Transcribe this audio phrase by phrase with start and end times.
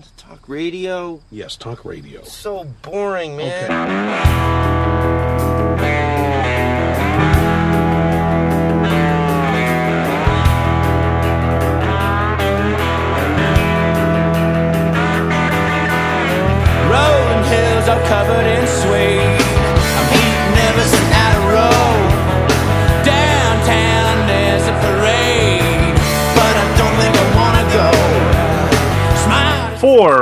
[0.00, 0.16] band?
[0.16, 1.20] Talk radio?
[1.30, 2.22] Yes, talk radio.
[2.24, 3.68] So boring, man.
[3.70, 5.19] Rolling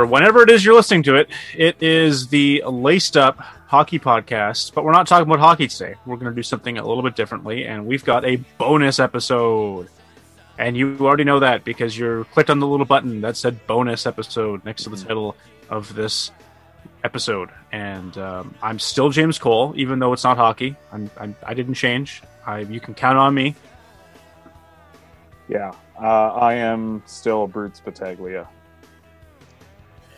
[0.09, 4.73] whenever it is you're listening to it, it is the Laced Up Hockey Podcast.
[4.73, 5.95] But we're not talking about hockey today.
[6.05, 9.89] We're going to do something a little bit differently, and we've got a bonus episode.
[10.57, 14.05] And you already know that because you clicked on the little button that said bonus
[14.05, 15.37] episode next to the title
[15.69, 16.31] of this
[17.03, 17.49] episode.
[17.71, 20.75] And um, I'm still James Cole, even though it's not hockey.
[20.91, 22.21] I'm, I'm, I didn't change.
[22.45, 23.55] I, you can count on me.
[25.47, 28.47] Yeah, uh, I am still Brutes Battaglia.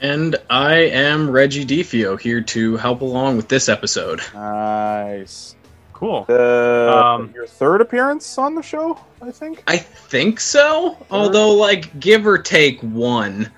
[0.01, 4.19] And I am Reggie Defio here to help along with this episode.
[4.33, 5.55] Nice.
[5.93, 6.25] Cool.
[6.27, 9.63] The, Um, your third appearance on the show, I think.
[9.67, 13.51] I think so, although like give or take one.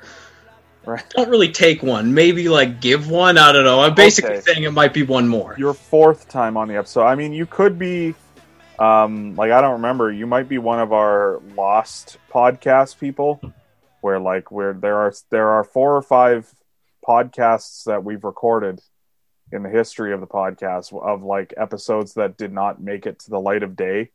[0.86, 1.02] Right.
[1.16, 3.38] Don't really take one, maybe like give one.
[3.38, 3.80] I don't know.
[3.80, 4.42] I'm basically Okay.
[4.42, 5.56] saying it might be one more.
[5.58, 7.06] Your fourth time on the episode.
[7.06, 8.14] I mean, you could be,
[8.80, 10.12] um, like I don't remember.
[10.12, 13.40] You might be one of our lost podcast people,
[14.04, 16.54] where like where there are there are four or five
[17.08, 18.82] podcasts that we've recorded
[19.52, 23.30] in the history of the podcast of like episodes that did not make it to
[23.30, 24.10] the light of day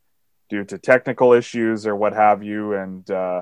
[0.47, 2.73] due to technical issues or what have you.
[2.73, 3.41] And uh,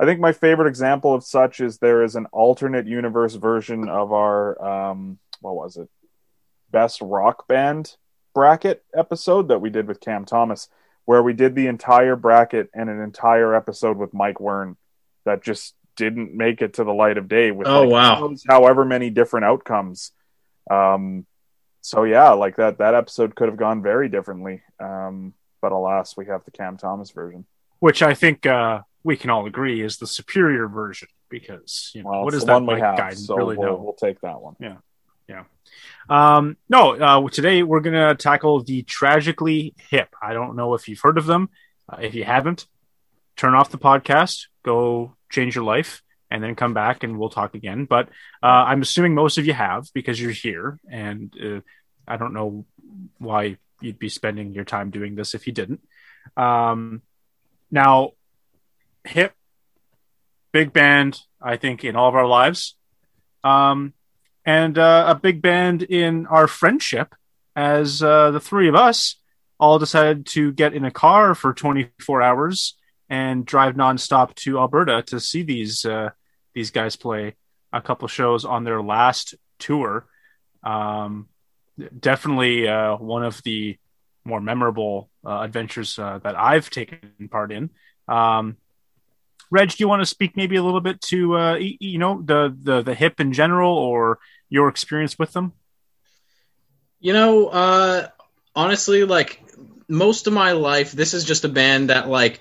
[0.00, 4.12] i think my favorite example of such is there is an alternate universe version of
[4.12, 5.88] our um, what was it?
[6.72, 7.96] Best rock band
[8.34, 10.68] bracket episode that we did with cam thomas
[11.04, 14.74] where we did the entire bracket and an entire episode with mike wern
[15.24, 18.34] that just didn't make it to the light of day with Oh, like, wow.
[18.48, 20.12] however many different outcomes
[20.70, 21.26] um,
[21.82, 24.62] so yeah, like that that episode could have gone very differently.
[24.80, 27.44] Um, but alas, we have the Cam Thomas version.
[27.80, 32.10] which I think uh, we can all agree is the superior version because you know
[32.10, 33.76] Well, what does that Mike have, guy so really we'll, know?
[33.76, 34.56] we'll take that one.
[34.60, 34.76] Yeah,
[35.28, 35.44] yeah.
[36.08, 40.08] Um, no, uh, today we're gonna tackle the tragically hip.
[40.22, 41.50] I don't know if you've heard of them.
[41.86, 42.66] Uh, if you haven't,
[43.36, 47.54] turn off the podcast, go change your life, and then come back and we'll talk
[47.54, 47.84] again.
[47.84, 48.08] But
[48.42, 51.60] uh, I'm assuming most of you have because you're here, and uh,
[52.06, 52.66] I don't know
[53.18, 55.80] why you'd be spending your time doing this if you didn't.
[56.36, 57.02] Um,
[57.70, 58.12] now,
[59.04, 59.34] hip,
[60.52, 62.76] big band, I think in all of our lives.
[63.42, 63.92] Um,
[64.46, 67.14] and uh, a big band in our friendship
[67.56, 69.16] as uh, the three of us
[69.58, 72.74] all decided to get in a car for 24 hours
[73.08, 76.10] and drive nonstop to Alberta to see these uh,
[76.54, 77.34] these guys play
[77.72, 80.06] a couple shows on their last tour.
[80.62, 81.28] Um,
[81.98, 83.78] definitely uh, one of the
[84.24, 87.70] more memorable uh, adventures uh, that I've taken part in.
[88.08, 88.56] Um,
[89.50, 92.56] Reg, do you want to speak maybe a little bit to uh, you know the
[92.60, 95.52] the the hip in general or your experience with them?
[97.00, 98.08] You know, uh,
[98.56, 99.42] honestly, like
[99.88, 102.40] most of my life, this is just a band that like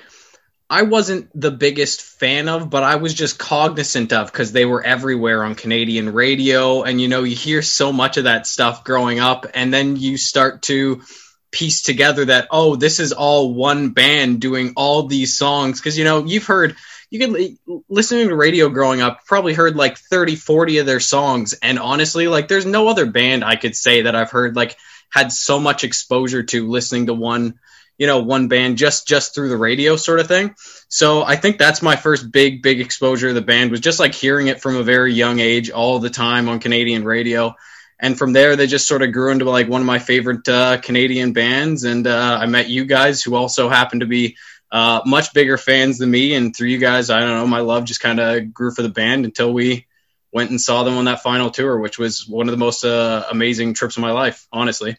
[0.74, 4.84] I wasn't the biggest fan of, but I was just cognizant of because they were
[4.84, 9.20] everywhere on Canadian radio, and you know, you hear so much of that stuff growing
[9.20, 11.04] up, and then you start to
[11.52, 16.06] piece together that oh, this is all one band doing all these songs because you
[16.06, 16.76] know you've heard.
[17.12, 21.54] You could listening to radio growing up, probably heard like 30, 40 of their songs.
[21.54, 24.76] And honestly, like there's no other band I could say that I've heard like
[25.12, 27.60] had so much exposure to listening to one,
[27.98, 30.56] you know, one band just just through the radio sort of thing.
[30.88, 34.14] So I think that's my first big big exposure to the band was just like
[34.14, 37.56] hearing it from a very young age all the time on Canadian radio.
[38.00, 40.78] And from there, they just sort of grew into like one of my favorite uh,
[40.78, 41.84] Canadian bands.
[41.86, 44.36] And uh, I met you guys, who also happen to be
[44.72, 46.34] uh, much bigger fans than me.
[46.34, 48.90] And through you guys, I don't know, my love just kind of grew for the
[48.90, 49.88] band until we
[50.34, 53.26] went and saw them on that final tour, which was one of the most uh,
[53.32, 54.98] amazing trips of my life, honestly.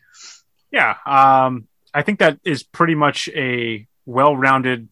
[0.70, 4.88] Yeah, um, I think that is pretty much a well-rounded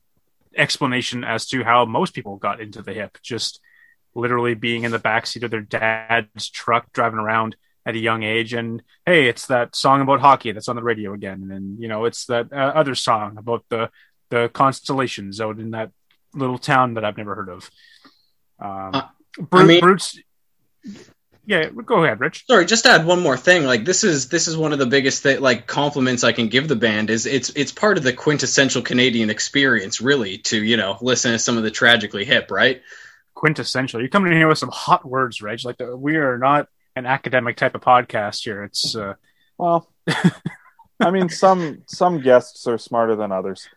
[0.56, 3.18] explanation as to how most people got into the hip.
[3.22, 3.60] Just
[4.14, 8.52] literally being in the backseat of their dad's truck, driving around at a young age,
[8.54, 11.88] and hey, it's that song about hockey that's on the radio again, and then you
[11.88, 13.90] know, it's that uh, other song about the
[14.30, 15.90] the constellations out in that
[16.32, 17.70] little town that I've never heard of.
[18.60, 19.08] Um, Uh,
[19.52, 20.18] I mean- Brutes.
[21.44, 22.44] Yeah, go ahead, Rich.
[22.46, 23.64] Sorry, just add one more thing.
[23.64, 26.68] Like this is this is one of the biggest th- like compliments I can give
[26.68, 30.98] the band is it's it's part of the quintessential Canadian experience, really, to you know
[31.00, 32.80] listen to some of the tragically hip, right?
[33.42, 33.98] quintessential.
[34.00, 35.64] You're coming in here with some hot words, Reg.
[35.64, 38.62] Like the, we are not an academic type of podcast here.
[38.62, 39.14] It's uh,
[39.58, 39.88] Well,
[41.00, 43.68] I mean, some some guests are smarter than others.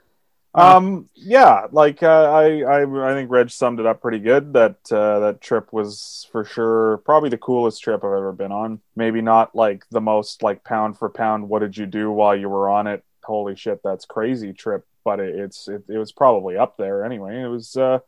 [0.56, 4.54] Um, yeah, like uh, I, I, I think Reg summed it up pretty good.
[4.54, 8.80] That uh, that trip was for sure probably the coolest trip I've ever been on.
[8.96, 11.50] Maybe not like the most like pound for pound.
[11.50, 13.04] What did you do while you were on it?
[13.26, 14.86] Holy shit, that's crazy trip.
[15.04, 17.42] But it, it's it, it was probably up there anyway.
[17.42, 18.00] It was uh,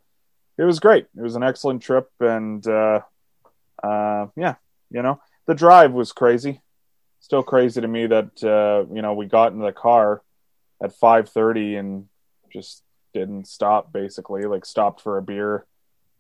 [0.58, 1.08] it was great.
[1.18, 3.02] It was an excellent trip, and uh,
[3.84, 4.56] uh, yeah,
[4.90, 6.62] you know, the drive was crazy.
[7.20, 10.22] Still crazy to me that uh, you know we got in the car
[10.82, 12.08] at five thirty and
[12.52, 12.84] just
[13.14, 13.92] didn't stop.
[13.92, 15.66] Basically, like stopped for a beer,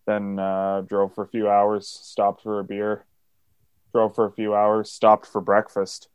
[0.05, 3.05] then uh, drove for a few hours, stopped for a beer,
[3.93, 6.09] drove for a few hours, stopped for breakfast,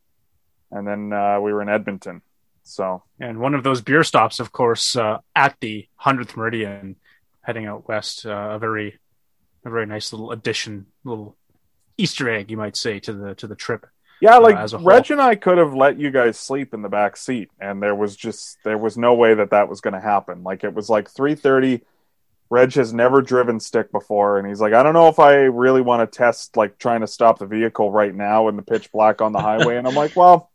[0.71, 2.23] and then uh, we were in Edmonton.
[2.65, 6.97] So and one of those beer stops, of course, uh, at the hundredth meridian,
[7.41, 8.25] heading out west.
[8.25, 8.99] Uh, a very,
[9.65, 11.37] a very nice little addition, little
[11.99, 13.87] Easter egg, you might say, to the to the trip.
[14.23, 14.87] Yeah, like as a whole.
[14.87, 17.95] Reg and I could have let you guys sleep in the back seat, and there
[17.97, 20.45] was just there was no way that that was going to happen.
[20.45, 21.83] Like it was like three thirty.
[22.49, 25.81] Reg has never driven stick before, and he's like, I don't know if I really
[25.81, 29.21] want to test like trying to stop the vehicle right now in the pitch black
[29.21, 29.77] on the highway.
[29.77, 30.53] and I'm like, well,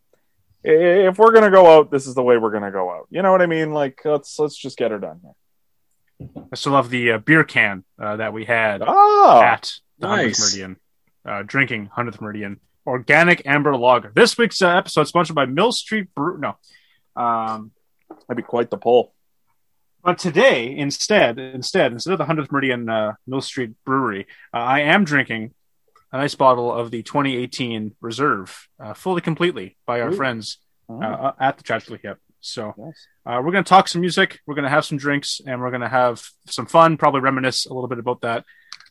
[0.64, 3.08] if we're gonna go out, this is the way we're gonna go out.
[3.10, 3.74] You know what I mean?
[3.74, 6.30] Like let's let's just get her done here.
[6.52, 10.40] I still have the uh, beer can uh, that we had Oh, at the nice.
[10.40, 10.78] 100th Meridian,
[11.26, 14.12] uh, drinking 100th Meridian organic amber lager.
[14.16, 16.38] This week's uh, episode sponsored by Mill Street Brew.
[16.40, 16.56] No.
[17.22, 17.72] Um,
[18.10, 19.14] that'd be quite the pull.
[20.04, 24.80] but today, instead, instead, instead of the 100th Meridian uh, Mill Street Brewery, uh, I
[24.82, 25.54] am drinking
[26.14, 30.16] a nice bottle of the 2018 Reserve, uh, fully completely by our Ooh.
[30.16, 32.18] friends Oh, at the Tragically Hip.
[32.40, 33.08] So nice.
[33.26, 34.40] uh, we're going to talk some music.
[34.48, 36.96] We're going to have some drinks, and we're going to have some fun.
[36.96, 38.46] Probably reminisce a little bit about that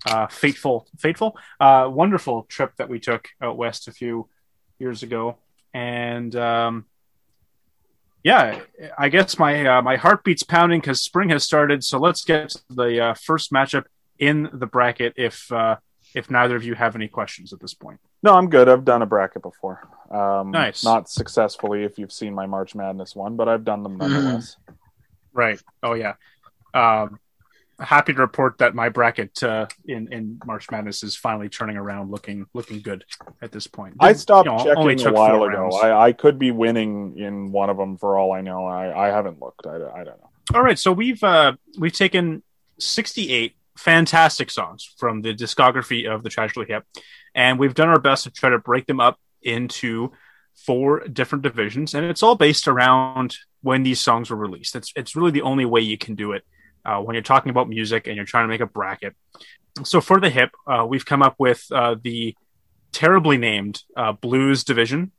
[0.07, 4.29] uh, fateful, fateful, uh, wonderful trip that we took out west a few
[4.79, 5.37] years ago.
[5.75, 6.87] And um,
[8.23, 8.61] yeah,
[8.99, 11.85] I guess my uh, my heartbeat's pounding because spring has started.
[11.85, 13.85] So let's get to the uh, first matchup
[14.19, 15.15] in the bracket.
[15.17, 15.77] If uh,
[16.15, 18.69] if neither of you have any questions at this point, No, I'm good.
[18.69, 19.87] I've done a bracket before.
[20.11, 20.83] Um, Nice.
[20.83, 24.57] Not successfully, if you've seen my March Madness one, but I've done them nonetheless.
[25.33, 25.61] right?
[25.83, 26.15] Oh yeah.
[26.75, 27.19] Um,
[27.79, 32.11] happy to report that my bracket uh, in in March Madness is finally turning around,
[32.11, 33.05] looking looking good
[33.43, 33.95] at this point.
[34.01, 35.71] I stopped You know, only checking a while ago.
[35.71, 38.65] I, I could be winning in one of them for all I know.
[38.67, 39.67] I, I haven't looked.
[39.67, 40.31] I, I don't know.
[40.55, 42.43] All right, so we've uh, we've taken
[42.79, 46.85] 68 fantastic songs from the discography of the Tragically Hip,
[47.35, 50.13] and we've done our best to try to break them up into
[50.55, 54.77] four different divisions, and it's all based around when these songs were released.
[54.77, 56.45] It's it's really the only way you can do it
[56.87, 59.15] uh, when you're talking about music and you're trying to make a bracket.
[59.85, 62.35] So for the hip, uh, we've come up with uh, the
[62.93, 65.11] terribly named uh, Blues Division,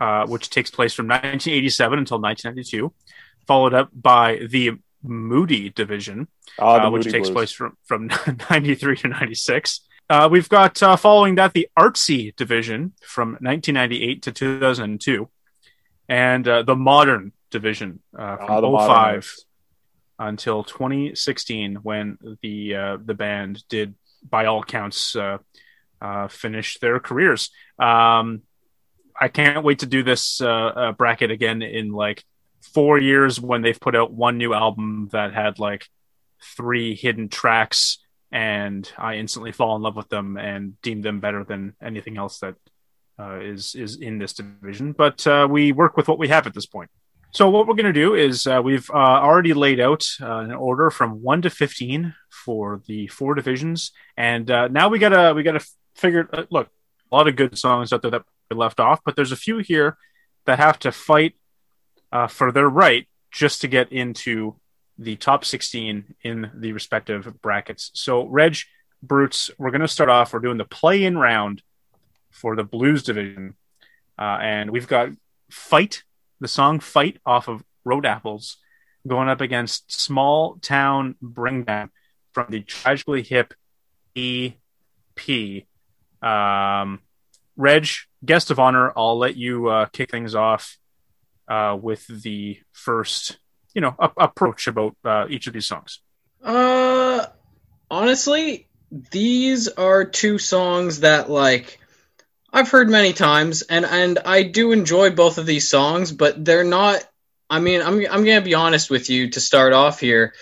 [0.00, 2.92] uh, which takes place from 1987 until 1992,
[3.46, 4.72] followed up by the
[5.02, 6.28] Moody Division,
[6.58, 7.34] Ah, uh, which Moody takes Blues.
[7.36, 8.08] place from, from
[8.50, 9.80] 93 to 96.
[10.10, 15.28] Uh, we've got uh, following that the Artsy Division from 1998 to 2002,
[16.08, 19.44] and uh, the Modern Division uh, from Ah, the 05 Modernists.
[20.18, 23.94] Until 2016 when the uh, the band did
[24.28, 25.38] by all counts uh,
[26.00, 27.50] uh, finish their careers.
[27.78, 28.42] Um,
[29.20, 32.24] I can't wait to do this uh, uh, bracket again in like
[32.60, 35.86] four years when they've put out one new album that had like
[36.56, 37.98] three hidden tracks
[38.30, 42.40] and I instantly fall in love with them and deem them better than anything else
[42.40, 42.56] that
[43.18, 44.92] uh, is is in this division.
[44.92, 46.90] But we work with what we have at this point.
[47.30, 50.52] So what we're going to do is uh, we've uh, already laid out uh, an
[50.52, 55.42] order from one to fifteen for the four divisions, and uh, now we gotta we
[55.42, 56.28] gotta figure.
[56.32, 56.68] Uh, look,
[57.12, 59.58] a lot of good songs out there that we left off, but there's a few
[59.58, 59.98] here
[60.46, 61.34] that have to fight
[62.10, 64.56] uh, for their right just to get into
[64.96, 67.90] the top sixteen in the respective brackets.
[67.92, 68.56] So Reg,
[69.02, 70.32] Brutes, we're going to start off.
[70.32, 71.62] We're doing the play-in round
[72.30, 73.54] for the Blues division,
[74.16, 75.10] and we've got
[75.50, 76.04] fight
[76.40, 78.56] the song "Fight" off of Road Apples,
[79.06, 81.90] going up against Small Town Bring Down
[82.32, 83.54] from the Tragically Hip
[84.16, 85.64] EP.
[86.22, 87.00] Um,
[87.56, 87.88] Reg,
[88.24, 90.78] guest of honor, I'll let you uh, kick things off
[91.48, 93.38] uh, with the first,
[93.74, 96.00] you know, a- approach about uh, each of these songs.
[96.42, 97.26] Uh,
[97.90, 98.68] honestly,
[99.10, 101.80] these are two songs that like
[102.58, 106.64] I've heard many times, and and I do enjoy both of these songs, but they're
[106.64, 107.02] not.
[107.48, 110.34] I mean, I'm I'm gonna be honest with you to start off here.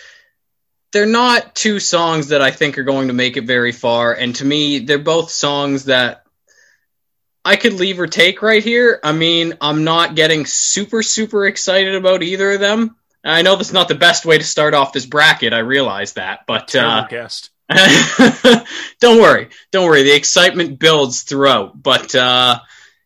[0.93, 4.15] they're not two songs that I think are going to make it very far.
[4.15, 6.25] And to me, they're both songs that
[7.45, 8.99] I could leave or take right here.
[9.05, 12.97] I mean, I'm not getting super, super excited about either of them.
[13.23, 15.53] I know that's not the best way to start off this bracket.
[15.53, 17.51] I realize that, but uh, guest.
[19.01, 20.03] don't worry, don't worry.
[20.05, 21.81] The excitement builds throughout.
[21.81, 22.61] But uh,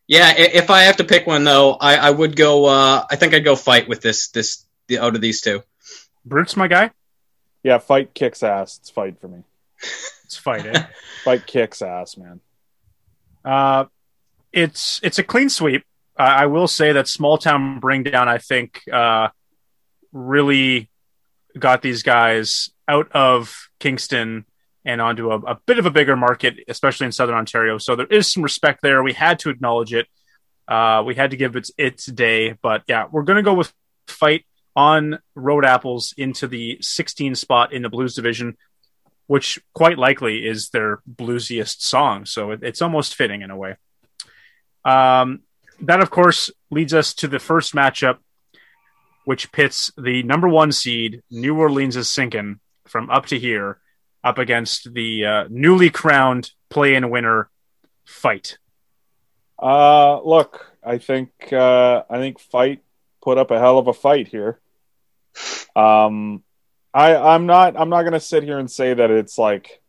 [0.07, 2.65] yeah, if I have to pick one though, I, I would go.
[2.65, 4.29] Uh, I think I'd go fight with this.
[4.29, 5.63] This the out of these two.
[6.25, 6.91] Brute's my guy.
[7.63, 8.77] Yeah, fight kicks ass.
[8.79, 9.43] It's fight for me.
[10.31, 10.65] It's fight.
[10.65, 10.85] Eh?
[11.25, 12.39] Fight kicks ass, man.
[13.43, 13.83] Uh,
[14.53, 15.83] it's it's a clean sweep.
[16.17, 18.29] Uh, I will say that small town bring down.
[18.29, 19.27] I think uh,
[20.13, 20.89] really
[21.59, 24.45] got these guys out of Kingston
[24.85, 27.77] and onto a, a bit of a bigger market, especially in Southern Ontario.
[27.77, 29.03] So there is some respect there.
[29.03, 30.07] We had to acknowledge it.
[30.67, 32.53] Uh, we had to give it its day.
[32.61, 33.73] But yeah, we're gonna go with
[34.07, 34.45] fight
[34.75, 38.57] on Road Apples into the 16 spot in the Blues division,
[39.27, 42.25] which quite likely is their bluesiest song.
[42.25, 43.75] So it, it's almost fitting in a way.
[44.85, 45.41] Um,
[45.81, 48.17] that, of course, leads us to the first matchup,
[49.25, 53.79] which pits the number one seed, New Orleans is sinking from up to here,
[54.23, 57.49] up against the uh, newly crowned play in winner
[58.05, 58.57] fight.
[59.61, 62.81] Uh, look, I think uh, I think fight
[63.21, 64.59] put up a hell of a fight here.
[65.75, 66.43] Um,
[66.93, 69.81] I I'm not I'm not gonna sit here and say that it's like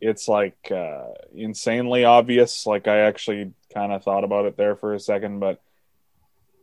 [0.00, 2.66] it's like uh, insanely obvious.
[2.66, 5.60] Like I actually kind of thought about it there for a second, but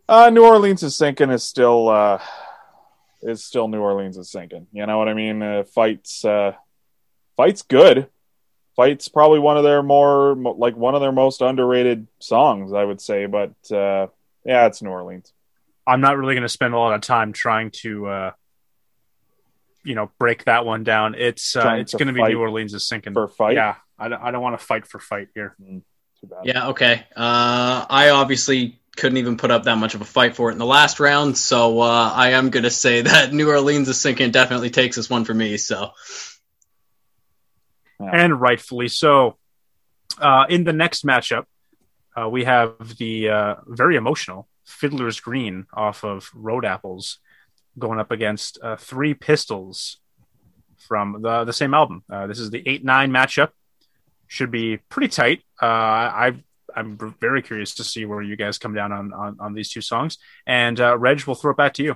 [0.07, 2.19] uh, New Orleans is sinking is still uh,
[3.21, 4.67] is still New Orleans is sinking.
[4.71, 5.41] You know what I mean?
[5.41, 6.53] Uh, fights uh,
[7.37, 8.07] fights good
[8.75, 13.01] fight's probably one of their more like one of their most underrated songs i would
[13.01, 14.07] say but uh
[14.45, 15.33] yeah it's new orleans
[15.89, 18.31] I'm not really going to spend a lot of time trying to, uh,
[19.83, 21.15] you know, break that one down.
[21.15, 23.13] It's uh, Trying it's to going to be New Orleans is sinking.
[23.13, 25.55] for fight Yeah, I don't, I don't want to fight for fight here.
[25.57, 27.07] too bad Yeah, okay.
[27.15, 30.59] Uh, I obviously couldn't even put up that much of a fight for it in
[30.59, 34.31] the last round, so uh, I am going to say that New Orleans is sinking
[34.31, 35.57] definitely takes this one for me.
[35.57, 35.91] So
[37.99, 39.37] and rightfully so.
[40.19, 41.45] Uh, in the next matchup,
[42.19, 47.19] uh, we have the uh, very emotional Fiddler's Green off of Road Apples
[47.77, 49.97] going up against uh, Three Pistols
[50.77, 52.03] from the the same album.
[52.09, 53.49] Uh, this is the eight nine matchup.
[54.27, 55.43] Should be pretty tight.
[55.61, 56.43] Uh, I
[56.75, 59.81] I'm very curious to see where you guys come down on on, on these two
[59.81, 60.17] songs.
[60.45, 61.95] And uh, Reg, we'll throw it back to you.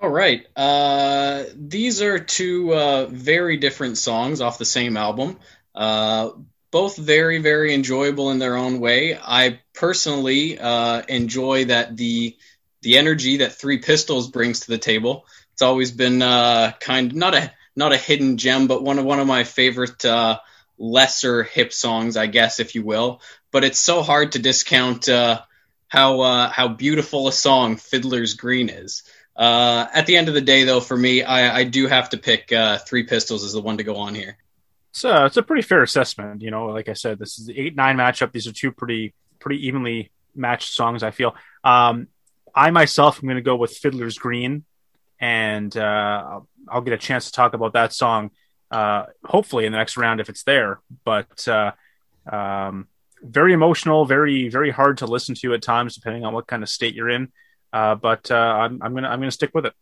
[0.00, 0.44] All right.
[0.56, 5.38] Uh, these are two uh, very different songs off the same album.
[5.74, 6.30] Uh,
[6.72, 9.16] both very, very enjoyable in their own way.
[9.16, 12.36] I personally uh, enjoy that the
[12.80, 15.24] the energy that Three Pistols brings to the table.
[15.52, 19.20] It's always been uh, kind not a not a hidden gem, but one of one
[19.20, 20.04] of my favorite
[20.82, 23.22] lesser hip songs, I guess, if you will.
[23.52, 25.42] But it's so hard to discount uh,
[25.88, 29.04] how uh, how beautiful a song Fiddler's Green is.
[29.34, 32.18] Uh, at the end of the day, though, for me, I, I do have to
[32.18, 34.36] pick uh, Three Pistols as the one to go on here.
[34.90, 36.42] So it's a pretty fair assessment.
[36.42, 38.32] You know, like I said, this is the eight nine matchup.
[38.32, 41.02] These are two pretty pretty evenly matched songs.
[41.02, 41.34] I feel.
[41.62, 42.08] Um,
[42.54, 44.64] I myself am going to go with Fiddler's Green,
[45.20, 48.32] and uh, I'll get a chance to talk about that song
[48.72, 50.80] uh, hopefully in the next round if it's there.
[51.04, 51.72] But uh,
[52.30, 52.88] um,
[53.22, 56.68] very emotional, very very hard to listen to at times, depending on what kind of
[56.68, 57.30] state you're in.
[57.72, 59.74] Uh, but uh, I'm, I'm gonna I'm gonna stick with it.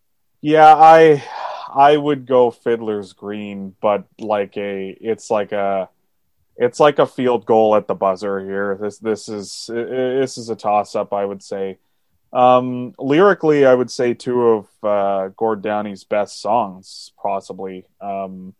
[0.43, 1.23] yeah i
[1.75, 5.89] i would go fiddler's green but like a it's like a
[6.57, 10.57] it's like a field goal at the buzzer here this this is this is a
[10.57, 11.79] toss up i would say
[12.33, 18.55] um lyrically i would say two of uh gord downie's best songs possibly um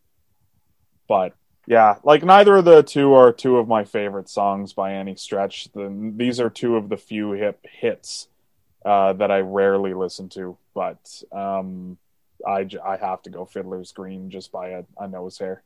[1.11, 1.35] but
[1.67, 5.69] yeah like neither of the two are two of my favorite songs by any stretch
[5.73, 8.29] the, these are two of the few hip hits
[8.85, 11.99] uh that i rarely listen to but um
[12.47, 15.63] I, I have to go Fiddler's Green just by a, a nose hair.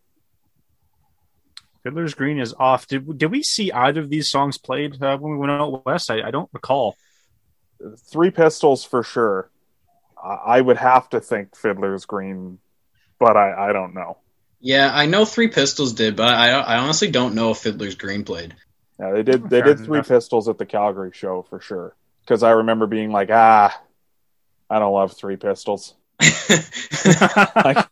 [1.83, 2.87] Fiddler's Green is off.
[2.87, 6.11] Did did we see either of these songs played uh, when we went out west?
[6.11, 6.97] I, I don't recall.
[8.11, 9.51] Three Pistols for sure.
[10.23, 12.59] I, I would have to think Fiddler's Green,
[13.19, 14.19] but I, I don't know.
[14.65, 18.25] Yeah, I know Three Pistols did, but I, I honestly don't know if Fiddler's Green
[18.25, 18.57] played.
[18.99, 20.01] Yeah, they did they did Three.
[20.01, 21.95] Pistols at the Calgary show for sure.
[22.23, 23.79] Because I remember being like, ah,
[24.71, 25.95] I don't love Three Pistols.
[27.55, 27.87] Like,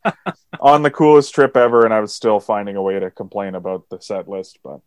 [0.60, 3.90] on the coolest trip ever, and I was still finding a way to complain about
[3.90, 4.58] the set list.
[4.64, 4.80] But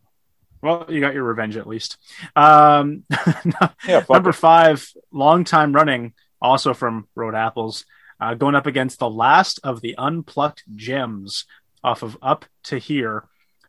[0.63, 1.97] well, you got your revenge at least.
[2.35, 3.03] Um,
[3.87, 4.33] yeah, number it.
[4.33, 7.85] five, long time running, also from Road Apples.
[8.19, 11.45] uh, going up against the last of the unplucked gems
[11.85, 13.25] off of Up to Here.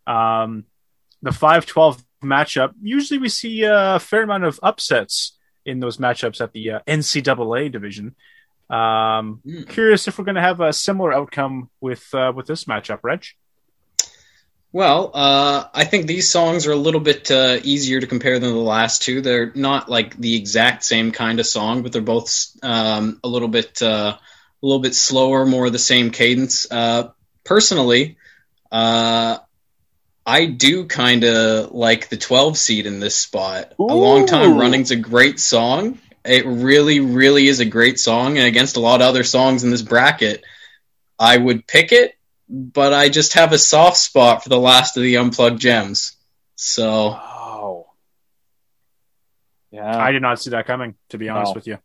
[0.06, 0.64] Um,
[1.22, 6.52] the 512 matchup, usually we see a fair amount of upsets in those matchups at
[6.52, 8.14] the uh, NCAA division.
[8.68, 9.68] Um, Mm.
[9.68, 13.24] Curious if we're going to have a similar outcome with uh, with this matchup, Reg.
[14.72, 18.52] Well, uh, I think these songs are a little bit uh, easier to compare than
[18.52, 19.20] the last two.
[19.20, 23.48] They're not like the exact same kind of song, but they're both um, a little
[23.48, 26.70] bit uh, a little bit slower, more of the same cadence.
[26.70, 27.10] Uh,
[27.46, 28.16] personally,
[28.70, 29.38] uh,
[30.26, 33.72] I do kind of like the 12 seed in this spot.
[33.78, 34.60] A long time Ooh.
[34.60, 35.98] running's a great song.
[36.24, 39.70] It really, really is a great song, and against a lot of other songs in
[39.70, 40.42] this bracket,
[41.18, 42.16] I would pick it
[42.48, 46.16] but I just have a soft spot for the last of the unplucked gems.
[46.54, 47.20] So.
[49.70, 49.98] Yeah.
[49.98, 51.54] I did not see that coming, to be honest No.
[51.54, 51.78] with you.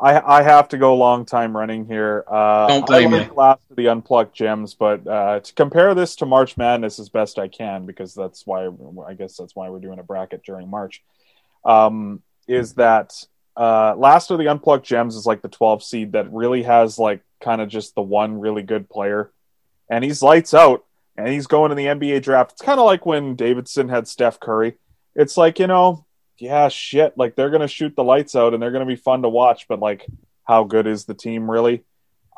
[0.00, 2.24] I I have to go long time running here.
[2.26, 3.36] Uh, Don't blame I like me.
[3.36, 7.38] Last of the unplucked gems, but uh, to compare this to March Madness as best
[7.38, 8.68] I can, because that's why
[9.06, 11.02] I guess that's why we're doing a bracket during March.
[11.64, 13.12] Um, is that
[13.56, 17.20] uh, Last of the unplucked gems is like the 12 seed that really has like
[17.40, 19.30] kind of just the one really good player,
[19.90, 20.84] and he's lights out,
[21.16, 22.52] and he's going to the NBA draft.
[22.52, 24.78] It's kind of like when Davidson had Steph Curry.
[25.14, 26.06] It's like you know
[26.40, 29.28] yeah, shit, like they're gonna shoot the lights out and they're gonna be fun to
[29.28, 30.06] watch, but like,
[30.44, 31.84] how good is the team really?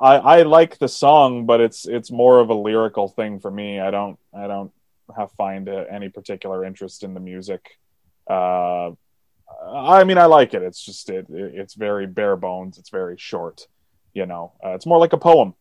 [0.00, 3.78] I I like the song, but it's it's more of a lyrical thing for me.
[3.80, 4.72] I don't I don't
[5.16, 7.78] have find uh, any particular interest in the music.
[8.28, 8.92] Uh,
[9.64, 10.62] I mean, I like it.
[10.62, 12.78] It's just it, it it's very bare bones.
[12.78, 13.68] It's very short.
[14.14, 15.54] You know, uh, it's more like a poem.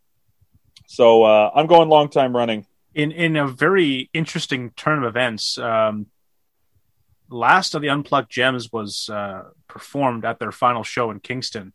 [0.87, 2.65] So uh, I'm going long time running.
[2.93, 5.57] in in a very interesting turn of events.
[5.57, 6.07] Um,
[7.31, 11.73] last of the unplucked gems was uh, performed at their final show in Kingston,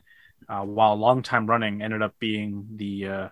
[0.48, 3.28] uh, while long time running ended up being the uh,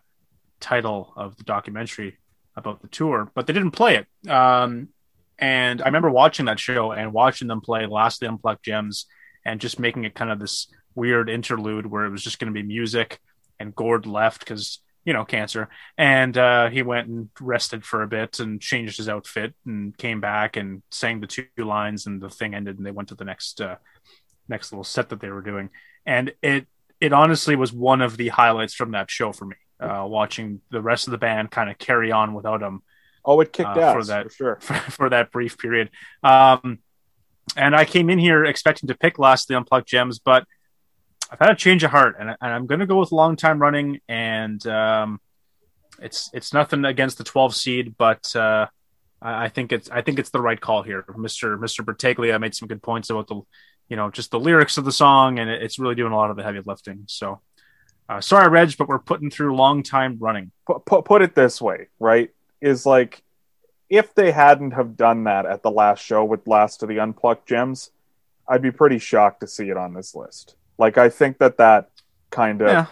[0.60, 2.18] title of the documentary
[2.56, 4.30] about the tour, but they didn't play it.
[4.30, 4.88] Um,
[5.38, 9.06] and I remember watching that show and watching them play Last of the Unplucked Gems
[9.44, 12.58] and just making it kind of this weird interlude where it was just going to
[12.58, 13.20] be music
[13.58, 15.68] and Gord left because, you know, cancer.
[15.98, 20.20] And uh, he went and rested for a bit and changed his outfit and came
[20.20, 23.24] back and sang the two lines and the thing ended and they went to the
[23.24, 23.76] next uh,
[24.48, 25.70] next little set that they were doing.
[26.06, 26.66] And it
[27.00, 29.56] it honestly was one of the highlights from that show for me.
[29.80, 32.82] Uh, watching the rest of the band kind of carry on without him
[33.24, 34.58] Oh, it kicked Uh, ass for that- for sure.
[34.60, 35.90] for, for that brief period.
[36.22, 36.78] Um,
[37.56, 40.46] and I came in here expecting to pick last of the unplucked gems, but
[41.34, 43.58] I've had a change of heart, and, and I'm going to go with long time
[43.58, 43.98] running.
[44.08, 45.20] And um,
[46.00, 48.68] it's it's nothing against the 12 seed, but uh,
[49.20, 51.04] I, I think it's I think it's the right call here.
[51.16, 53.40] Mister Mister Bertaglia made some good points about the
[53.88, 56.30] you know just the lyrics of the song, and it, it's really doing a lot
[56.30, 57.04] of the heavy lifting.
[57.06, 57.40] So.
[58.06, 60.52] Uh, sorry, Reg, but we're putting through long time running.
[60.66, 62.28] put, put, put it this way, right?
[62.60, 63.22] Is like
[63.88, 67.48] if they hadn't have done that at the last show with Last of the Unplucked
[67.48, 67.90] Gems,
[68.46, 70.54] I'd be pretty shocked to see it on this list.
[70.78, 71.90] Like I think that that
[72.30, 72.86] kind of Yeah.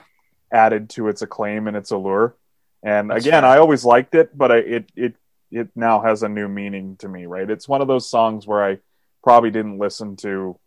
[0.52, 2.36] added to its acclaim and its allure.
[2.82, 3.50] And That's again, fair.
[3.50, 5.14] I always liked it, but I, it it
[5.50, 7.48] it now has a new meaning to me, right?
[7.48, 8.78] It's one of those songs where I
[9.22, 10.58] probably didn't listen to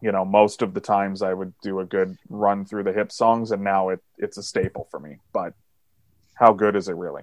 [0.00, 3.12] you know most of the times I would do a good run through the hip
[3.12, 5.18] songs and now it it's a staple for me.
[5.32, 5.54] But
[6.34, 7.22] how good is it really?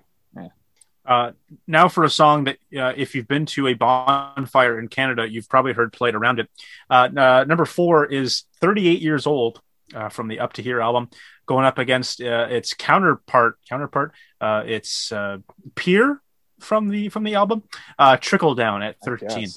[1.05, 1.31] Uh,
[1.65, 5.49] now for a song that, uh, if you've been to a bonfire in Canada, you've
[5.49, 6.49] probably heard played around it.
[6.89, 9.61] Uh, uh, number four is 38 years old
[9.93, 11.09] uh, from the Up to Here album,
[11.45, 13.57] going up against uh, its counterpart.
[13.67, 14.13] Counterpart.
[14.39, 15.39] Uh, it's uh,
[15.75, 16.21] Peer
[16.59, 17.63] from the from the album.
[17.97, 19.49] Uh, Trickle Down at 13.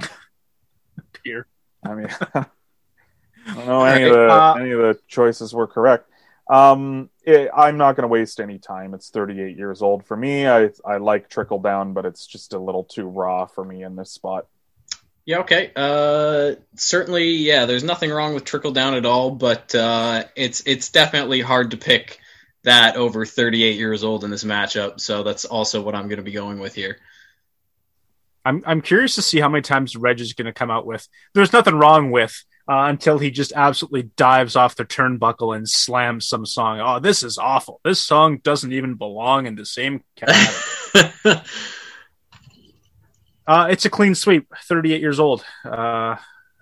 [1.24, 1.46] Peer.
[1.84, 2.46] I mean, I
[3.54, 6.10] don't know any of the any of the choices were correct.
[6.48, 8.94] Um, it, I'm not going to waste any time.
[8.94, 10.46] It's 38 years old for me.
[10.46, 13.96] I I like trickle down, but it's just a little too raw for me in
[13.96, 14.46] this spot.
[15.24, 15.72] Yeah, okay.
[15.74, 17.66] Uh, certainly, yeah.
[17.66, 21.76] There's nothing wrong with trickle down at all, but uh, it's it's definitely hard to
[21.76, 22.20] pick
[22.62, 25.00] that over 38 years old in this matchup.
[25.00, 26.98] So that's also what I'm going to be going with here.
[28.44, 31.08] I'm I'm curious to see how many times Reg is going to come out with.
[31.34, 36.26] There's nothing wrong with uh, until he just absolutely dives off the turnbuckle and slams
[36.26, 36.80] some song.
[36.80, 37.80] Oh, this is awful.
[37.84, 41.42] This song doesn't even belong in the same category.
[43.46, 44.52] uh, it's a clean sweep.
[44.64, 45.44] 38 years old.
[45.64, 46.16] Uh,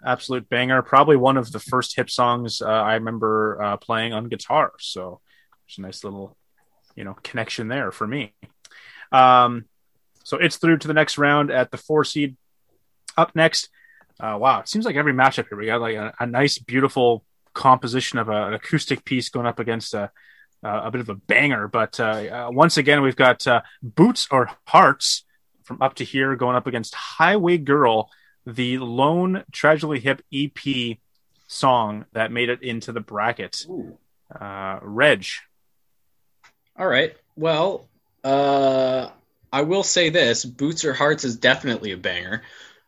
[0.04, 0.82] absolute banger.
[0.82, 4.72] Probably one of the first hip songs uh, I remember uh, playing on guitar.
[4.78, 5.20] So
[5.66, 6.36] there's a nice little,
[6.94, 8.34] you know, connection there for me.
[9.10, 9.64] Um,
[10.24, 12.36] so it's through to the next round at the four seed.
[13.16, 13.68] Up next,
[14.20, 17.24] uh, wow, it seems like every matchup here we got like a, a nice, beautiful
[17.52, 20.10] composition of a, an acoustic piece going up against a
[20.64, 21.68] a bit of a banger.
[21.68, 25.24] But uh, uh, once again, we've got uh, Boots or Hearts
[25.62, 28.10] from Up to Here going up against Highway Girl,
[28.46, 30.98] the lone tragically hip EP
[31.46, 33.66] song that made it into the bracket.
[34.34, 35.26] Uh, Reg,
[36.78, 37.14] All right.
[37.36, 37.88] Well,
[38.22, 39.08] uh,
[39.52, 42.42] I will say this: Boots or Hearts is definitely a banger.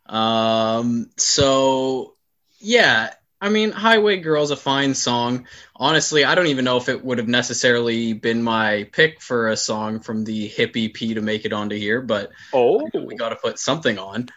[0.08, 2.14] Um, so
[2.58, 5.46] yeah, I mean, Highway Girl's a fine song.
[5.74, 9.56] Honestly, I don't even know if it would have necessarily been my pick for a
[9.56, 13.36] song from the hip EP to make it onto here, but Oh, we got to
[13.36, 14.28] put something on.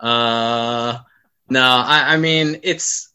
[0.00, 0.98] Uh,
[1.48, 3.09] no, I, I mean it's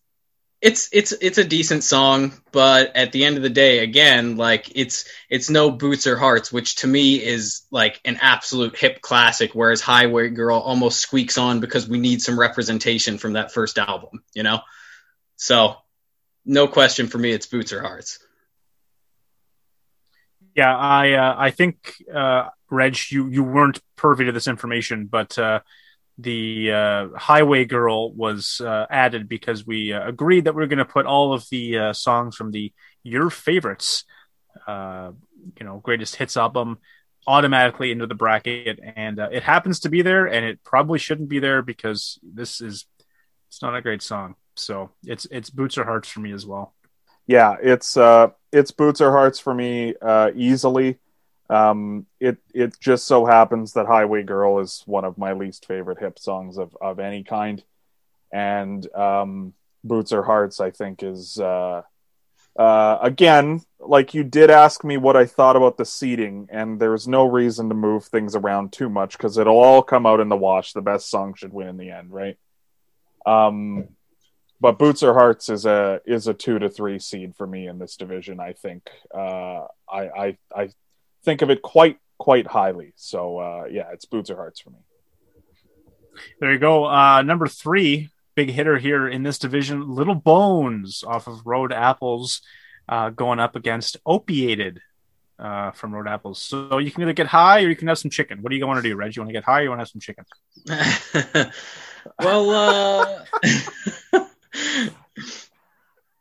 [0.66, 4.72] it's it's it's a decent song, but at the end of the day, again, like
[4.74, 9.52] it's it's no Boots or Hearts, which to me is like an absolute hip classic.
[9.54, 14.24] Whereas Highway Girl almost squeaks on because we need some representation from that first album,
[14.34, 14.62] you know.
[15.36, 15.76] So,
[16.46, 18.18] no question for me, it's Boots or Hearts.
[20.56, 25.38] yeah, I uh, I think uh, Reg, you you weren't privy to this information, but
[25.38, 25.60] uh,
[26.18, 30.80] the uh, Highway Girl was uh, added because we uh, agreed that we are going
[30.80, 32.72] to put all of the uh, songs from the
[33.04, 34.06] Your Favorites,
[34.68, 35.12] uh,
[35.60, 36.78] you know, greatest hits album
[37.28, 41.28] automatically into the bracket, and uh, it happens to be there, and it probably shouldn't
[41.30, 42.86] be there because this is
[43.50, 44.36] it's not a great song.
[44.56, 46.74] So it's it's Boots or Hearts for me as well.
[47.28, 51.00] yeah, it's uh, it's boots or hearts for me uh, easily.
[51.50, 56.00] Um, it it just so happens that Highway Girl is one of my least favorite
[56.00, 57.64] hip songs of of any kind,
[58.32, 59.54] and um,
[59.84, 61.84] Boots or Hearts I think is uh,
[62.58, 67.08] uh, again like you did ask me what I thought about the seating, and there's
[67.08, 70.36] no reason to move things around too much because it'll all come out in the
[70.36, 70.74] wash.
[70.74, 72.38] The best song should win in the end, right?
[73.26, 73.90] Um,
[74.60, 77.78] but Boots or Hearts is a is a two to three seed for me in
[77.78, 78.40] this division.
[78.40, 80.70] I think uh, I, I I
[81.26, 82.94] think of it quite quite highly.
[82.96, 84.80] So uh, yeah, it's Boots or Hearts for me.
[86.40, 86.86] There you go.
[86.86, 92.42] Uh, number three, big hitter here in this division, Little Bones off of Road Apples,
[92.88, 94.80] uh, going up against Opiated
[95.40, 96.42] uh, from Road Apples.
[96.42, 98.42] So you can either get high or you can have some chicken.
[98.42, 99.16] What do you want to do, Reg?
[99.16, 100.26] You want to get high or you want to have some chicken?
[102.20, 103.26] well, uh,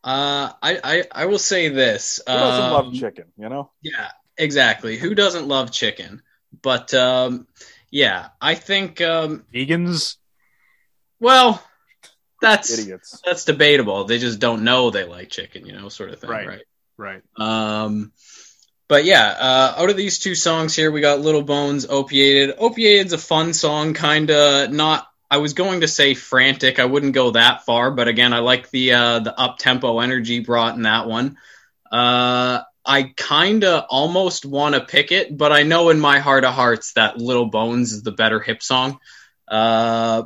[0.05, 2.21] uh, I, I I will say this.
[2.27, 3.27] Who doesn't um, love chicken?
[3.39, 3.71] You know.
[3.83, 4.97] Yeah, exactly.
[4.97, 6.23] Who doesn't love chicken?
[6.63, 7.47] But um,
[7.91, 9.01] yeah, I think.
[9.01, 10.17] Um, Vegans?
[11.21, 11.63] well,
[12.41, 13.21] that's Idiots.
[13.25, 14.05] that's debatable.
[14.05, 16.47] They just don't know they like chicken, you know, sort of thing, Right.
[16.47, 16.63] right?
[16.97, 17.23] Right.
[17.37, 18.13] Um,
[18.87, 22.57] but yeah, uh, out of these two songs here, we got Little Bones, Opiated.
[22.59, 25.09] Opiated's a fun song, kind of not.
[25.31, 26.79] I was going to say frantic.
[26.79, 30.41] I wouldn't go that far, but again, I like the uh, the up tempo energy
[30.41, 31.39] brought in that one.
[31.91, 36.45] Uh, I kind of almost want to pick it, but I know in my heart
[36.45, 38.99] of hearts that Little Bones is the better hip song.
[39.49, 40.25] Uh,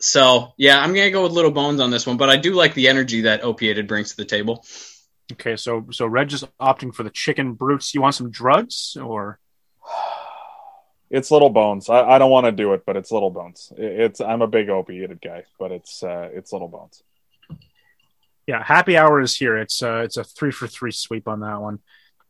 [0.00, 2.74] so yeah, I'm gonna go with Little Bones on this one, but I do like
[2.74, 4.64] the energy that Opiated brings to the table.
[5.32, 7.94] Okay, so so Reg is opting for the chicken brutes.
[7.94, 9.38] You want some drugs or
[11.10, 11.88] It's Little Bones.
[11.90, 13.72] I, I don't want to do it, but it's Little Bones.
[13.76, 17.02] It, it's I'm a big opiated guy, but it's uh, it's Little Bones.
[18.48, 19.58] Yeah, happy hour is here.
[19.58, 21.80] It's uh it's a three for three sweep on that one.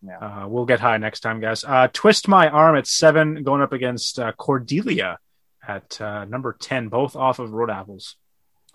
[0.02, 0.18] Yeah.
[0.18, 1.62] Uh, we'll get high next time, guys.
[1.64, 5.18] Uh, Twist my arm at seven, going up against uh, Cordelia
[5.66, 8.16] at uh, number ten, both off of Road Apples.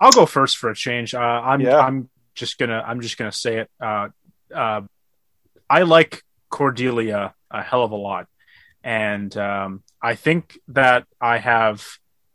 [0.00, 1.14] I'll go first for a change.
[1.14, 1.78] Uh, I'm Yeah.
[1.78, 3.70] I'm just gonna I'm just gonna say it.
[3.78, 4.08] Uh,
[4.52, 4.80] uh,
[5.68, 8.26] I like Cordelia a hell of a lot,
[8.82, 11.86] and um, I think that I have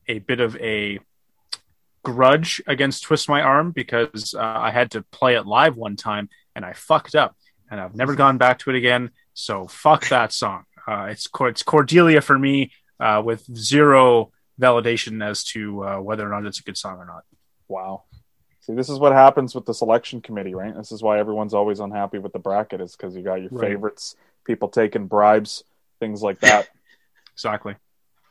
[0.07, 0.99] a bit of a
[2.03, 6.29] grudge against Twist My Arm because uh, I had to play it live one time
[6.55, 7.35] and I fucked up,
[7.69, 9.11] and I've never gone back to it again.
[9.33, 10.65] So fuck that song.
[10.87, 16.29] Uh, it's it's Cordelia for me uh, with zero validation as to uh, whether or
[16.29, 17.23] not it's a good song or not.
[17.67, 18.03] Wow.
[18.61, 20.75] See, this is what happens with the selection committee, right?
[20.75, 23.69] This is why everyone's always unhappy with the bracket, is because you got your Right.
[23.69, 25.63] favorites, people taking bribes,
[25.99, 26.67] things like that.
[27.33, 27.75] Exactly.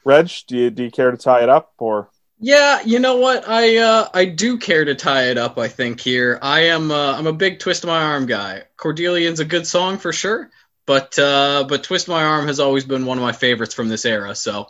[0.04, 2.10] Reg, do you do you care to tie it up or?
[2.40, 3.48] Yeah, you know what?
[3.48, 5.58] I uh, I do care to tie it up.
[5.58, 6.90] I think here I am.
[6.90, 8.62] Uh, I'm a big twist my arm guy.
[8.76, 10.48] Cordelia's a good song for sure,
[10.86, 14.04] but uh, but twist my arm has always been one of my favorites from this
[14.04, 14.36] era.
[14.36, 14.68] So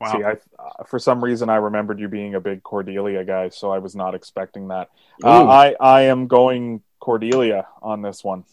[0.00, 0.12] Wow.
[0.12, 3.72] See, I, uh, for some reason, I remembered you being a big Cordelia guy, so
[3.72, 4.90] I was not expecting that.
[5.22, 8.44] Uh, I I am going Cordelia on this one.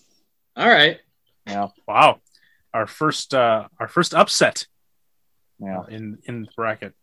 [0.55, 0.99] all right,
[1.45, 2.19] Yeah, Wow.
[2.73, 4.65] Our first uh, our first upset
[5.59, 5.83] yeah.
[5.88, 6.93] in in bracket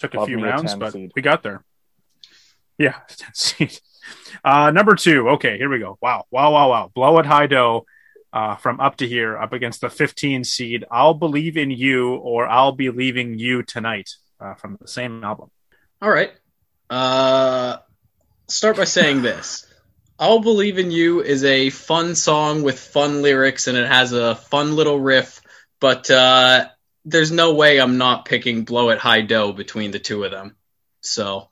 [0.00, 1.12] took a Love few me a rounds, but seed.
[1.14, 1.64] we got there.
[2.78, 3.80] Yeah, 10 seed.
[4.44, 5.30] Uh, number two.
[5.30, 5.98] Okay, here we go.
[6.00, 6.90] Wow, wow, wow, wow.
[6.94, 7.86] Blow at high dough.
[8.32, 10.84] Uh, from up to here, up against the 15 seed.
[10.90, 14.10] I'll believe in you, or I'll be leaving you tonight.
[14.38, 15.50] Uh, from the same album.
[16.02, 16.30] All right.
[16.90, 17.78] Uh,
[18.48, 19.66] start by saying this.
[20.18, 24.34] I'll Believe in You is a fun song with fun lyrics and it has a
[24.34, 25.40] fun little riff,
[25.80, 26.66] but uh,
[27.06, 30.56] there's no way I'm not picking Blow at High Dough between the two of them.
[31.00, 31.48] So,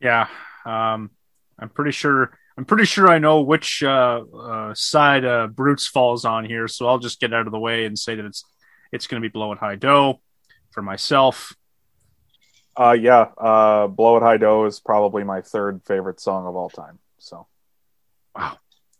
[0.00, 0.28] Yeah,
[0.64, 1.10] um,
[1.58, 2.38] I'm pretty sure.
[2.56, 6.86] I'm pretty sure I know which uh, uh, side uh, Brutes falls on here, so
[6.86, 8.44] I'll just get out of the way and say that it's
[8.92, 10.20] it's going to be Blow at high dough
[10.70, 11.56] for myself.
[12.76, 16.70] Uh, yeah, uh, "Blow at High Dough" is probably my third favorite song of all
[16.70, 16.98] time.
[17.18, 17.46] So
[18.36, 18.58] wow,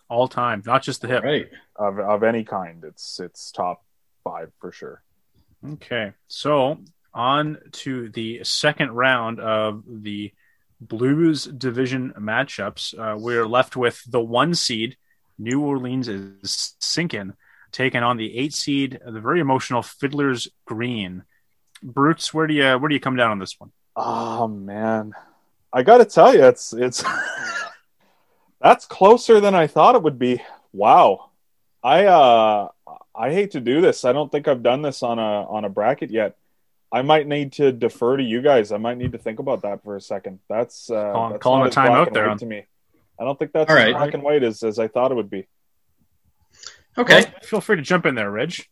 [0.08, 1.22] all time, not just the hip.
[1.22, 1.48] right.
[1.76, 3.84] of of any kind, it's it's top
[4.24, 5.02] five for sure.
[5.64, 6.80] Okay, so
[7.14, 10.32] on to the second round of the
[10.80, 12.98] Blues division matchups.
[12.98, 14.96] Uh, we're left with the one seed,
[15.38, 17.34] New Orleans is sinking,
[17.70, 21.22] taking on the eight seed, the very emotional Fiddler's Green.
[21.84, 23.70] Brutes, where do you where do you come down on this one?
[23.94, 25.12] Oh man,
[25.72, 27.04] I got to tell you, it's it's
[28.60, 30.42] that's closer than I thought it would be.
[30.72, 31.30] Wow,
[31.82, 32.68] I uh
[33.14, 34.04] I hate to do this.
[34.04, 36.36] I don't think I've done this on a on a bracket yet.
[36.90, 38.70] I might need to defer to you guys.
[38.72, 40.40] I might need to think about that for a second.
[40.48, 42.66] That's uh, Calling- that's calling not a as black timeout there on- to me.
[43.20, 43.94] I don't think that's All as right.
[43.94, 45.46] black and white as, as I thought it would be.
[46.98, 47.22] Okay.
[47.22, 48.68] Well, feel free to jump in there, Ridge.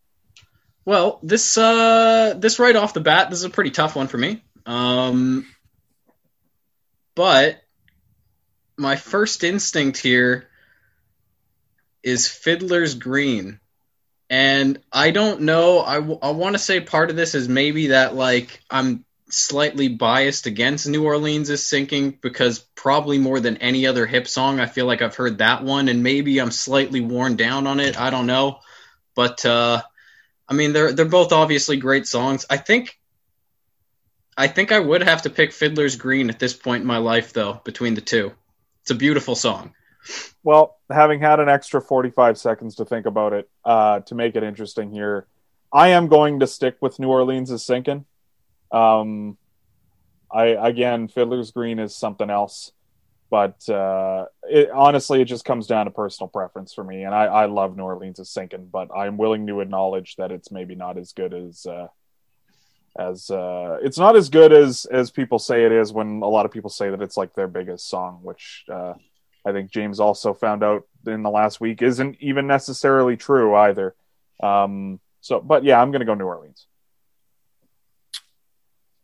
[0.85, 4.19] Well, this uh this right off the bat, this is a pretty tough one for
[4.19, 4.43] me.
[4.67, 5.47] Um
[7.15, 7.61] but
[8.77, 10.49] my first instinct here
[12.03, 13.60] is Fiddler's Green.
[14.31, 17.89] And I don't know, I, w- I want to say part of this is maybe
[17.89, 23.89] that like I'm slightly biased against New Orleans is sinking because probably more than any
[23.89, 27.35] other hip song, I feel like I've heard that one and maybe I'm slightly worn
[27.35, 28.01] down on it.
[28.01, 28.61] I don't know.
[29.17, 29.83] But uh
[30.49, 32.45] I mean, they're they're both obviously great songs.
[32.51, 32.99] I think,
[34.37, 37.33] I think I would have to pick Fiddler's Green at this point in my life,
[37.33, 37.61] though.
[37.65, 38.33] Between the two,
[38.83, 39.75] it's a beautiful song.
[40.43, 44.43] Well, having had an extra 45 seconds to think about it, uh, to make it
[44.43, 45.27] interesting here,
[45.73, 48.07] I am going to stick with New Orleans is sinking.
[48.73, 49.37] Um,
[50.33, 52.73] I again, Fiddler's Green is something else,
[53.31, 57.05] but uh, it, honestly, it just comes down to personal preference for me.
[57.05, 60.51] And I, I love New Orleans is sinking, but I'm willing to acknowledge that it's
[60.51, 61.89] maybe not as good as uh,
[62.99, 65.93] as uh, it's not as good as as people say it is.
[65.93, 68.95] When a lot of people say that it's like their biggest song, which uh,
[69.45, 73.95] I think James also found out in the last week isn't even necessarily true either.
[74.43, 76.67] Um, so, but yeah, I'm going to go New Orleans.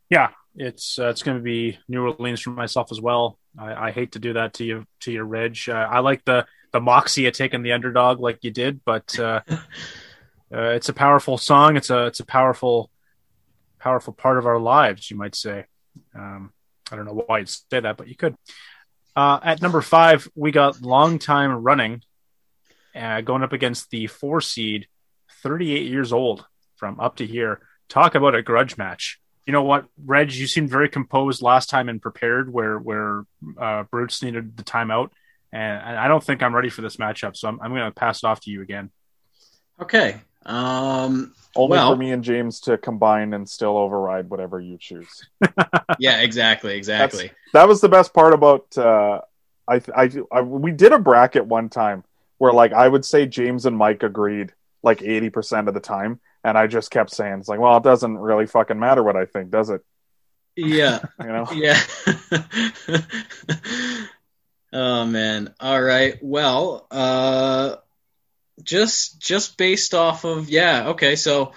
[0.08, 3.38] Yeah, it's uh, it's going to be New Orleans for myself as well.
[3.58, 5.68] I, I hate to do that to you to your Ridge.
[5.68, 9.40] Uh, I like the the moxie of taking the underdog like you did, but uh,
[9.50, 9.58] uh,
[10.50, 11.76] it's a powerful song.
[11.76, 12.90] It's a it's a powerful
[13.78, 15.64] powerful part of our lives, you might say.
[16.14, 16.52] Um,
[16.90, 18.36] I don't know why you'd say that, but you could.
[19.16, 22.02] Uh, at number five, we got long time running,
[22.94, 24.88] uh, going up against the four seed,
[25.42, 26.44] 38 years old
[26.76, 27.60] from up to here.
[27.88, 29.18] Talk about a grudge match.
[29.46, 30.32] You know what, Reg?
[30.32, 33.24] You seemed very composed last time and prepared, where where
[33.58, 35.10] uh, Brutes needed the timeout,
[35.52, 37.36] and, I don't think I'm ready for this matchup.
[37.36, 38.90] So I'm, I'm going to pass it off to you again.
[39.80, 40.20] Okay.
[40.46, 41.34] Um.
[41.54, 45.26] Only Well- for me and James to combine and still override whatever you choose.
[45.98, 46.20] Yeah.
[46.20, 46.76] Exactly.
[46.76, 47.30] Exactly.
[47.54, 48.76] That was the best part about.
[48.76, 49.22] Uh,
[49.68, 52.04] I, I, I we did a bracket one time
[52.38, 56.20] where like I would say James and Mike agreed like eighty percent of the time,
[56.44, 59.24] and I just kept saying it's like, well, it doesn't really fucking matter what I
[59.24, 59.82] think, does it?
[60.54, 61.00] Yeah.
[61.20, 61.46] You know.
[61.52, 61.80] Yeah.
[64.72, 65.54] oh man.
[65.60, 66.18] All right.
[66.22, 67.76] Well, uh
[68.62, 71.16] just just based off of yeah, okay.
[71.16, 71.52] So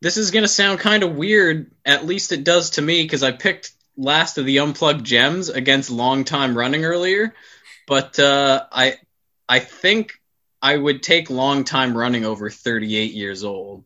[0.00, 3.22] this is going to sound kind of weird, at least it does to me cuz
[3.22, 7.34] I picked last of the unplucked gems against long time running earlier,
[7.86, 8.96] but uh I
[9.48, 10.20] I think
[10.62, 13.84] I would take long time running over 38 years old.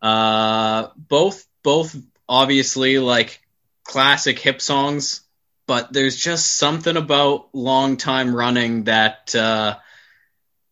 [0.00, 1.96] Uh both both
[2.28, 3.40] obviously like
[3.84, 5.22] classic hip songs,
[5.66, 9.76] but there's just something about long time running that uh,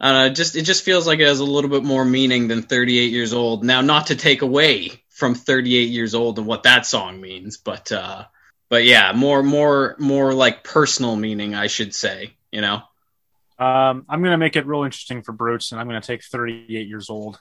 [0.00, 2.62] Don't know, just it just feels like it has a little bit more meaning than
[2.62, 3.64] 38 years old.
[3.64, 7.90] Now, not to take away from 38 years old and what that song means, but
[7.90, 8.24] uh,
[8.68, 12.36] but yeah, more more more like personal meaning, I should say.
[12.52, 12.82] You know,
[13.58, 16.22] Um, I'm going to make it real interesting for Brutes, and I'm going to take
[16.22, 17.40] 38 years old.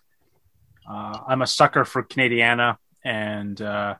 [0.89, 3.96] Uh, I'm a sucker for Canadiana and uh,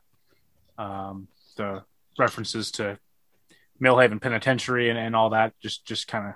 [0.76, 1.84] um, the
[2.18, 2.98] references to
[3.80, 6.34] Millhaven Penitentiary and, and all that just just kind of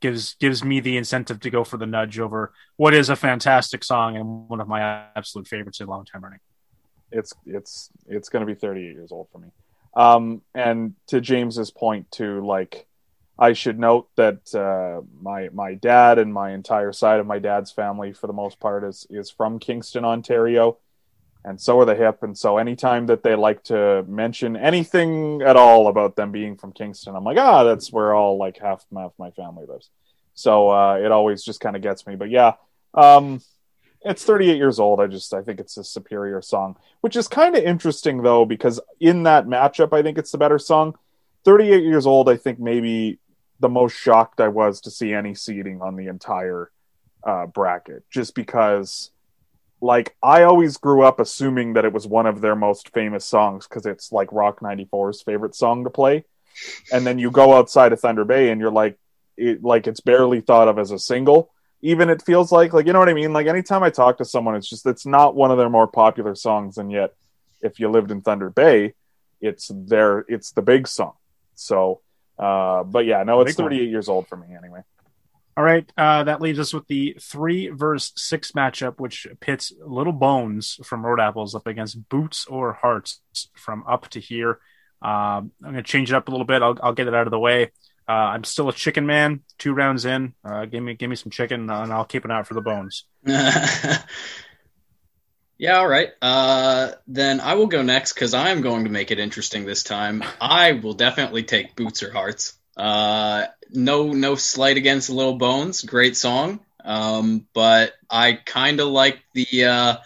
[0.00, 3.82] gives gives me the incentive to go for the nudge over what is a fantastic
[3.82, 6.40] song and one of my absolute favorites in long time running.
[7.10, 9.48] it's it's it's going to be 38 years old for me.
[9.94, 12.86] Um, and to James's point too, like
[13.38, 17.70] I should note that uh, my my dad and my entire side of my dad's
[17.70, 20.78] family, for the most part, is is from Kingston, Ontario,
[21.46, 22.24] and so are the hip.
[22.24, 26.72] And so anytime that they like to mention anything at all about them being from
[26.72, 29.88] Kingston, I'm like, ah, that's where all like half half my family lives.
[30.34, 32.16] So uh, it always just kind of gets me.
[32.16, 32.54] But yeah,
[32.94, 33.40] um,
[34.02, 35.00] it's 38 years old.
[35.00, 38.80] I just I think it's a superior song, which is kind of interesting though because
[38.98, 40.98] in that matchup, I think it's the better song.
[41.44, 43.20] 38 years old, I think maybe
[43.60, 46.72] the most shocked I was to see any seeding on the entire
[47.24, 49.12] uh, bracket, just because
[49.80, 53.66] like I always grew up assuming that it was one of their most famous songs
[53.66, 56.24] because it's like Rock 94's favorite song to play.
[56.90, 58.98] And then you go outside of Thunder Bay and you're like
[59.36, 61.50] it like it's barely thought of as a single.
[61.82, 63.32] Even it feels like like you know what I mean?
[63.32, 66.34] Like anytime I talk to someone, it's just it's not one of their more popular
[66.34, 67.14] songs, and yet
[67.60, 68.94] if you lived in Thunder Bay,
[69.40, 71.12] it's their it's the big song.
[71.54, 72.00] So
[72.38, 73.70] uh but yeah, no, it's Big one.
[73.70, 74.80] 38 years old for me anyway.
[75.56, 80.12] All right, uh, that leaves us with the three verse six matchup, which pits Little
[80.12, 83.22] Bones from Road Apples up against Boots or Hearts
[83.54, 84.58] from Up to Here.
[85.00, 86.60] Um, I'm going to change it up a little bit.
[86.60, 87.70] I'll, I'll get it out of the way.
[88.08, 89.40] Uh, I'm still a chicken man.
[89.58, 92.30] Two rounds in, uh, give me give me some chicken, uh, and I'll keep an
[92.30, 93.04] eye out for the bones.
[93.26, 94.02] yeah,
[95.78, 96.10] all right.
[96.20, 100.22] Uh, then I will go next because I'm going to make it interesting this time.
[100.38, 102.58] I will definitely take Boots or Hearts.
[102.76, 105.82] Uh, no, no slight against Little Bones.
[105.82, 106.60] Great song.
[106.84, 109.96] Um, but I kind of like the uh,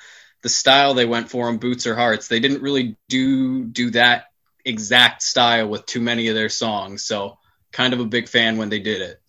[0.42, 2.28] the style they went for on Boots or Hearts.
[2.28, 4.26] They didn't really do do that
[4.64, 7.04] exact style with too many of their songs.
[7.04, 7.38] So
[7.72, 9.20] kind of a big fan when they did it.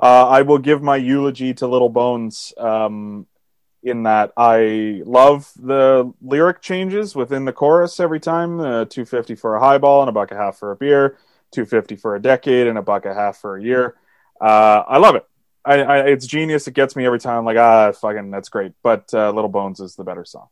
[0.00, 3.26] Uh, I will give my eulogy to Little Bones um,
[3.82, 8.60] in that I love the lyric changes within the chorus every time.
[8.60, 11.18] Uh, Two fifty for a highball and a buck and a half for a beer.
[11.56, 13.96] Two fifty for a decade and a buck a half for a year.
[14.38, 15.24] Uh, I love it.
[15.64, 16.68] I, I, it's genius.
[16.68, 17.46] It gets me every time.
[17.46, 18.72] like ah, fucking, that's great.
[18.82, 20.48] But uh, Little Bones is the better song.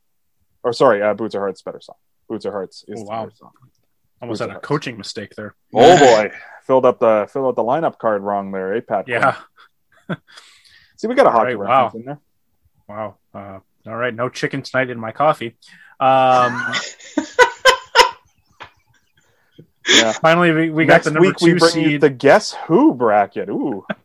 [0.62, 1.96] Or sorry, uh, Boots or Hearts better song.
[2.26, 3.24] Boots or Hearts is Oh, the wow.
[3.26, 3.50] better song.
[4.22, 4.66] Almost Boots had a Hearts.
[4.66, 5.54] coaching mistake there.
[5.74, 6.30] Oh boy,
[6.62, 9.06] filled up the filled out the lineup card wrong there, eh, Pat?
[9.06, 9.36] Yeah.
[10.96, 11.92] See, we got a hockey Right, wow.
[11.94, 12.18] in there.
[12.88, 13.16] Wow.
[13.34, 14.14] Uh, all right.
[14.14, 15.56] No chicken tonight in my coffee.
[16.00, 16.72] Um,
[19.88, 20.12] Yeah.
[20.20, 22.00] finally, we, we got the number week we two bring seed.
[22.00, 23.48] the Guess Who bracket.
[23.48, 23.84] Ooh,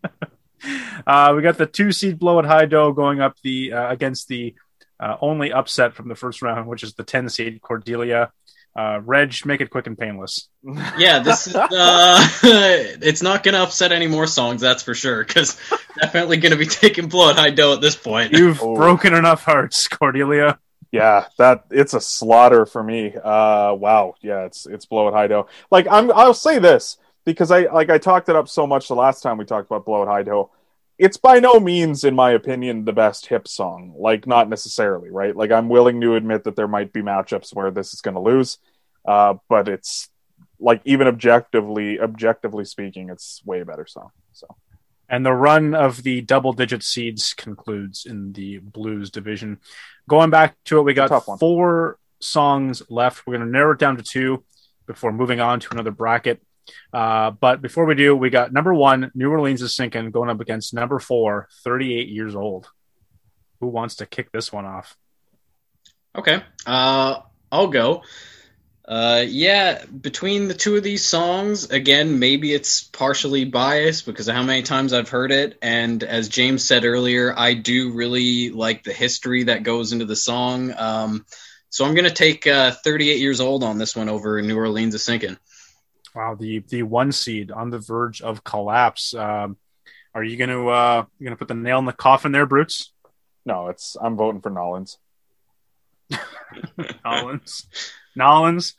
[1.07, 4.27] Uh, we got the two seed blow at high dough going up the uh, against
[4.27, 4.53] the
[4.99, 8.31] uh, only upset from the first round, which is the ten seed Cordelia.
[8.77, 10.49] Uh, Reg, make it quick and painless.
[10.97, 11.55] Yeah, this is.
[11.55, 15.23] Uh, it's not going to upset any more songs, that's for sure.
[15.23, 15.57] Because
[16.01, 18.33] definitely going to be taking blow at high dough at this point.
[18.33, 18.75] You've Oh.
[18.75, 20.59] broken enough hearts, Cordelia.
[20.91, 23.13] Yeah, that it's a slaughter for me.
[23.15, 25.47] Uh, wow, yeah, it's it's blow at high dough.
[25.69, 28.95] Like I'm, I'll say this because I like I talked it up so much the
[28.95, 30.51] last time we talked about blow at high dough.
[30.97, 33.93] It's by no means, in my opinion, the best hip song.
[33.97, 35.35] Like not necessarily, right?
[35.35, 38.21] Like I'm willing to admit that there might be matchups where this is going to
[38.21, 38.57] lose,
[39.05, 40.09] uh, but it's
[40.59, 44.09] like even objectively, objectively speaking, it's way better song.
[44.33, 44.47] So.
[45.09, 49.59] And the run of the double digit seeds concludes in the blues division.
[50.07, 53.25] Going back to it, we got four songs left.
[53.25, 54.43] We're going to narrow it down to two
[54.85, 56.41] before moving on to another bracket.
[56.93, 60.39] Uh, but before we do, we got number one, New Orleans is sinking, going up
[60.39, 62.69] against number four, 38 years old.
[63.59, 64.95] Who wants to kick this one off?
[66.15, 68.03] Okay, uh, I'll go.
[68.89, 74.33] Uh, yeah, between the two of these songs, again, maybe it's partially biased because of
[74.33, 75.59] how many times I've heard it.
[75.61, 80.15] And as James said earlier, I do really like the history that goes into the
[80.15, 80.73] song.
[80.75, 81.27] Um,
[81.69, 84.95] so I'm going to take uh, 38 years old on this one over New Orleans
[84.95, 85.37] is sinking.
[86.15, 89.13] Wow, the the one seed on the verge of collapse.
[89.13, 89.57] Um,
[90.15, 92.47] are you going to uh, you going to put the nail in the coffin there,
[92.47, 92.91] Brutes?
[93.45, 94.97] No, it's I'm voting for Nollins.
[97.05, 97.67] Nolans.
[98.19, 98.75] Nolans.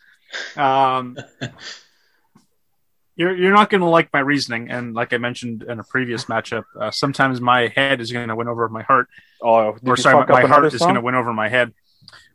[0.57, 1.17] Um,
[3.17, 6.27] you're you're not going to like my reasoning, and like I mentioned in a previous
[6.27, 9.09] matchup, uh, sometimes my head is going to win over my heart,
[9.43, 11.75] Oh, or sorry, my, my heart is going to win over my head.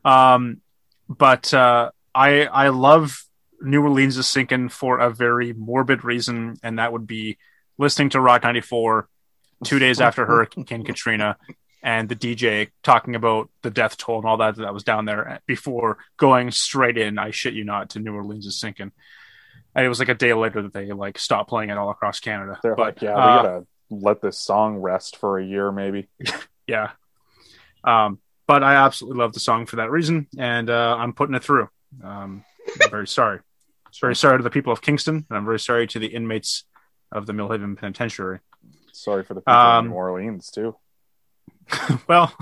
[0.03, 0.61] Um,
[1.07, 3.23] but uh, I I love
[3.61, 7.37] New Orleans is sinking for a very morbid reason, and that would be
[7.77, 9.07] listening to Rock 94
[9.63, 11.37] two days after Hurricane Katrina
[11.85, 15.39] and the DJ talking about the death toll and all that that was down there
[15.45, 18.91] before going straight in, I shit you not, to New Orleans is sinking.
[19.75, 22.19] And it was like a day later that they like stopped playing it all across
[22.19, 22.59] Canada.
[22.63, 26.09] They're but like, yeah, uh, we gotta let this song rest for a year, maybe.
[26.67, 26.89] yeah.
[27.83, 28.17] Um,
[28.47, 31.69] but I absolutely love the song for that reason, and uh, I'm putting it through.
[32.03, 32.43] Um,
[32.81, 33.41] I'm very sorry.
[34.01, 36.63] Very sorry to the people of Kingston, and I'm very sorry to the inmates
[37.11, 38.39] of the Millhaven Penitentiary.
[38.91, 40.75] Sorry for the people Um, in New Orleans too.
[42.07, 42.33] well,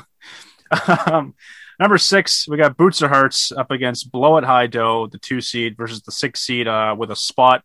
[1.08, 1.36] um,
[1.80, 5.42] number six, we got Boots or Hearts up against Blow at High Dough, the two
[5.42, 7.64] seed, versus the six seed uh, with a spot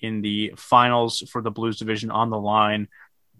[0.00, 2.88] in the finals for the Blues division on the line.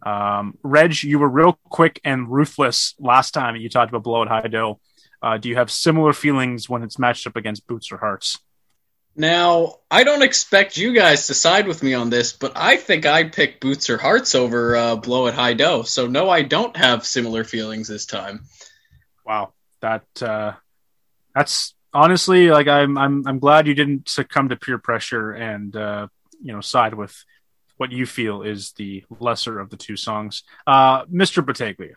[0.02, 4.28] Um, Reg, you were real quick and ruthless last time you talked about Blow at
[4.28, 4.80] High Dough.
[5.22, 8.38] Uh, do you have similar feelings when it's matched up against Boots or Hearts?
[9.16, 13.06] Now, I don't expect you guys to side with me on this, but I think
[13.06, 15.82] I'd pick Boots or Hearts over uh, Blow at High Dough.
[15.82, 18.44] So, no, I don't have similar feelings this time.
[19.26, 20.52] Wow, that uh,
[21.34, 26.08] that's honestly like I'm I'm I'm glad you didn't succumb to peer pressure and uh,
[26.42, 27.24] you know side with
[27.76, 30.42] what you feel is the lesser of the two songs.
[30.66, 31.44] Uh, Mr.
[31.44, 31.94] Battaglia.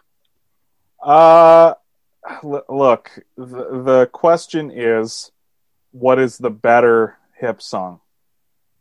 [1.01, 1.74] Uh,
[2.41, 5.33] l- look, the, the question is,
[5.94, 8.02] what is the better hip song?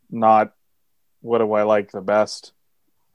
[0.09, 0.53] Not
[1.21, 2.51] what do I like the best.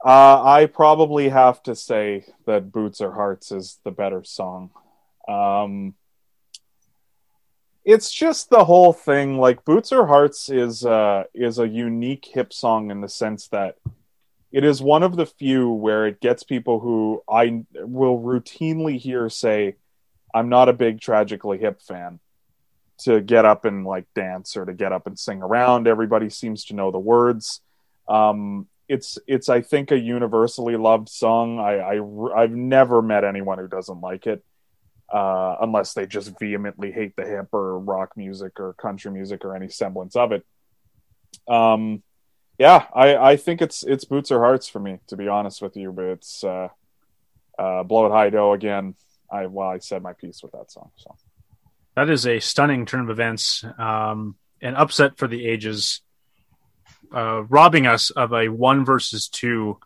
[0.03, 4.71] Uh, I probably have to say that Boots or Hearts is the better song.
[5.27, 5.93] Um,
[7.83, 9.37] it's just the whole thing.
[9.37, 13.75] Like Boots or Hearts is uh, is a unique hip song in the sense that
[14.51, 19.29] it is one of the few where it gets people who I will routinely hear
[19.29, 19.75] say,
[20.33, 22.21] "I'm not a big Tragically Hip fan,"
[22.99, 25.87] to get up and like dance or to get up and sing around.
[25.87, 27.61] Everybody seems to know the words.
[28.07, 31.59] Um, it's it's I think a universally loved song.
[31.59, 34.43] I, I I've never met anyone who doesn't like it,
[35.13, 39.55] uh, unless they just vehemently hate the hip or rock music or country music or
[39.55, 40.45] any semblance of it.
[41.47, 42.01] Um,
[42.57, 45.77] yeah, I, I think it's it's boots or hearts for me, to be honest with
[45.77, 45.91] you.
[45.91, 46.69] But it's uh,
[47.57, 48.95] uh, blow at high dough again.
[49.31, 50.89] I well, I said my piece with that song.
[50.95, 51.15] So
[51.99, 55.99] That is a stunning turn of events, um, an upset for the ages,
[57.13, 59.79] uh, robbing us of a one versus two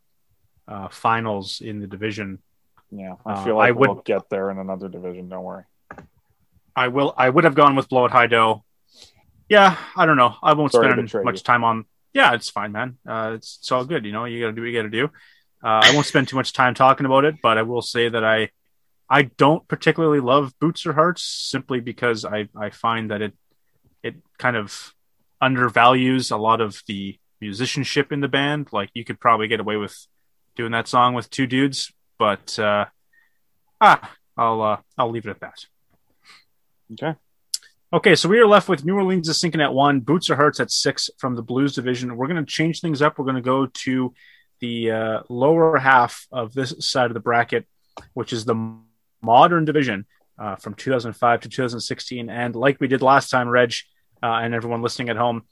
[0.67, 2.37] uh, finals in the division.
[2.91, 5.27] yeah, Uh, I feel like I would- we'll get there in another division.
[5.27, 5.63] Don't worry.
[6.75, 7.15] I will.
[7.17, 8.63] I would have gone with Blow at High Dough.
[9.49, 10.35] Yeah, I don't know.
[10.43, 11.43] I won't Sorry spend much you.
[11.43, 11.85] time on.
[12.13, 12.99] Yeah, it's fine, man.
[13.07, 14.05] Uh, it's it's all good.
[14.05, 15.05] You know, you got to do what you got to do.
[15.63, 18.23] Uh, I won't spend too much time talking about it, but I will say that
[18.23, 18.51] I
[19.09, 23.33] I don't particularly love Boots or Hearts simply because I I find that it
[24.01, 24.93] it kind of
[25.41, 28.69] undervalues a lot of the musicianship in the band.
[28.71, 29.95] Like you could probably get away with
[30.55, 32.85] doing that song with two dudes, but uh,
[33.81, 35.65] ah, I'll uh, I'll leave it at that.
[36.93, 37.15] Okay.
[37.91, 40.59] Okay, so we are left with New Orleans is sinking at one, Boots or Hearts
[40.59, 42.17] at six from the Blues division.
[42.17, 43.19] We're going to change things up.
[43.19, 44.13] We're going to go to
[44.61, 47.67] the uh, lower half of this side of the bracket,
[48.15, 48.55] which is the
[49.23, 50.05] modern division
[50.37, 52.29] uh, from 2005 to 2016.
[52.29, 53.73] And like we did last time, Reg,
[54.21, 55.43] uh, and everyone listening at home,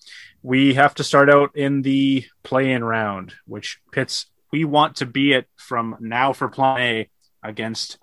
[0.41, 5.34] we have to start out in the play-in round, which pits we want to be
[5.34, 7.09] it from now for Plan A
[7.43, 7.97] against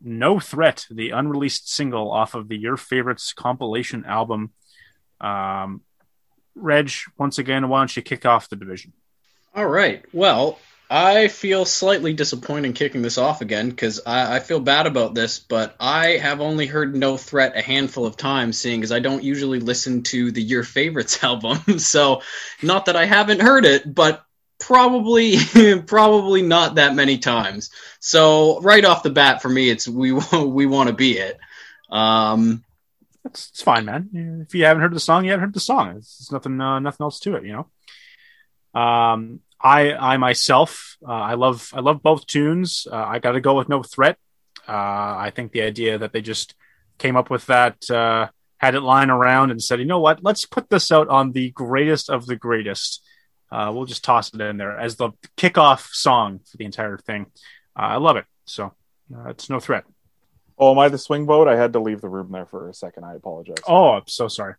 [0.00, 4.52] no Threat, the unreleased single off of the Your Favorites compilation album.
[5.20, 5.82] Um,
[6.54, 8.92] Reg, once again, why don't you kick off the division?
[9.54, 10.04] All right.
[10.12, 10.58] Well,
[10.90, 15.38] I feel slightly disappointed kicking this off again because I, I feel bad about this,
[15.38, 19.22] but I have only heard No Threat a handful of times, seeing as I don't
[19.22, 21.78] usually listen to the Your Favorites album.
[21.78, 22.22] so,
[22.62, 24.24] not that I haven't heard it, but
[24.60, 25.36] probably
[25.86, 27.70] probably not that many times.
[28.00, 31.38] So, right off the bat, for me, it's we we want to be it.
[31.90, 32.64] Um,
[33.26, 34.44] It's, it's fine, man.
[34.46, 35.96] If you haven't heard the song, you haven't heard the song.
[35.98, 37.52] It's, nothing, uh, nothing else to it, you
[38.74, 38.80] know.
[38.80, 42.86] Um, I, I myself, uh, I love, I love both tunes.
[42.90, 44.16] Uh, I got to go with No Threat.
[44.68, 46.54] Uh, I think the idea that they just
[46.98, 48.28] came up with that, uh,
[48.58, 51.50] had it lying around and said, you know what, let's put this out on the
[51.50, 53.04] greatest of the greatest.
[53.50, 57.26] Uh, we'll just toss it in there as the kickoff song for the entire thing.
[57.78, 58.26] Uh, I love it.
[58.46, 58.74] So
[59.14, 59.84] uh, it's No Threat.
[60.58, 61.46] Oh, am I the swing boat?
[61.46, 63.04] I had to leave the room there for a second.
[63.04, 63.58] I apologize.
[63.66, 64.54] Oh, I'm so sorry.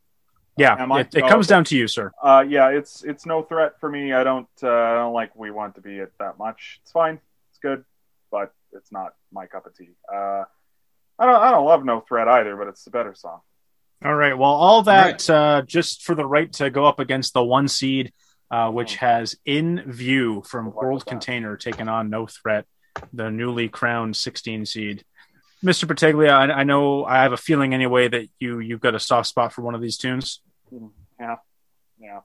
[0.59, 1.01] Yeah, Am I?
[1.01, 1.55] it, it Oh, comes okay.
[1.55, 2.11] down to you, sir.
[2.21, 4.13] Uh, yeah, it's it's no threat for me.
[4.13, 6.79] I don't uh, I don't like we want to be it that much.
[6.83, 7.19] It's fine.
[7.49, 7.83] It's good,
[8.31, 9.89] but it's not my cup of tea.
[10.13, 10.43] Uh,
[11.17, 13.39] I don't I don't love no threat either, but it's the better song.
[14.03, 14.37] All right.
[14.37, 18.13] Well, all that uh, just for the right to go up against the one seed,
[18.49, 21.05] uh, which has in view from Good luck World.
[21.05, 22.65] Container taking on No Threat,
[23.11, 25.03] the newly crowned 16 seed.
[25.61, 25.85] Mr.
[25.85, 29.27] Battaglia, I, I know I have a feeling anyway that you you've got a soft
[29.27, 30.39] spot for one of these tunes.
[31.19, 31.35] Yeah,
[31.99, 32.19] yeah.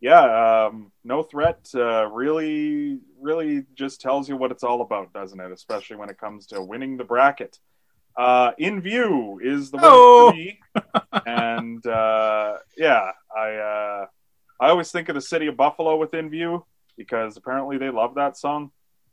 [0.00, 5.40] yeah, um, no threat uh, really, really just tells you what it's all about, doesn't
[5.40, 5.52] it?
[5.52, 7.58] Especially when it comes to winning the bracket.
[8.16, 10.30] Uh, in view is the Oh.
[10.30, 10.60] for me,
[11.26, 14.06] and uh, yeah, I uh,
[14.60, 16.64] I always think of the city of Buffalo with In View
[16.96, 18.70] because apparently they love that song,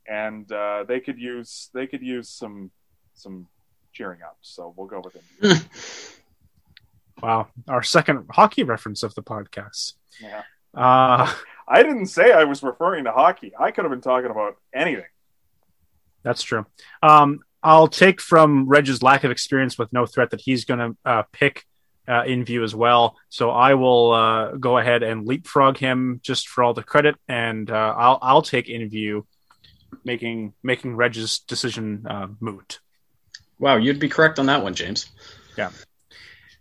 [0.08, 2.70] and uh, they could use they could use some
[3.14, 3.48] some
[3.92, 4.36] cheering up.
[4.40, 5.22] So we'll go with In
[5.54, 5.60] View.
[7.22, 9.94] Wow, our second hockey reference of the podcast.
[10.20, 10.42] yeah.
[10.74, 11.32] Uh,
[11.68, 13.52] I didn't say I was referring to hockey.
[13.58, 15.04] I could have been talking about anything.
[16.22, 16.66] that's true.
[17.02, 20.96] Um, I'll take from Reg's lack of experience with no threat that he's going to
[21.04, 21.64] uh, pick
[22.08, 23.16] uh, in view as well.
[23.28, 27.70] So I will uh, go ahead and leapfrog him just for all the credit, and
[27.70, 29.26] uh, I'll I'll take in view,
[30.04, 32.80] making making Reg's decision uh, moot.
[33.60, 35.10] Wow, you'd be correct on that one, James.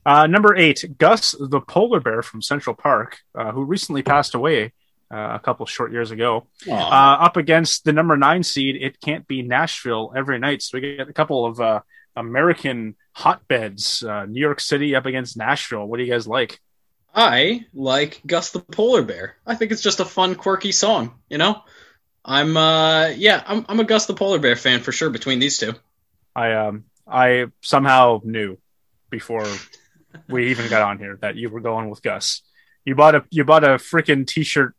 [0.06, 4.74] Uh, number eight, Gus the polar bear from Central Park, uh, who recently passed away
[5.12, 8.78] uh, a couple short years ago, uh, up against the number nine seed.
[8.82, 10.62] It can't be Nashville every night.
[10.62, 11.82] So we get a couple of uh,
[12.16, 14.04] American hotbeds.
[14.04, 15.86] Uh, New York City up against Nashville.
[15.86, 16.60] What do you guys like?
[17.14, 19.36] I like Gus the Polar Bear.
[19.46, 21.16] I think it's just a fun, quirky song.
[21.30, 21.62] You know,
[22.24, 25.10] I'm uh, yeah, I'm I'm a Gus the Polar Bear fan for sure.
[25.10, 25.74] Between these two,
[26.36, 28.58] I um I somehow knew
[29.10, 29.46] before
[30.30, 32.42] we even got on here that you were going with Gus.
[32.86, 34.76] You bought a you bought a freaking t-shirt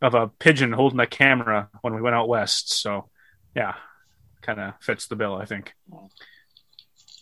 [0.00, 2.72] of a pigeon holding a camera when we went out west.
[2.72, 3.08] So
[3.54, 3.74] yeah,
[4.40, 5.74] kind of fits the bill, I think.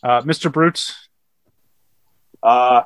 [0.03, 0.51] Uh, Mr.
[0.51, 1.09] Brutes.
[2.43, 2.85] Uh,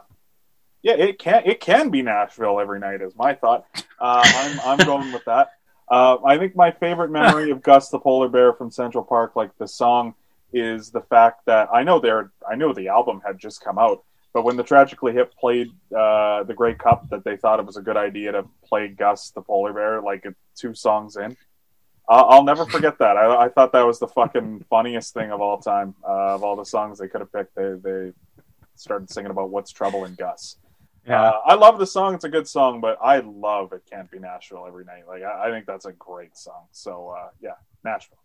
[0.82, 3.64] yeah, it can it can be Nashville every night is my thought.
[4.00, 5.52] Uh, I'm I'm going with that.
[5.88, 9.56] Uh, I think my favorite memory of Gus the polar bear from Central Park, like
[9.58, 10.14] the song,
[10.52, 14.02] is the fact that I know they're I know the album had just come out,
[14.34, 17.76] but when the Tragically Hip played uh, the Grey Cup, that they thought it was
[17.78, 20.26] a good idea to play Gus the polar bear like
[20.56, 21.36] two songs in.
[22.06, 23.16] Uh, I'll never forget that.
[23.16, 25.94] I, I thought that was the fucking funniest thing of all time.
[26.06, 28.12] Uh, of all the songs they could have picked, they they
[28.74, 30.56] started singing about what's trouble in Gus.
[31.06, 34.10] yeah, Uh, I love the song; it's a good song, but I love "It Can't
[34.10, 35.04] Be Nashville" every night.
[35.08, 36.66] Like I, I think that's a great song.
[36.72, 37.54] So uh, yeah,
[37.84, 38.18] Nashville.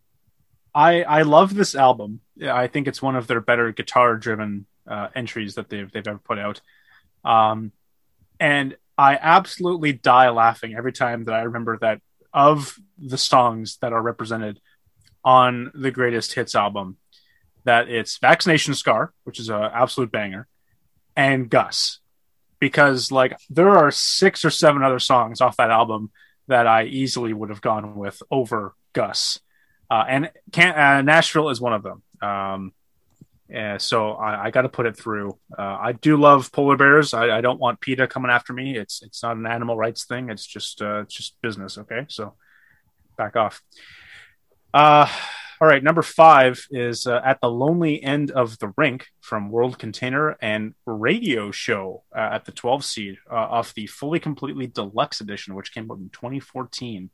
[0.73, 2.19] I I love this album.
[2.43, 6.39] I think it's one of their better guitar-driven uh, entries that they've they've ever put
[6.39, 6.61] out.
[7.23, 7.71] Um,
[8.39, 12.01] and I absolutely die laughing every time that I remember that
[12.33, 14.59] of the songs that are represented
[15.23, 16.97] on the greatest hits album,
[17.63, 20.47] that it's Vaccination Scar, which is an absolute banger,
[21.15, 21.99] and Gus.
[22.59, 26.11] Because like there are six or seven other songs off that album
[26.47, 29.39] that I easily would have gone with over Gus.
[29.89, 32.03] Uh, and can uh, Nashville is one of them.
[32.21, 32.73] Um,
[33.49, 35.37] yeah, so I, I got to put it through.
[35.57, 37.13] Uh, I do love polar bears.
[37.15, 38.77] I, I don't want PETA coming after me.
[38.77, 40.29] It's it's not an animal rights thing.
[40.29, 41.77] It's just uh, it's just business.
[41.77, 42.35] Okay, so
[43.17, 43.61] back off.
[44.71, 45.07] Uh,
[45.61, 45.83] all right.
[45.83, 50.73] Number five is uh, at the lonely end of the rink from World Container and
[50.85, 55.73] Radio Show uh, at the 12 seed uh, off the fully completely deluxe edition, which
[55.73, 57.09] came out in 2014.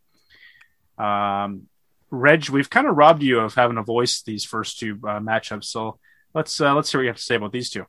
[1.00, 1.64] Um,
[2.12, 5.66] Reg, we've kind of robbed you of having a voice these first two uh, matchups,
[5.66, 5.98] so
[6.36, 7.88] let's uh, let's hear what you have to say about these two.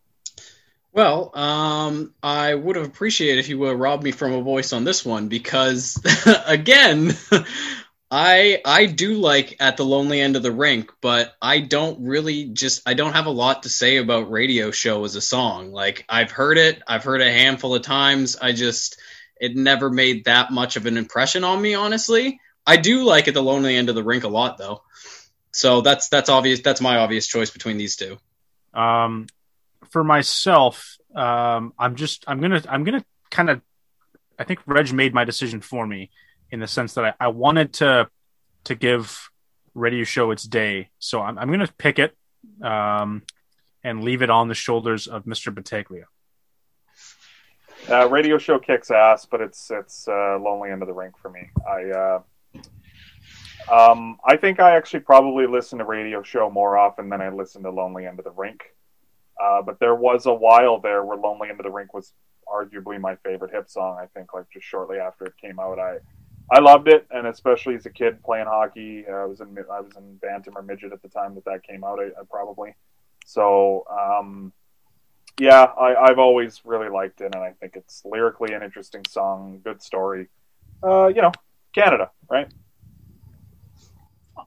[0.92, 4.72] Well, um, I would have appreciated if you would have robbed me from a voice
[4.72, 6.01] on this one because,
[6.47, 7.14] again,
[8.11, 12.44] I I do like at the lonely end of the rink, but I don't really
[12.47, 15.72] just I don't have a lot to say about Radio Show as a song.
[15.72, 18.36] Like I've heard it, I've heard it a handful of times.
[18.40, 18.99] I just
[19.38, 22.40] it never made that much of an impression on me, honestly.
[22.66, 24.82] I do like at the lonely end of the rink a lot though.
[25.53, 26.61] So that's that's obvious.
[26.61, 28.18] That's my obvious choice between these two.
[28.76, 29.26] Um,
[29.90, 33.62] for myself, um, I'm just I'm gonna I'm gonna kind of
[34.38, 36.10] I think Reg made my decision for me
[36.50, 38.08] in the sense that I, I wanted to
[38.64, 39.30] to give
[39.74, 42.14] Radio Show its day, so I'm I'm gonna pick it
[42.62, 43.22] um,
[43.82, 45.54] and leave it on the shoulders of Mr.
[45.54, 46.04] Battaglia.
[47.88, 51.30] Uh, radio show kicks ass, but it's it's uh, lonely end of the rink for
[51.30, 51.50] me.
[51.66, 52.22] I uh,
[53.70, 57.62] um, I think I actually probably listen to radio show more often than I listen
[57.64, 58.74] to Lonely End of the Rink.
[59.42, 62.12] Uh, but there was a while there where Lonely End of the Rink was
[62.48, 63.98] arguably my favorite hip song.
[64.00, 65.98] I think like just shortly after it came out, I
[66.50, 69.80] I loved it, and especially as a kid playing hockey, uh, I was in I
[69.80, 71.98] was in bantam or midget at the time that that came out.
[71.98, 72.74] I, I probably
[73.24, 73.84] so.
[73.90, 74.52] Um,
[75.38, 79.60] yeah, I, I've always really liked it, and I think it's lyrically an interesting song,
[79.62, 80.28] good story.
[80.82, 81.32] Uh, you know,
[81.74, 82.50] Canada, right?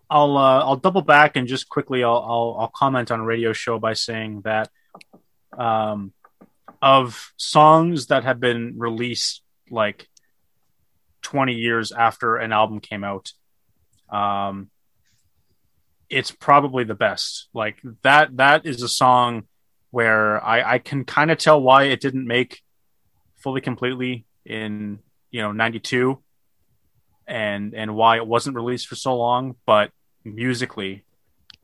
[0.10, 3.53] I'll uh, I'll double back and just quickly I'll, I'll I'll comment on a radio
[3.53, 4.70] show by saying that
[5.57, 6.14] um,
[6.82, 10.07] of songs that have been released like
[11.22, 13.34] 20 years after an album came out.
[14.10, 14.70] Um,
[16.10, 17.49] it's probably the best.
[17.53, 19.43] Like that, that is a song
[19.91, 22.62] where I, I can kind of tell why it didn't make
[23.38, 24.99] fully completely in,
[25.32, 26.20] you know, 92
[27.28, 29.55] and, and why it wasn't released for so long.
[29.66, 29.91] But
[30.36, 31.03] musically,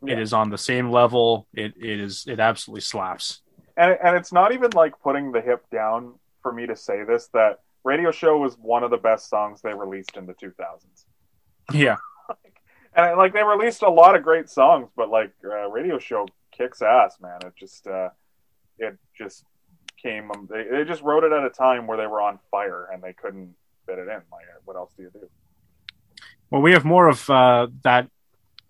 [0.05, 0.19] it Yeah.
[0.19, 1.47] is on the same level.
[1.53, 3.41] It, it is, it absolutely slaps.
[3.77, 7.27] and and it's not even like putting the hip down for me to say this
[7.33, 11.05] that radio show was one of the best songs they released in the 2000s
[11.73, 11.97] Yeah.
[12.95, 16.81] and like they released a lot of great songs but like uh, radio show kicks
[16.81, 18.09] ass man it just uh
[18.79, 19.43] it just
[20.01, 22.87] came um, they, they just wrote it at a time where they were on fire
[22.93, 23.53] and they couldn't
[23.85, 25.27] fit it in like what else do you do
[26.49, 28.09] Well, we have more of uh, that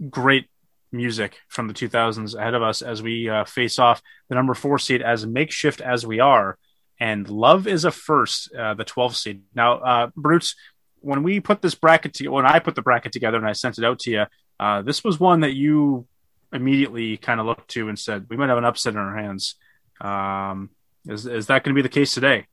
[0.09, 0.47] great
[0.91, 4.79] music from the 2000s ahead of us as we uh, face off the number four
[4.79, 6.57] seed as makeshift as we are.
[6.99, 9.41] And love is a first, uh, the 12th seed.
[9.53, 10.55] Now, uh, Brutes,
[11.01, 13.77] when we put this bracket to when I put the bracket together and I sent
[13.77, 14.25] it out to you,
[14.59, 16.07] uh, this was one that you
[16.53, 19.55] immediately kind of looked to and said we might have an upset in our hands.
[19.99, 20.69] Um,
[21.05, 22.47] is is that going to be the case today?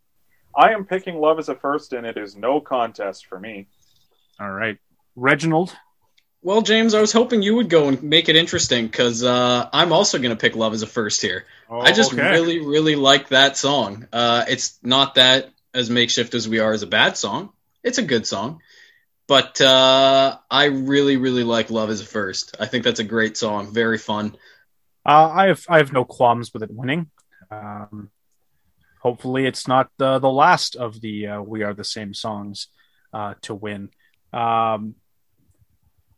[0.54, 3.66] i am picking love as a first and it is no contest for me
[4.38, 4.78] All right,
[5.16, 5.74] Reginald.
[6.44, 9.92] Well, James, I was hoping you would go and make it interesting because uh, I'm
[9.92, 11.44] also going to pick "Love as a First here.
[11.70, 12.32] I just Oh, Okay.
[12.32, 14.08] really, really like that song.
[14.12, 17.50] Uh, it's not that as makeshift as we are as a bad song.
[17.84, 18.60] It's a good song,
[19.28, 22.56] but uh, I really, really like "Love as a First.
[22.58, 23.72] I think that's a great song.
[23.72, 24.36] Very fun.
[25.06, 27.10] Uh, I have I have no qualms with it winning.
[27.52, 28.10] Um,
[29.00, 32.66] hopefully, it's not the the last of the uh, "We Are the Same" songs
[33.12, 33.90] uh, to win.
[34.32, 34.96] Um,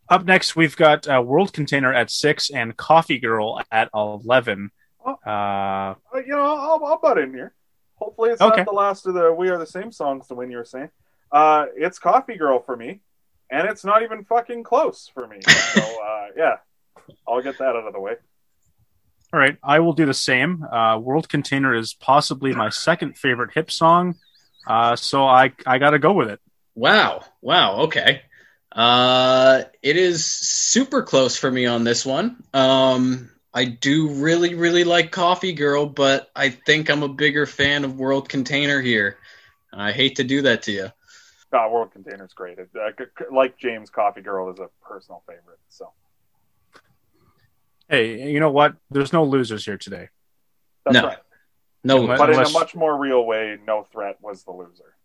[0.08, 4.70] up next, we've got uh, World Container at six and Coffee Girl at eleven.
[5.04, 5.12] Oh.
[5.26, 7.52] Uh, Uh, you know I'll, I'll butt in here
[7.96, 8.56] hopefully it's Okay.
[8.58, 10.88] not the last of the we are the same songs to win you were saying
[11.30, 13.00] uh it's coffee girl for me
[13.50, 16.56] and it's not even fucking close for me so uh yeah
[17.28, 18.14] i'll get that out of the way
[19.32, 20.62] all right, I will do the same.
[20.62, 24.14] Uh, World Container is possibly my second favorite hip song,
[24.66, 26.40] uh, so I I got to go with it.
[26.76, 28.22] Wow, wow, okay.
[28.74, 32.42] Uh, it is super close for me on this one.
[32.52, 37.84] Um, I do really, really like Coffee Girl, but I think I'm a bigger fan
[37.84, 39.16] of World Container here.
[39.72, 40.88] I hate to do that to you.
[41.52, 45.22] uh, world container's great it, uh, c- c- like james coffee girl is a personal
[45.26, 45.92] favorite so
[47.88, 48.74] Hey, you know what?
[48.90, 50.08] There's no losers here today.
[50.84, 51.06] that's No.
[51.06, 51.18] right
[51.84, 54.96] No, Unless- but in a much more real way no threat was the loser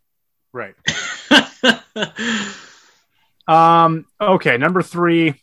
[0.53, 0.75] Right.
[3.49, 5.41] Um, okay, number three.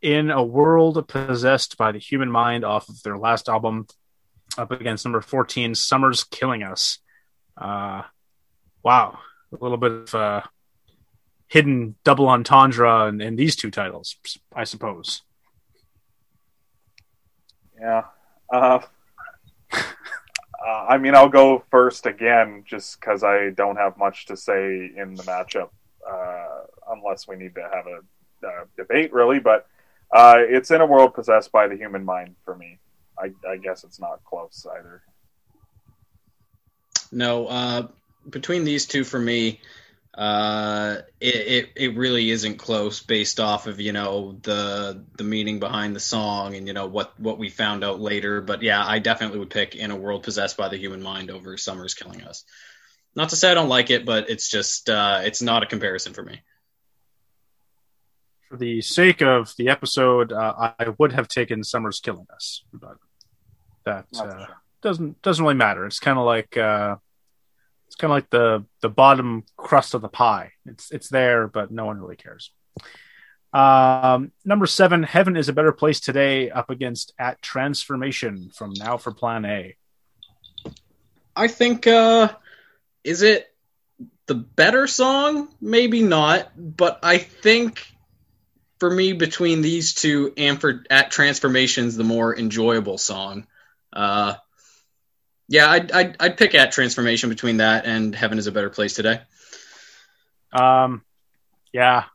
[0.00, 3.86] In a world possessed by the human mind, off of their last album,
[4.58, 6.98] up against number fourteen, "Summer's Killing Us."
[7.56, 8.02] Uh,
[8.82, 9.18] wow,
[9.52, 10.42] a little bit of uh,
[11.46, 14.16] hidden double entendre in, in these two titles,
[14.54, 15.22] I suppose.
[17.82, 18.04] yeah
[18.52, 18.78] uh,
[19.72, 19.82] uh,
[20.88, 25.14] i mean i'll go first again just because i don't have much to say in
[25.14, 25.70] the matchup
[26.08, 26.61] uh,
[26.92, 29.66] unless we need to have a uh, debate really but
[30.14, 32.78] uh, it's in a world possessed by the human mind for me
[33.18, 35.02] I, I guess it's not close either
[37.12, 37.46] no.
[37.46, 37.88] Uh,
[38.28, 39.60] between these two, for me,
[40.14, 45.60] uh, it, it it really isn't close based off of you know the the meaning
[45.60, 48.40] behind the song and you know what what we found out later.
[48.40, 51.56] But yeah, I definitely would pick "In a World Possessed by the Human Mind" over
[51.56, 52.44] "Summer's Killing Us."
[53.14, 56.14] Not to say I don't like it, but it's just uh, it's not a comparison
[56.14, 56.40] for me.
[58.52, 62.98] For the sake of the episode, uh, I would have taken "Summer's Killing Us," but
[63.86, 64.44] that uh,
[64.82, 65.86] doesn't doesn't really matter.
[65.86, 66.96] It's kind of like uh,
[67.86, 70.52] it's kind of like the the bottom crust of the pie.
[70.66, 72.50] It's it's there, but no one really cares.
[73.54, 78.98] Um, number seven, Heaven is a better place today, up against at Transformation from Now
[78.98, 79.76] for Plan A.
[81.34, 82.28] I think uh
[83.02, 83.48] is it
[84.26, 85.48] the better song?
[85.58, 87.91] Maybe not, but I think
[88.82, 93.46] for me between these two and for at Transformations the more enjoyable song.
[93.92, 94.34] Uh
[95.46, 98.94] yeah, I'd, I'd I'd pick at Transformation between that and Heaven is a better place
[98.94, 99.20] today.
[100.52, 101.02] Um,
[101.72, 102.06] yeah,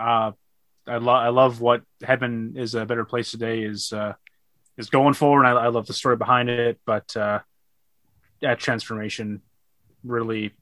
[0.00, 0.32] uh,
[0.86, 4.14] I love I love what Heaven is a better place today is uh,
[4.78, 6.80] is going for, and I, I love the story behind it.
[6.86, 7.40] But uh,
[8.40, 9.42] that transformation
[10.02, 10.52] really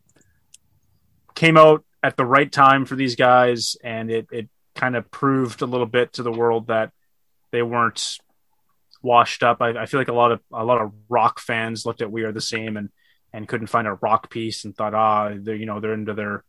[1.36, 4.48] came out at the right time for these guys, and it it
[4.80, 6.90] kind of proved a little bit to the world that
[7.52, 8.18] they weren't
[9.02, 9.60] washed up.
[9.60, 12.22] I, I feel like a lot of a lot of rock fans looked at We
[12.22, 12.88] Are the Same and
[13.32, 16.44] and couldn't find a rock piece and thought, ah, they're you know they're into their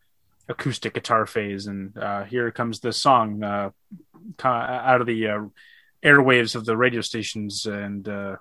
[0.47, 3.71] acoustic guitar phase, and uh, here comes the song uh,
[4.43, 5.39] out of the uh,
[6.03, 8.37] airwaves of the radio stations and uh,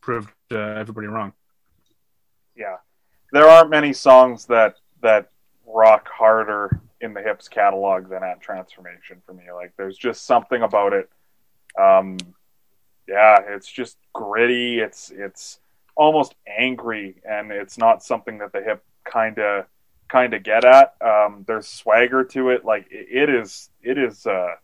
[0.00, 1.32] proved uh, everybody wrong.
[2.56, 2.78] Yeah,
[3.32, 5.30] there aren't many songs that that
[5.64, 9.44] rock harder in the Hips catalog than at Transformation for me.
[9.52, 11.10] Like, there's just something about it.
[11.80, 12.18] Um,
[13.08, 14.78] yeah, it's just gritty.
[14.78, 15.58] It's it's
[15.96, 19.66] almost angry, and it's not something that the Hip kind of
[20.08, 20.94] kind of get at.
[21.00, 22.64] Um, there's swagger to it.
[22.64, 24.26] Like it, it is, it is.
[24.26, 24.54] Uh,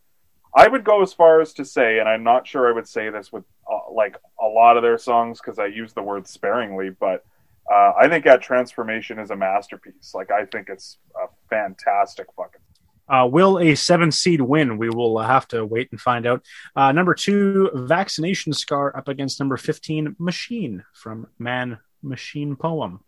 [0.55, 3.11] I would go as far as to say, and I'm not sure I would say
[3.11, 6.91] this with uh, like a lot of their songs because I use the word sparingly,
[6.91, 7.25] but
[7.73, 10.13] uh, I think that transformation is a masterpiece.
[10.15, 12.61] Like I think it's a fantastic fucking.
[13.09, 14.79] Uh, will a seven seed win?
[14.79, 16.45] We will have to wait and find out.
[16.75, 23.01] Uh, number two, vaccination scar up against number fifteen, machine from Man Machine Poem.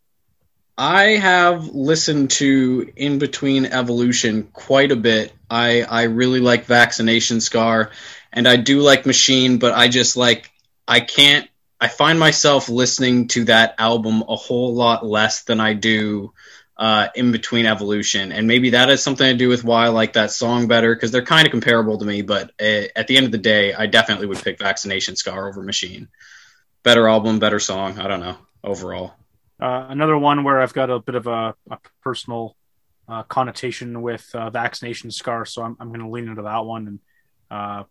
[0.77, 5.33] I have listened to In Between Evolution quite a bit.
[5.51, 7.91] I I really like Vaccination Scar,
[8.33, 10.51] and I do like Machine, but I just like
[10.87, 11.49] I can't.
[11.81, 16.33] I find myself listening to that album a whole lot less than I do
[16.77, 20.15] uh, In Between Evolution, and maybe that has something to do with why I like
[20.15, 22.23] that song better because they're kind of comparable to me.
[22.23, 25.63] But uh, at the end of the day, I definitely would pick Vaccination Scar over
[25.63, 26.09] Machine.
[26.83, 27.99] Better album, better song.
[27.99, 29.15] I don't know overall.
[29.61, 32.57] Uh, another one where I've got a bit of a, a personal
[33.09, 36.87] uh, connotation with uh, vaccination scar, so I'm, I'm going to lean into that one
[36.87, 36.99] and
[37.51, 37.85] uh,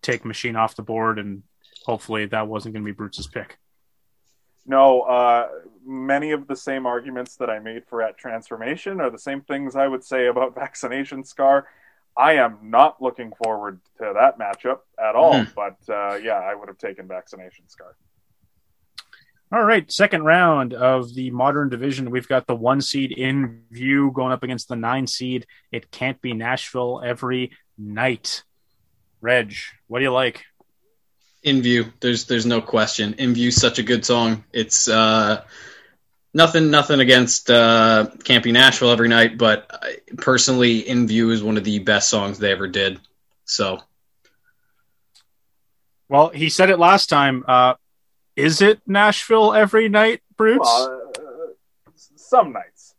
[0.00, 1.42] take machine off the board, and
[1.86, 3.58] hopefully that wasn't going to be Bruce's pick.
[4.66, 5.48] No, uh,
[5.86, 9.76] many of the same arguments that I made for at transformation are the same things
[9.76, 11.68] I would say about vaccination scar.
[12.18, 15.54] I am not looking forward to that matchup at all, Mhm.
[15.54, 17.94] but uh, yeah, I would have taken vaccination scar.
[19.52, 22.10] All right, second round of the modern division.
[22.10, 25.46] We've got the one seed in view going up against the nine seed.
[25.70, 28.42] It can't be Nashville every night.
[29.20, 29.54] Reg,
[29.86, 30.44] what do you like?
[31.46, 33.14] In View, there's there's no question.
[33.18, 34.42] In View, such a good song.
[34.52, 35.44] It's uh,
[36.34, 41.44] nothing nothing against uh, Can't Be Nashville every night, but I, personally, In View is
[41.44, 42.98] one of the best songs they ever did.
[43.44, 43.78] So
[46.08, 47.44] Well, he said it last time.
[47.46, 47.74] Uh,
[48.34, 50.58] is it Nashville every night, Bruce?
[50.60, 52.96] Well, uh, some nights,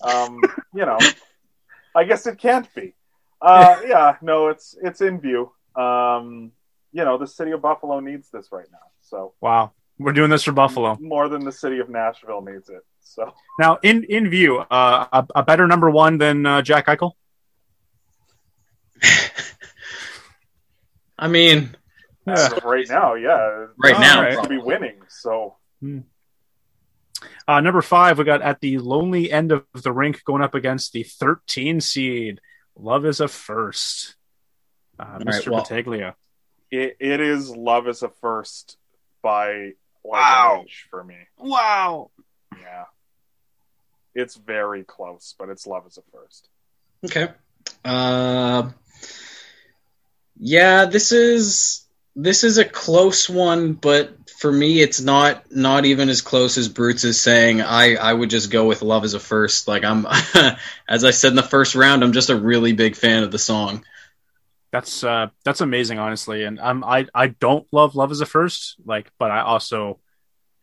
[0.00, 0.40] um,
[0.72, 0.98] you know,
[1.96, 2.94] I guess it can't be.
[3.42, 5.50] Uh, yeah, no, it's it's in view.
[5.74, 6.52] Um,
[6.92, 8.78] you know, the city of Buffalo needs this right now.
[9.02, 10.96] So wow, we're doing this for Buffalo.
[11.00, 12.84] more than the city of Nashville needs it.
[13.00, 17.12] So Now, in in view, uh, a, a better number one than uh, Jack Eichel.
[21.18, 21.76] I mean,
[22.26, 24.42] as right now, yeah, Right All now, right.
[24.42, 24.96] to be winning.
[25.08, 25.56] So
[27.46, 30.92] Uh, number five, we got at the lonely end of the rink going up against
[30.92, 32.40] the 13 seed.
[32.76, 34.14] Love is a first.
[34.98, 35.50] Uh, right, Mr.
[35.50, 36.14] well- Battaglia.
[36.70, 38.76] It, it is love is a first
[39.22, 39.72] by
[40.04, 40.60] like Wow.
[40.62, 41.16] an for me.
[41.38, 42.10] Wow.
[42.58, 42.84] Yeah,
[44.14, 46.48] it's very close, but it's love is a first.
[47.04, 47.28] okay.
[47.84, 48.70] Uh,
[50.38, 56.08] yeah, this is this is a close one, but for me, it's not not even
[56.08, 57.60] as close as Brutes is saying.
[57.60, 59.68] I I would just go with Love as a First.
[59.68, 60.06] Like I'm,
[60.88, 63.38] as I said in the first round, I'm just a really big fan of the
[63.38, 63.84] song.
[64.72, 66.44] That's uh, that's amazing, honestly.
[66.44, 69.98] And I'm I I don't love Love as a First, like, but I also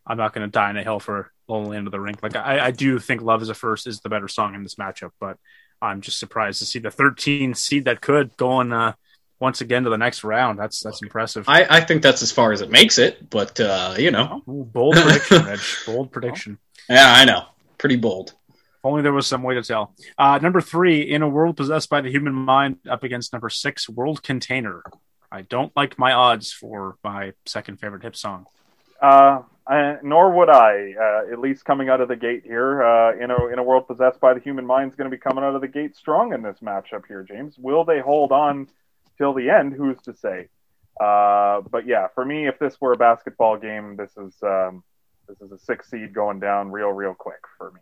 [0.06, 2.24] I'm not going to die on a hill for lonely end of the rink.
[2.24, 4.76] Like, I I do think Love as a First is the better song in this
[4.76, 5.38] matchup, but
[5.82, 8.94] I'm just surprised to see the 13 seed that could going uh
[9.40, 10.58] once again to the next round.
[10.58, 11.48] That's that's impressive.
[11.48, 14.96] I I think that's as far as it makes it, but uh, you know, bold
[14.96, 15.60] prediction, Reg.
[15.86, 16.60] Bold prediction.
[16.90, 17.46] yeah, I know,
[17.78, 18.34] pretty bold.
[18.88, 19.94] Only there was some way to tell.
[20.18, 23.90] Uh, number three, in a world possessed by the human mind, up against number six,
[23.90, 24.82] World Container.
[25.30, 28.46] I don't like my odds for my second favorite hip song.
[29.02, 30.94] Uh, I, nor would I.
[30.98, 33.88] Uh, at least coming out of the gate here, uh, in a in a world
[33.88, 36.34] possessed by the human mind, is going to be coming out of the gate strong
[36.34, 37.24] in this matchup here.
[37.24, 38.70] James, will they hold on
[39.18, 39.74] till the end?
[39.74, 40.48] Who's to say?
[40.98, 44.82] Uh, but yeah, for me, if this were a basketball game, this is um,
[45.28, 47.82] this is a six seed going down real real quick for me.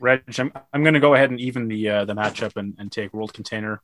[0.00, 2.90] Reg, I'm, I'm going to go ahead and even the uh, the matchup and, and
[2.90, 3.80] take World Container.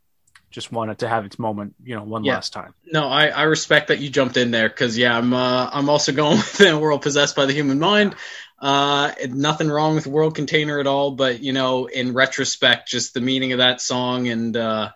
[0.50, 2.34] Just wanted to have its moment, you know, one Yeah.
[2.34, 2.74] last time.
[2.92, 6.12] No, I, I respect that you jumped in there because yeah, I'm uh, I'm also
[6.12, 8.14] going with the world possessed by the human mind.
[8.60, 13.20] Uh, nothing wrong with world container at all, but you know, in retrospect, just the
[13.20, 14.90] meaning of that song and uh,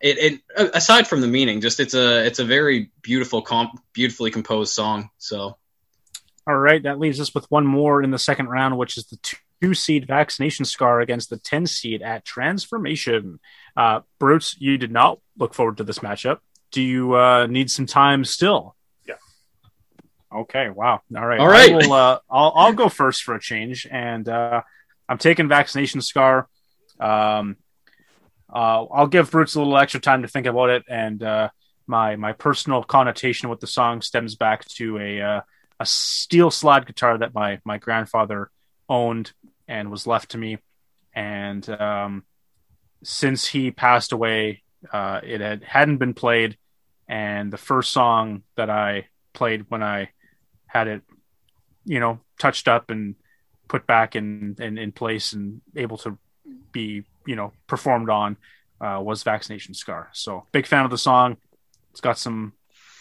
[0.00, 0.18] it,
[0.56, 4.72] it aside from the meaning, just it's a it's a very beautiful comp, beautifully composed
[4.74, 5.10] song.
[5.18, 5.56] So
[6.46, 9.16] All right, that leaves us with one more in the second round, which is the
[9.16, 9.36] two
[9.74, 13.40] seed Vaccination Scar against the 10 seed at Transformation.
[13.76, 16.38] Uh, Bruce, you did not look forward to this matchup.
[16.70, 18.76] Do you uh, need some time still?
[19.06, 19.14] Yeah.
[20.32, 20.70] Okay.
[20.70, 21.02] Wow.
[21.16, 21.40] All right.
[21.40, 21.72] All right.
[21.72, 24.62] I will, uh, I'll, I'll go first for a change, and uh,
[25.08, 26.48] I'm taking Vaccination Scar.
[27.00, 27.56] Um,
[28.52, 31.48] uh, I'll give Bruce a little extra time to think about it, and uh,
[31.86, 35.40] my my personal connotation with the song stems back to a uh,
[35.80, 38.50] a steel slide guitar that my my grandfather
[38.88, 39.32] owned
[39.68, 40.58] and was left to me,
[41.14, 42.24] and um,
[43.04, 44.62] since he passed away,
[44.92, 46.56] uh, it had hadn't been played,
[47.08, 50.10] and the first song that I played when I
[50.66, 51.02] had it,
[51.84, 53.14] you know, touched up and
[53.68, 56.18] put back in in, in place and able to
[56.72, 58.36] be you know performed on
[58.80, 60.08] uh, was vaccination scar.
[60.12, 61.36] So big fan of the song.
[61.90, 62.54] It's got some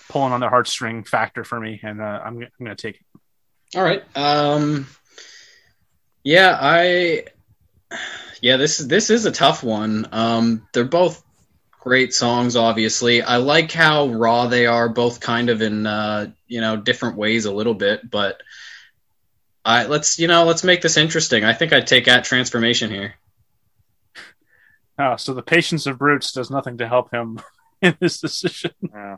[0.09, 3.05] pulling on the heartstring factor for me and uh, I'm, I'm gonna take it.
[3.76, 4.03] All right.
[4.15, 4.88] Um,
[6.28, 7.23] yeah, I.
[8.41, 10.09] Yeah, this is this is a tough one.
[10.11, 11.23] Um, they're both
[11.80, 13.21] great songs, obviously.
[13.21, 17.45] I like how raw they are, both kind of in uh, you know different ways
[17.45, 18.11] a little bit.
[18.11, 18.43] But
[19.63, 21.45] I let's you know let's make this interesting.
[21.45, 23.15] I think I'd take at transformation here.
[24.99, 27.39] uh, so the patience of brutes does nothing to help him
[27.82, 29.17] in this decision Yeah.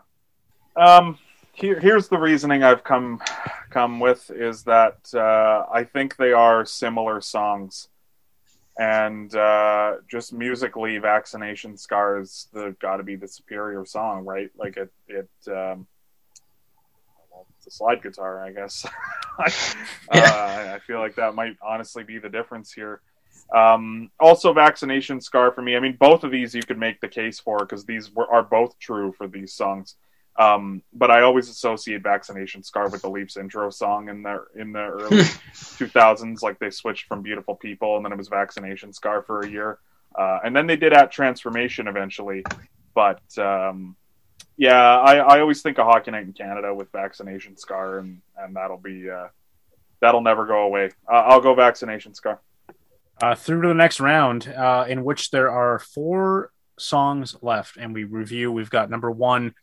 [0.75, 1.17] Um,
[1.59, 3.21] here, here's the reasoning I've come
[3.69, 7.89] come with is that uh, I think they are similar songs,
[8.77, 14.49] and uh, just musically, "Vaccination Scars" the got to be the superior song, right?
[14.57, 15.29] Like it, it.
[15.47, 15.87] Um,
[17.31, 18.85] well, a slide guitar, I guess.
[19.39, 19.51] uh,
[20.11, 23.01] I feel like that might honestly be the difference here.
[23.53, 25.75] Um, also, vaccination scar for me.
[25.75, 28.43] I mean, both of these you could make the case for because these were, are
[28.43, 29.95] both true for these songs.
[30.37, 34.71] Um, but I always associate vaccination scar with the Leafs intro song in the in
[34.71, 35.17] the early
[35.53, 36.41] 2000s.
[36.41, 39.79] Like they switched from Beautiful People, and then it was vaccination scar for a year,
[40.17, 42.43] uh, and then they did at Transformation eventually.
[42.95, 43.97] But um,
[44.55, 48.55] yeah, I, I always think of Hockey Night in Canada with vaccination scar, and and
[48.55, 49.27] that'll be uh,
[50.01, 50.91] that'll never go away.
[51.11, 52.39] Uh, I'll go vaccination scar.
[53.21, 57.93] uh, through to the next round, uh, in which there are four songs left, and
[57.93, 58.51] we review.
[58.51, 59.53] We've got number one,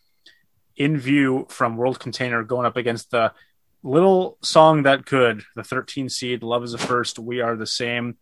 [0.77, 3.33] "In View" from World Container, going up against the
[3.83, 8.16] little song that could, the 13 seed, "Love Is the First, We are the same.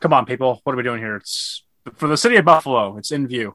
[0.00, 1.16] Come on, people, what are we doing here?
[1.16, 1.62] It's
[1.94, 2.96] for the city of Buffalo.
[2.96, 3.54] It's "In View."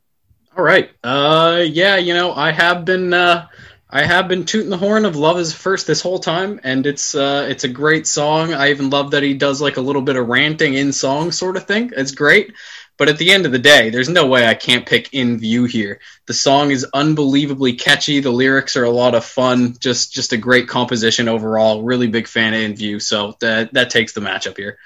[0.58, 0.90] All right.
[1.04, 3.48] Uh, yeah, you know, I have been uh,
[3.90, 7.14] I have been tooting the horn of "Love Is First this whole time, and it's
[7.14, 8.54] uh, it's a great song.
[8.54, 11.58] I even love that he does like a little bit of ranting in song sort
[11.58, 11.92] of thing.
[11.96, 12.54] It's great.
[13.02, 15.64] But at the end of the day, there's no way I can't pick "In View"
[15.64, 16.00] here.
[16.28, 18.20] The song is unbelievably catchy.
[18.20, 19.76] The lyrics are a lot of fun.
[19.80, 21.82] Just just a great composition overall.
[21.82, 24.78] Really big fan of "In View," so that that takes the matchup here.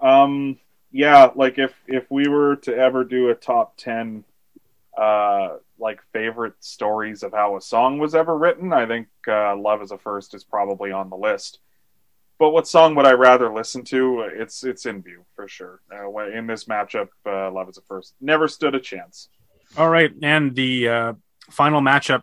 [0.00, 0.60] Um,
[0.92, 4.22] yeah, like if if we were to ever do a top ten,
[4.96, 9.82] uh, like favorite stories of how a song was ever written, I think uh, "Love
[9.82, 11.58] Is a First is probably on the list.
[12.40, 14.22] But what song would I rather listen to?
[14.22, 15.82] It's it's in view for sure.
[15.92, 19.28] Uh, in this matchup, uh, "Love Is a First never stood a chance.
[19.76, 21.12] All right, and the uh,
[21.50, 22.22] final matchup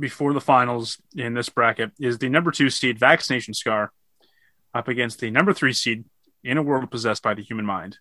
[0.00, 3.92] before the finals in this bracket is the number two seed Vaccination Scar
[4.74, 6.04] up against the number three seed
[6.42, 7.98] In a World Possessed by the Human Mind.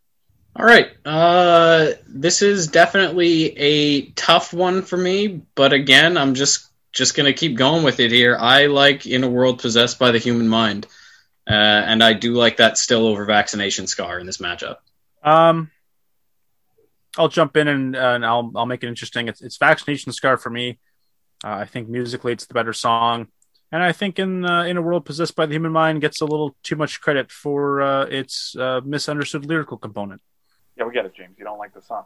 [0.56, 0.90] All right.
[1.06, 7.34] Uh, this is definitely a tough one for me, but again, I'm just just gonna
[7.34, 8.36] keep going with it here.
[8.40, 10.88] I like in a world possessed by the human mind,
[11.48, 14.78] uh, and I do like that still over vaccination scar in this matchup.
[15.24, 15.72] Um,
[17.18, 19.28] I'll jump in and, uh, and I'll I'll make it interesting.
[19.28, 20.80] It's, it's Vaccination Scar for me.
[21.44, 23.28] Uh, I think musically it's the better song,
[23.72, 26.26] and I think in uh, in a world possessed by the human mind gets a
[26.26, 30.22] little too much credit for uh, its uh, misunderstood lyrical component.
[30.78, 31.36] Yeah, we get it, James.
[31.38, 32.06] You don't like the song.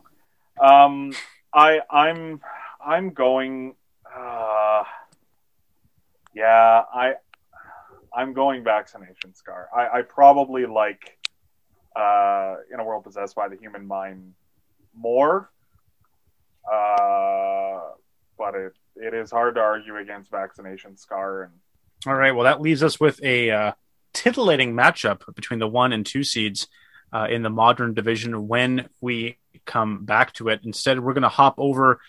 [0.60, 1.14] Um,
[1.54, 2.42] I I'm
[2.86, 3.76] I'm going.
[4.16, 4.84] Uh,
[6.34, 7.14] yeah, I
[8.14, 9.70] I'm going vaccination scar.
[9.76, 11.18] I, I probably like
[11.96, 14.34] uh, in a world possessed by the human mind
[14.96, 15.50] more.
[16.72, 17.80] Uh,
[18.38, 21.54] but it it is hard to argue against vaccination scar and
[22.06, 23.72] All right, well that leaves us with a uh,
[24.14, 26.68] titillating matchup between the one and two seeds
[27.14, 28.48] uh, in the modern division.
[28.48, 32.00] When we come back to it, instead we're going to hop over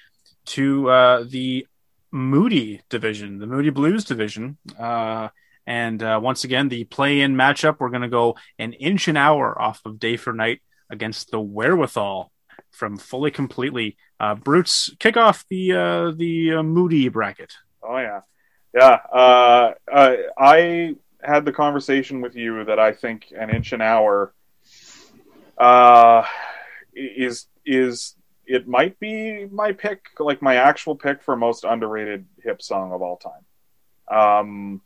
[0.44, 1.66] to uh, the
[2.12, 4.58] Moody division, the Moody Blues division.
[4.78, 5.28] Uh,
[5.66, 9.60] and uh, once again, the play-in matchup, we're going to go an inch an hour
[9.60, 10.60] off of Day for Night
[10.90, 12.30] against the Wherewithal
[12.70, 13.96] from Fully Completely.
[14.20, 17.54] Uh, Brutes, kick off the uh, the uh, Moody bracket.
[17.82, 18.20] Oh yeah,
[18.74, 18.98] yeah.
[19.12, 24.34] Uh, uh, I had the conversation with you that I think an inch an hour
[25.58, 26.24] uh,
[26.94, 32.62] is is it might be my pick, like my actual pick for most underrated hip
[32.62, 33.44] song of all time.
[34.08, 34.80] Um,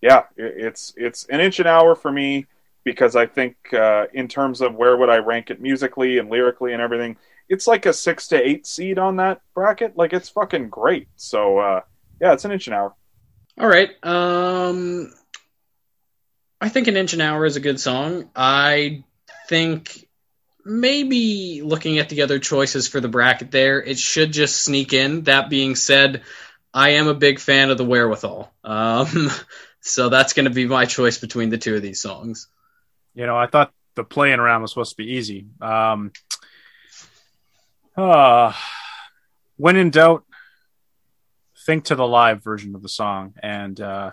[0.00, 2.46] yeah, it, it's it's an inch an hour for me
[2.84, 6.72] because I think uh, in terms of where would I rank it musically and lyrically
[6.72, 7.16] and everything,
[7.48, 9.96] it's like a six to eight seed on that bracket.
[9.96, 11.08] Like it's fucking great.
[11.16, 11.80] So uh,
[12.20, 12.94] yeah, it's an inch an hour.
[13.58, 13.90] All right.
[14.04, 15.12] Um,
[16.60, 18.30] I think an inch an hour is a good song.
[18.34, 19.04] I
[19.48, 20.07] think
[20.64, 25.24] maybe looking at the other choices for the bracket there, it should just sneak in.
[25.24, 26.22] That being said,
[26.72, 28.52] I am a big fan of the Wherewithal.
[28.64, 29.30] Um,
[29.80, 32.48] so that's going to be my choice between the two of these songs.
[33.14, 35.46] You know, I thought the playing around was supposed to be easy.
[35.60, 36.12] Um,
[37.96, 38.52] uh,
[39.56, 40.24] when in doubt,
[41.66, 44.12] think to the live version of the song, and uh,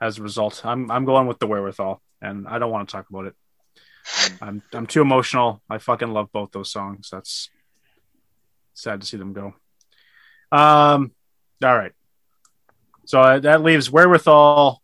[0.00, 3.10] as a result, I'm I'm going with the wherewithal, and I don't want to talk
[3.10, 3.34] about it.
[4.40, 5.62] I'm I'm too emotional.
[5.68, 7.08] I fucking love both those songs.
[7.10, 7.50] That's
[8.74, 9.54] sad to see them go.
[10.52, 11.12] Um,
[11.62, 11.92] all right.
[13.04, 14.82] So that leaves wherewithal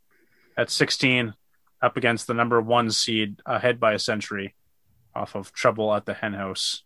[0.56, 1.34] at 16
[1.80, 4.54] up against the number one seed ahead by a century
[5.14, 6.84] off of Trouble at the Hen House.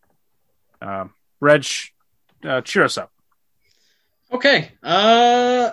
[0.81, 1.67] Um, Reg,
[2.43, 3.13] uh, cheer us up.
[4.33, 4.73] Okay.
[4.83, 5.71] Uh,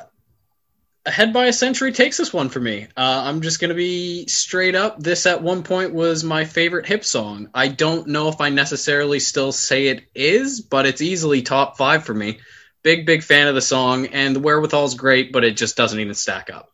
[1.06, 2.88] ahead by a century takes this one for me.
[2.96, 5.00] Uh, I'm just going to be straight up.
[5.00, 7.50] This at one point was my favorite hip song.
[7.54, 12.06] I don't know if I necessarily still say it is, but it's easily top five
[12.06, 12.40] for me.
[12.84, 16.00] Big, big fan of the song, and the wherewithal is great, but it just doesn't
[16.00, 16.70] even stack up.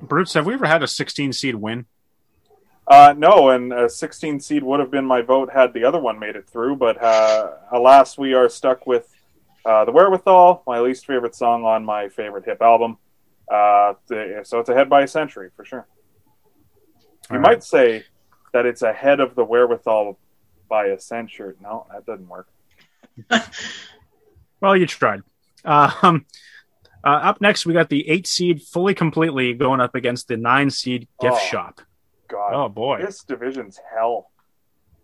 [0.00, 1.86] Brutes, have we ever had a 16 seed win?
[2.86, 6.18] Uh, no, and a 16 seed would have been my vote had the other one
[6.18, 9.11] made it through, but uh, alas, we are stuck with
[9.64, 12.98] uh, the Wherewithal, my least favorite song on my favorite hip album.
[13.50, 13.94] Uh,
[14.42, 15.86] so it's ahead by a century for sure.
[17.30, 17.64] You All might right.
[17.64, 18.04] say
[18.52, 20.18] that it's ahead of the Wherewithal
[20.68, 21.54] by a century.
[21.60, 22.48] No, that doesn't work.
[24.60, 25.22] Well, you tried.
[25.64, 26.24] Um,
[27.04, 30.70] uh, up next, we got the eight seed fully completely going up against the nine
[30.70, 31.38] seed gift Oh.
[31.48, 31.80] shop.
[32.28, 34.30] God, Oh boy, this division's hell.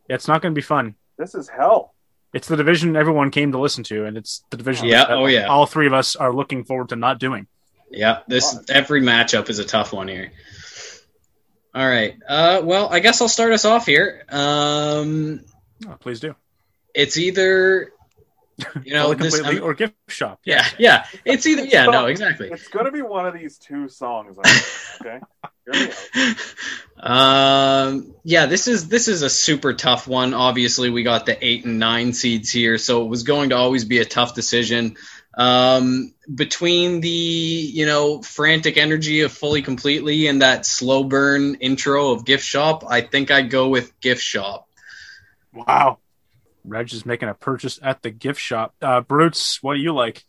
[0.08, 0.94] it's not going to be fun.
[1.18, 1.94] This is hell.
[2.34, 5.26] It's the division everyone came to listen to, and it's the division Yeah, that oh,
[5.26, 5.46] yeah.
[5.46, 7.46] all three of us are looking forward to not doing.
[7.90, 10.32] Yeah, this every matchup is a tough one here.
[11.74, 12.16] All right.
[12.28, 14.24] Uh, well, I guess I'll start us off here.
[14.28, 15.40] Um,
[15.86, 16.34] Oh, please do.
[16.94, 17.92] it's either
[18.84, 19.34] you know Fully this.
[19.36, 20.40] completely I'm- or gift shop.
[20.44, 21.04] yeah, yeah.
[21.24, 21.84] It's either yeah.
[21.86, 22.48] No, exactly.
[22.50, 24.36] It's going to be one of these two songs.
[24.36, 24.66] Think,
[25.00, 25.20] okay,
[25.72, 25.92] Hear me
[26.96, 27.10] out.
[27.10, 30.34] um, yeah, this is this is a super tough one.
[30.34, 33.84] Obviously, we got the eight and nine seeds here, so it was going to always
[33.84, 34.96] be a tough decision.
[35.36, 42.10] Um, between the you know frantic energy of fully completely and that slow burn intro
[42.10, 44.66] of gift shop, I think I'd go with gift shop.
[45.54, 45.98] Wow.
[46.68, 48.74] Reg is making a purchase at the gift shop.
[48.80, 50.24] Uh, Brutes, what do you like?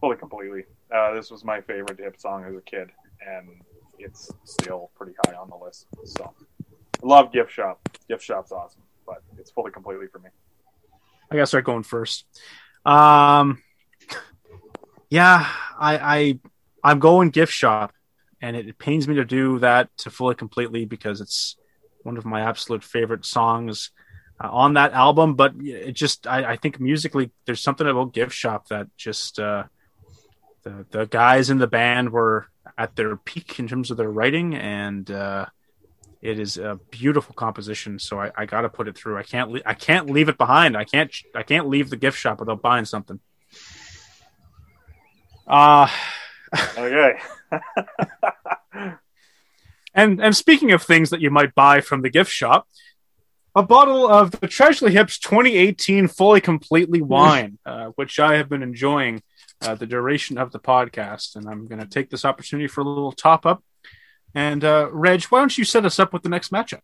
[0.00, 0.64] fully completely.
[0.94, 2.90] Uh, this was my favorite hip song as a kid,
[3.24, 3.60] and
[3.98, 5.86] it's still pretty high on the list.
[6.04, 6.32] So,
[7.02, 7.80] love Gift Shop.
[8.08, 10.30] Gift Shop's awesome, but it's fully completely for me.
[11.30, 12.24] I gotta start going first.
[12.84, 13.62] Um,
[15.10, 15.46] yeah,
[15.78, 16.38] I, I
[16.82, 17.92] I'm going gift shop,
[18.40, 21.56] and it, it pains me to do that to fully completely because it's
[22.02, 23.90] one of my absolute favorite songs
[24.42, 25.34] uh, on that album.
[25.34, 29.64] But it just I, I think musically there's something about gift shop that just uh,
[30.62, 32.46] the the guys in the band were
[32.78, 35.10] at their peak in terms of their writing and.
[35.10, 35.46] Uh,
[36.22, 39.16] it is a beautiful composition, so I, I got to put it through.
[39.16, 40.76] I can't le- I can't leave it behind.
[40.76, 43.20] I can't I can't leave the gift shop without buying something.
[45.46, 45.88] Uh
[46.76, 47.18] Okay.
[49.94, 52.68] and and speaking of things that you might buy from the gift shop,
[53.54, 58.62] a bottle of the Treasury Hips 2018 fully completely wine, uh, which I have been
[58.62, 59.22] enjoying
[59.62, 62.88] uh, the duration of the podcast, and I'm going to take this opportunity for a
[62.88, 63.62] little top up.
[64.34, 66.80] And uh, Reg, why don't you set us up with the next matchup?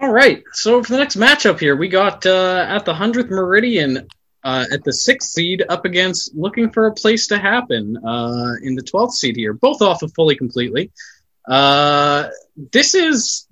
[0.00, 0.42] All right.
[0.52, 4.08] So for the next matchup here, we got uh, at the hundredth meridian
[4.44, 8.74] uh, at the sixth seed up against looking for a place to happen uh, in
[8.74, 10.90] the twelfth seed here, both off of fully completely.
[11.48, 12.28] Uh,
[12.72, 13.45] this is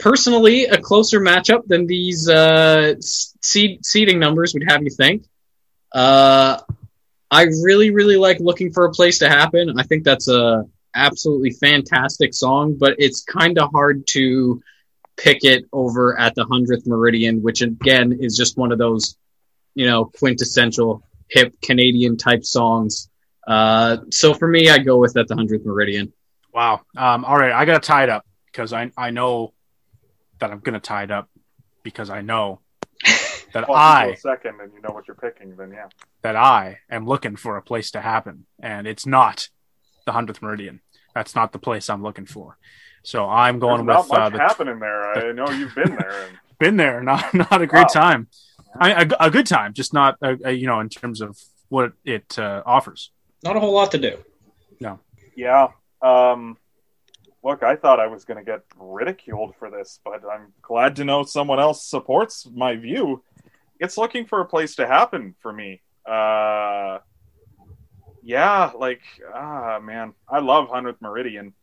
[0.00, 5.24] personally a closer matchup than these uh, seed seeding numbers would have you think.
[5.92, 6.58] Uh,
[7.30, 9.78] I really, really like looking for a place to happen.
[9.78, 14.60] I think that's a absolutely fantastic song, but it's kind of hard to
[15.16, 19.16] pick it over at the 100th Meridian, which again is just one of those,
[19.74, 23.08] you know, quintessential hip Canadian type songs.
[23.46, 26.12] Uh, so for me, I go with at the hundredth meridian.
[26.52, 26.82] Wow.
[26.96, 29.52] Um, all right, I got to tie it up because I I know
[30.40, 31.28] that I'm going to tie it up
[31.82, 32.60] because I know
[33.52, 35.56] that Well, I if you go second, and you know what you're picking.
[35.56, 35.86] Then yeah.
[36.22, 39.48] that I am looking for a place to happen, and it's not
[40.06, 40.80] the hundredth meridian.
[41.14, 42.58] That's not the place I'm looking for.
[43.02, 45.12] So I'm going There's with not uh, the happening there.
[45.12, 46.26] I know you've been there.
[46.26, 48.02] And been there, not not a great Wow.
[48.02, 48.28] time.
[48.78, 51.36] I, a, a good time, just not a, a, you know in terms of
[51.68, 53.10] what it uh, offers.
[53.42, 54.18] Not a whole lot to do.
[54.80, 55.00] No.
[55.34, 55.68] Yeah.
[56.02, 56.56] Um,
[57.42, 61.04] look, I thought I was going to get ridiculed for this, but I'm glad to
[61.04, 63.22] know someone else supports my view.
[63.78, 65.80] It's looking for a place to happen for me.
[66.06, 66.98] Uh,
[68.22, 69.02] yeah, like
[69.34, 71.54] ah man, I love Hundredth Meridian.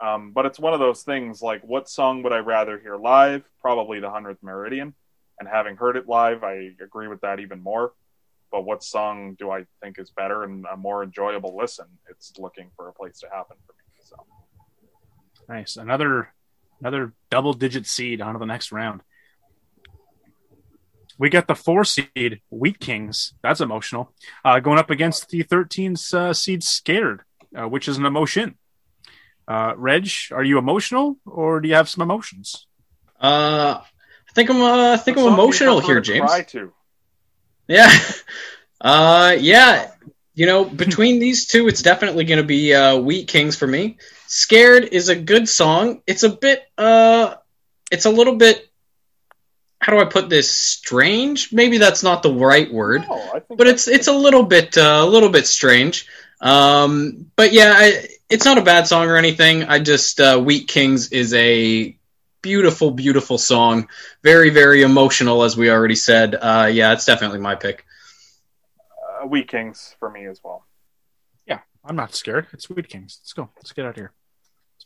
[0.00, 3.42] Um, but it's one of those things like what song would I rather hear live?
[3.60, 4.94] Probably the Hundredth Meridian.
[5.40, 7.92] And having heard it live, I agree with that even more.
[8.50, 11.86] But what song do I think is better and a more enjoyable listen?
[12.08, 13.85] It's looking for a place to happen for me.
[15.46, 16.32] So Nice, another
[16.80, 19.02] another double digit seed on to the next round.
[21.18, 23.32] We got the four seed Wheat Kings.
[23.42, 24.12] That's emotional.
[24.44, 27.22] Uh, going up against the 13 uh, seed Scared,
[27.58, 28.58] uh, which is an emotion.
[29.48, 32.66] Uh, Reg, are you emotional or do you have some emotions?
[33.20, 34.60] Uh, I think I'm.
[34.60, 36.30] Uh, I think What I'm song do you emotional here, James.
[36.30, 36.72] Cry to?
[37.68, 37.90] Yeah.
[38.78, 39.90] Uh, yeah.
[40.34, 43.96] You know, between these two, it's definitely going to be uh, Wheat Kings for me.
[44.28, 46.02] Scared is a good song.
[46.06, 46.62] It's a bit.
[46.76, 47.34] Uh,
[47.90, 48.68] it's a little bit.
[49.80, 50.50] How do I put this?
[50.50, 51.52] Strange?
[51.52, 53.02] Maybe that's not the right word.
[53.08, 56.06] No, I think but it's it's a little bit uh, a little bit strange.
[56.40, 59.64] Um, but yeah, I, it's not a bad song or anything.
[59.64, 61.96] I just uh, Wheat Kings is a
[62.42, 63.88] beautiful, beautiful song.
[64.22, 66.34] Very, very emotional, as we already said.
[66.34, 67.84] Uh, yeah, it's definitely my pick.
[69.22, 70.64] uh, Wheat Kings for me as well.
[71.46, 72.46] Yeah, I'm not scared.
[72.52, 73.18] It's Wheat Kings.
[73.22, 73.50] Let's go.
[73.56, 74.12] Let's get out of here.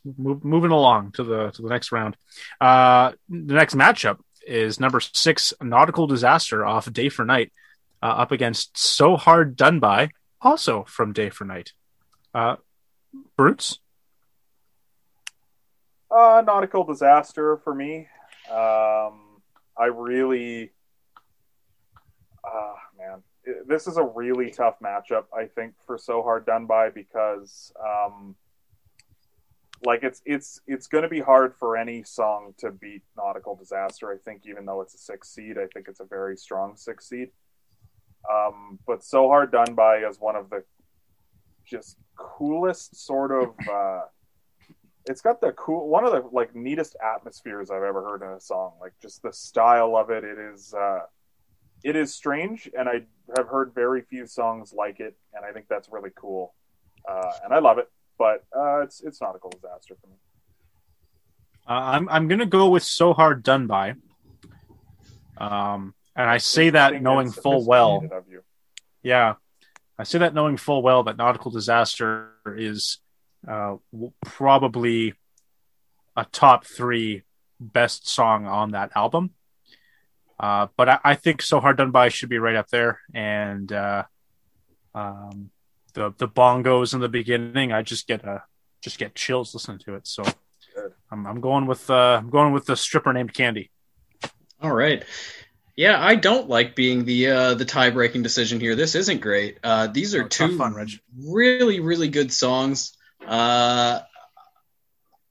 [0.03, 2.17] Move, moving along to the to the next round.
[2.59, 7.51] Uh, the next matchup is number six Nautical Disaster off Day for Night
[8.01, 10.09] uh, up against So Hard Done By,
[10.41, 11.73] also from Day for Night.
[12.33, 12.55] Uh,
[13.37, 13.79] Brutes.
[16.09, 18.07] Uh, nautical disaster for me.
[18.49, 19.41] Um,
[19.77, 20.71] I really,
[22.43, 23.23] uh, man,
[23.65, 25.25] this is a really tough matchup.
[25.35, 28.35] I think for so hard done by because, um,
[29.83, 34.11] like it's it's it's going to be hard for any song to beat nautical disaster.
[34.11, 37.09] I think even though it's a six seed, I think it's a very strong six
[37.09, 37.29] seed.
[38.31, 40.63] Um, but so hard done by is one of the
[41.65, 43.55] just coolest sort of.
[43.67, 44.01] Uh,
[45.05, 48.39] it's got the cool one of the like neatest atmospheres I've ever heard in a
[48.39, 48.73] song.
[48.79, 50.23] Like just the style of it.
[50.23, 51.01] It is uh
[51.83, 53.01] it is strange and I
[53.35, 56.53] have heard very few songs like it and I think that's really cool.
[57.09, 57.89] Uh and I love it.
[58.21, 60.13] But uh it's it's nautical disaster for me.
[61.67, 63.95] Uh, I'm I'm gonna go with So Hard Done By.
[65.37, 68.03] Um, and I say that knowing full well.
[69.01, 69.35] Yeah,
[69.97, 72.99] I say that knowing full well that Nautical Disaster is
[73.47, 73.77] uh,
[74.23, 75.15] probably
[76.15, 77.23] a top three
[77.59, 79.31] best song on that album.
[80.39, 83.71] Uh, but I, I think "So Hard Done By" should be right up there, and
[83.71, 84.03] uh,
[84.93, 85.49] um,
[85.93, 88.43] the the bongos in the beginning, I just get a
[88.81, 90.07] just get chills listening to it.
[90.07, 90.93] So Good.
[91.11, 93.69] I'm, I'm going with uh, I'm going with the stripper named Candy.
[94.61, 95.03] All right.
[95.75, 98.75] Yeah, I don't like being the uh, the tie breaking decision here.
[98.75, 99.57] This isn't great.
[99.63, 100.89] Uh, these are Oh, tough two fun, Reg.
[101.17, 102.95] really really good songs.
[103.25, 103.99] Uh,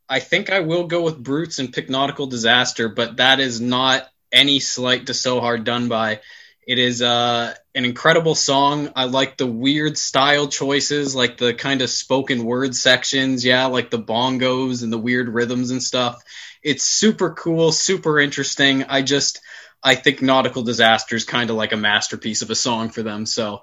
[0.09, 4.09] I think I will go with Brutes and pick Nautical Disaster, but that is not
[4.32, 6.20] any slight to So Hard Done By.
[6.66, 8.90] It is uh, an incredible song.
[8.97, 13.44] I like the weird style choices, like the kind of spoken word sections.
[13.44, 16.22] Yeah, like the bongos and the weird rhythms and stuff.
[16.62, 18.84] It's super cool, super interesting.
[18.84, 19.40] I just,
[19.82, 23.24] I think Nautical Disaster is kind of like a masterpiece of a song for them.
[23.24, 23.62] So,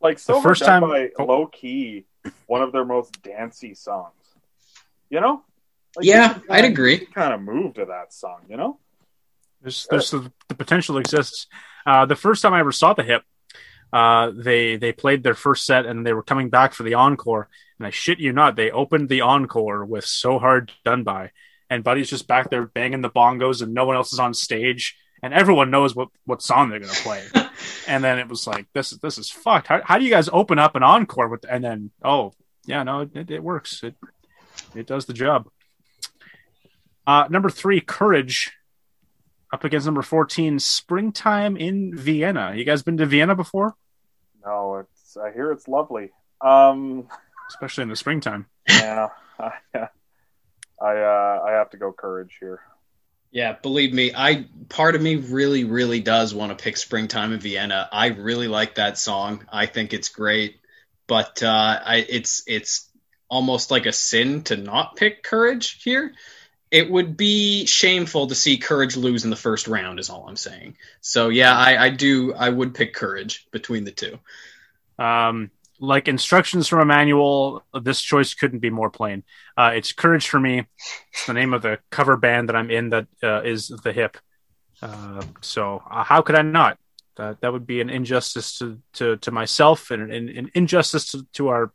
[0.00, 1.24] Like so first first time time- by oh.
[1.24, 2.04] low key,
[2.46, 4.12] one of their most dancey songs.
[5.08, 5.42] You know?
[5.96, 7.06] Like, Yeah, you can I'd kinda- agree.
[7.06, 8.78] kind of move to that song, you know?
[9.62, 11.46] There's, there's the, the potential exists.
[11.86, 13.22] Uh, the first time I ever saw the hip,
[13.92, 17.48] uh, they they played their first set and they were coming back for the encore.
[17.78, 21.32] And I shit you not, they opened the encore with "So Hard Done By,"
[21.68, 24.96] and Buddy's just back there banging the bongos, and no one else is on stage,
[25.22, 27.24] and everyone knows what what song they're gonna play.
[27.88, 29.66] and then it was like, this is this is fucked.
[29.66, 31.44] How, how do you guys open up an encore with?
[31.48, 32.32] And then oh
[32.66, 33.82] yeah, no, it, it works.
[33.82, 33.96] It
[34.74, 35.48] it does the job.
[37.06, 38.52] Uh, number three, Courage
[39.52, 43.74] up against number 14 springtime in vienna you guys been to vienna before
[44.44, 46.12] No, it's It's I hear it's lovely.
[46.40, 47.08] Um,
[47.48, 48.46] especially in the springtime.
[48.68, 49.08] yeah,
[49.40, 49.50] I,
[50.80, 52.60] I uh, I have to go courage here.
[53.32, 57.40] Yeah, believe me, I part of me really, really does want to pick "Springtime in
[57.40, 59.44] Vienna." I really like that song.
[59.52, 60.60] I think it's great,
[61.08, 62.88] but uh, I, it's it's
[63.28, 66.14] almost like a sin to not pick "Courage" here.
[66.70, 69.98] It would be shameful to see "Courage" lose in the first round.
[69.98, 70.76] Is all I'm saying.
[71.00, 72.32] So yeah, I, I do.
[72.34, 74.18] I would pick "Courage" between the two.
[74.98, 79.24] Um, like instructions from a manual, this choice couldn't be more plain.
[79.56, 80.66] Uh, it's Courage for me.
[81.12, 84.18] It's the name of the cover band that I'm in that uh, is The Hip.
[84.82, 86.78] Uh, so uh, how could I not?
[87.16, 91.26] That that would be an injustice to, to, to myself and an, an injustice to,
[91.34, 91.72] to our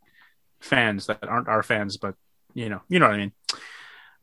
[0.60, 2.16] fans that aren't our fans, but
[2.54, 3.34] you know, you know what I mean.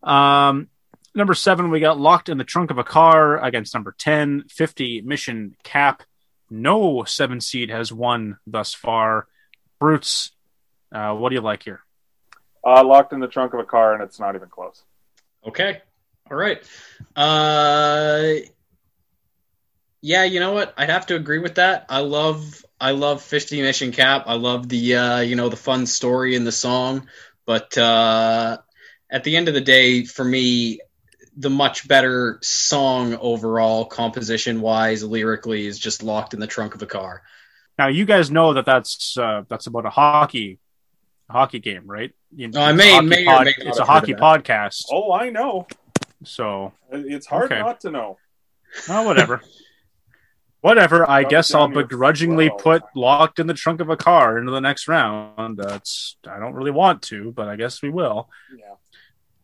[0.02, 0.68] Um,
[1.14, 5.02] number seven, we got locked in the trunk of a car against number 10, 50
[5.02, 6.02] mission cap.
[6.50, 9.26] No seven seed has won thus far.
[9.78, 10.32] Brutes,
[10.92, 11.80] uh, what do you like here?
[12.64, 14.82] Uh, locked in the trunk of a car, and it's not even close.
[15.46, 15.80] Okay.
[16.30, 16.62] All right.
[17.16, 18.34] Uh,
[20.00, 20.74] yeah, you know what?
[20.76, 21.86] I'd have to agree with that.
[21.88, 24.24] I love I love 50 Mission Cap.
[24.26, 27.08] I love the uh, you know the fun story in the song,
[27.46, 28.58] but uh,
[29.12, 30.80] at the end of the day, for me,
[31.36, 36.82] the much better song overall, composition wise, lyrically, is just locked in the trunk of
[36.82, 37.22] a car.
[37.78, 40.58] Now you guys know that that's uh, that's about a hockey
[41.30, 42.12] a hockey game, right?
[42.34, 44.84] You, Oh, I it's a may- hockey may or may not it's a hockey podcast,
[44.90, 45.66] Oh, I know.
[46.24, 47.60] so It's hard Okay.
[47.60, 48.18] not to know.
[48.90, 49.40] oh, whatever.
[50.60, 51.08] Whatever.
[51.08, 52.60] I Rub guess I'll begrudgingly throat.
[52.62, 55.56] put locked in the trunk of a car into the next round.
[55.58, 58.28] That's I don't really want to, but I guess we will.
[58.56, 58.74] Yeah.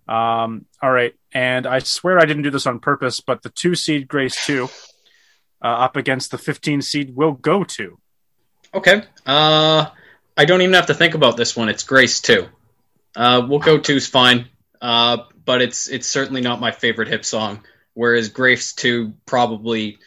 [0.09, 3.75] Um, all right, and I swear I didn't do this on purpose, but the two
[3.75, 4.69] seed Grace two
[5.63, 7.99] uh, up against the fifteen seed will go to.
[8.75, 9.03] Okay.
[9.27, 9.87] Uh,
[10.37, 11.69] I don't even have to think about this one.
[11.69, 12.49] It's Grace too.
[13.17, 14.49] Uh, we'll go two's fine.
[14.81, 17.65] Uh, but it's it's certainly not my favorite hip song.
[17.95, 19.99] Whereas Grace two probably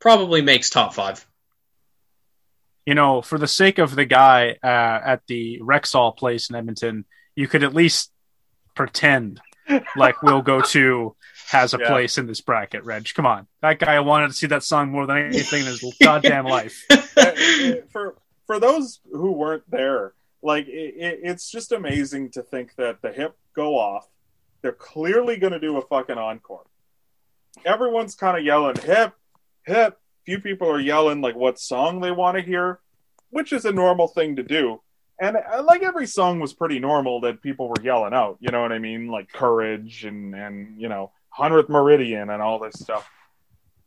[0.00, 1.24] probably makes top five.
[2.84, 7.04] You know, for the sake of the guy uh, at the Rexall place in Edmonton,
[7.34, 8.10] you could at least
[8.76, 9.40] pretend
[9.96, 11.16] like we'll go to
[11.48, 11.88] has a Yeah.
[11.88, 12.84] place in this bracket.
[12.84, 15.82] Reg, come on, that guy wanted to see that song more than anything in his
[16.02, 16.84] goddamn life.
[17.92, 18.16] For
[18.46, 20.12] for those who weren't there,
[20.42, 20.94] like it,
[21.24, 24.06] it's just amazing to think that the hip go off.
[24.62, 26.64] They're clearly going to do a fucking encore.
[27.64, 29.12] Everyone's kind of yelling hip,
[29.64, 29.98] hip.
[30.24, 32.80] Few people are yelling like what song they want to hear,
[33.30, 34.80] which is a normal thing to do.
[35.20, 38.36] And uh, like every song was pretty normal that people were yelling out.
[38.40, 39.08] You know what I mean?
[39.08, 43.08] Like courage and and you know hundredth meridian and all this stuff.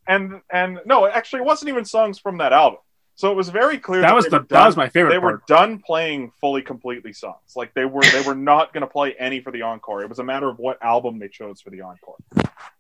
[0.07, 2.80] And and no, actually, it wasn't even songs from that album.
[3.19, 5.43] So it was very clear That was the were that was my favorite they were
[5.45, 7.53] done playing fully completely songs.
[7.53, 10.01] Like they were they were not going to play any for the encore.
[10.01, 12.15] It was a matter of what album they chose for the encore.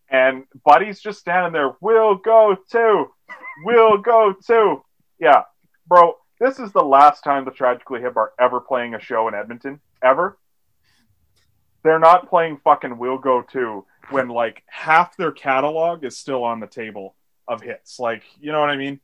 [0.09, 1.75] And Buddy's just standing there.
[1.81, 3.11] We'll go too.
[3.65, 4.81] We'll go too.
[5.19, 5.43] Yeah,
[5.87, 6.15] bro.
[6.39, 9.79] This is the last time the Tragically Hip are ever playing a show in Edmonton
[10.03, 10.37] ever.
[11.83, 16.59] They're not playing fucking We'll Go Too when like half their catalog is still on
[16.59, 17.15] the table
[17.47, 17.99] of hits.
[17.99, 18.99] Like, you know what I mean?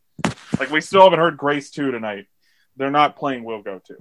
[0.59, 2.27] Like we still haven't heard Grace 2 tonight.
[2.77, 3.97] They're not playing We'll Go Too.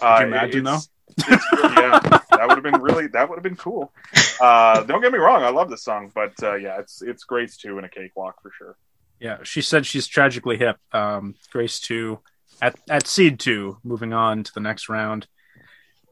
[0.00, 0.88] Uh, imagine, it's-
[1.18, 1.98] yeah,
[2.30, 3.92] that would have been really that would have been cool.
[4.40, 7.56] Uh, don't get me wrong, I love this song, but uh, yeah, it's it's Grace
[7.56, 8.76] 2 and a cakewalk for sure.
[9.18, 10.76] Yeah, she said she's tragically hip.
[10.92, 12.20] Um, Grace two
[12.60, 15.26] at at seed two, moving on to the next round,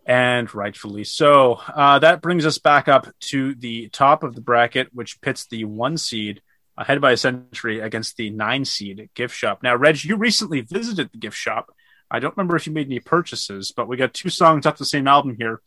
[0.06, 1.54] and rightfully so.
[1.54, 5.64] Uh, that brings us back up to the top of the bracket, which pits the
[5.64, 6.40] one seed
[6.78, 9.62] ahead by a century against the nine seed gift shop.
[9.62, 11.72] Now, Reg, you recently visited the gift shop.
[12.10, 14.84] I don't remember if you made any purchases, but we got two songs off the
[14.84, 15.60] same album here.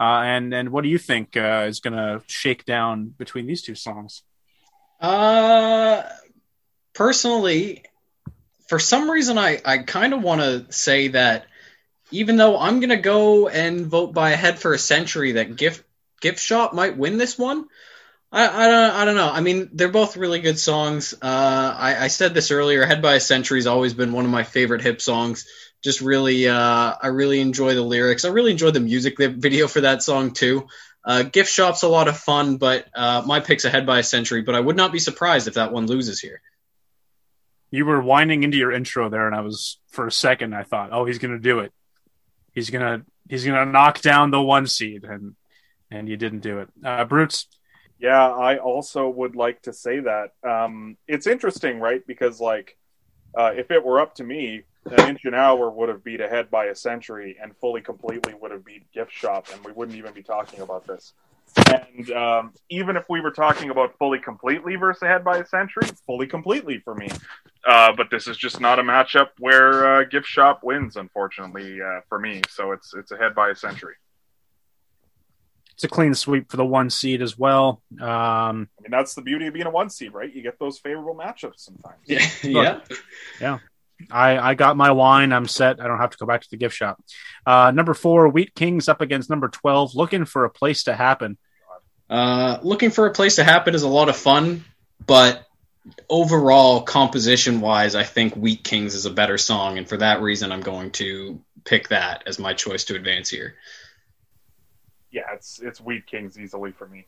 [0.00, 3.62] Uh, and and what do you think uh, is going to shake down between these
[3.62, 4.22] two songs?
[5.00, 6.02] Uh,
[6.94, 7.84] personally,
[8.70, 11.46] for some reason, I, I kind of want to say that
[12.12, 15.56] even though I'm going to go and vote by a head for a century, that
[15.56, 15.82] gift
[16.20, 17.64] gift shop might win this one.
[18.30, 19.28] I, I don't I don't know.
[19.28, 21.14] I mean, they're both really good songs.
[21.14, 22.86] Uh, I, I said this earlier.
[22.86, 25.48] Head by a Century has always been one of my favorite hip songs.
[25.82, 28.24] Just really, uh, I really enjoy the lyrics.
[28.24, 30.68] I really enjoy the music video for that song too.
[31.04, 34.42] Uh, Gift Shop's a lot of fun, but uh, my pick's ahead by a century.
[34.42, 36.40] But I would not be surprised if that one loses here.
[37.70, 40.90] You were winding into your intro there and i was for a second i thought
[40.92, 41.72] oh he's gonna do it
[42.52, 45.34] he's gonna he's gonna knock down the one seed and
[45.90, 47.46] and you didn't do it uh brutes
[48.00, 50.32] Yeah, I also would like to say that.
[50.42, 52.00] Um, it's interesting, right?
[52.06, 52.78] Because like,
[53.36, 56.50] uh, if it were up to me, an inch an hour would have beat ahead
[56.50, 60.14] by a century, and fully completely would have beat gift shop, and we wouldn't even
[60.14, 61.12] be talking about this.
[61.68, 65.86] And um, even if we were talking about fully completely versus ahead by a century,
[66.06, 67.10] fully completely for me.
[67.66, 72.00] Uh, but this is just not a matchup where uh, gift shop wins, unfortunately uh,
[72.08, 72.40] for me.
[72.48, 73.94] So it's it's ahead by a century.
[75.74, 77.82] It's a clean sweep for the one seed as well.
[77.92, 80.32] Um, I mean, that's the beauty of being a one seed, right?
[80.32, 82.00] You get those favorable matchups sometimes.
[82.06, 82.80] Yeah, yeah.
[83.40, 83.58] yeah.
[84.10, 85.32] I, I got my wine.
[85.32, 85.80] I'm set.
[85.80, 87.02] I don't have to go back to the gift shop.
[87.46, 91.38] Uh, number four, Wheat Kings up against number 12, looking for a place to happen.
[92.08, 94.64] Uh, looking for a place to happen is a lot of fun,
[95.06, 95.46] but
[96.08, 100.52] overall, composition wise, I think Wheat Kings is a better song, and for that reason,
[100.52, 103.56] I'm going to pick that as my choice to advance here.
[105.10, 107.06] Yeah, it's it's Wheat Kings easily for me.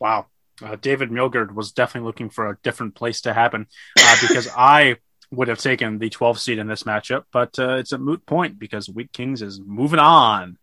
[0.00, 0.26] Wow.
[0.62, 3.66] Uh, David Milgaard was definitely looking for a different place to happen
[3.98, 4.96] uh, because I
[5.30, 8.58] would have taken the 12 seed in this matchup, but uh, it's a moot point
[8.58, 10.56] because Wheat Kings is moving on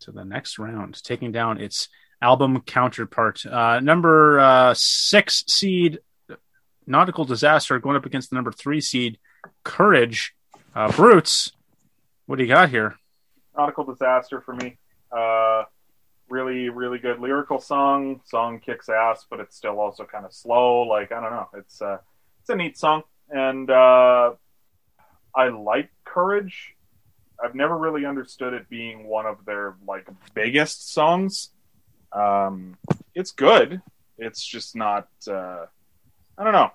[0.00, 1.88] to the next round, taking down its
[2.22, 3.44] album counterpart.
[3.46, 5.98] Uh, number uh, six seed
[6.86, 9.18] Nautical Disaster going up against the number three seed
[9.64, 10.34] Courage.
[10.74, 11.52] Uh, Brutes,
[12.26, 12.96] what do you got here?
[13.56, 14.78] Nautical Disaster for me.
[15.10, 15.64] Uh,
[16.28, 18.20] really, really good lyrical song.
[18.24, 20.82] Song kicks ass, but it's still also kind of slow.
[20.82, 21.98] Like I don't know, it's uh,
[22.40, 24.32] it's a neat song, and uh,
[25.34, 26.74] I like Courage.
[27.42, 31.50] I've never really understood it being one of their like biggest songs.
[32.12, 32.76] Um,
[33.14, 33.80] it's good.
[34.18, 35.08] It's just not.
[35.26, 35.66] Uh,
[36.38, 36.70] I don't know.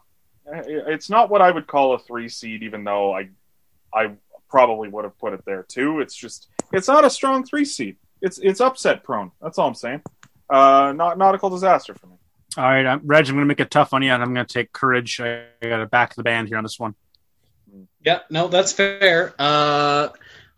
[0.47, 3.29] It's not what I would call a three seed, even though I,
[3.93, 4.11] I
[4.49, 5.99] probably would have put it there too.
[6.01, 7.97] It's just it's not a strong three seed.
[8.21, 9.31] It's it's upset prone.
[9.41, 10.01] That's all I'm saying.
[10.49, 12.15] Uh, not nautical disaster for me.
[12.57, 14.45] All right, I'm, Reg, I'm going to make it tough on you, and I'm going
[14.45, 15.19] to take Courage.
[15.19, 16.95] I, I got to back the band here on this one.
[18.05, 19.33] Yeah, no, that's fair.
[19.37, 20.09] Uh,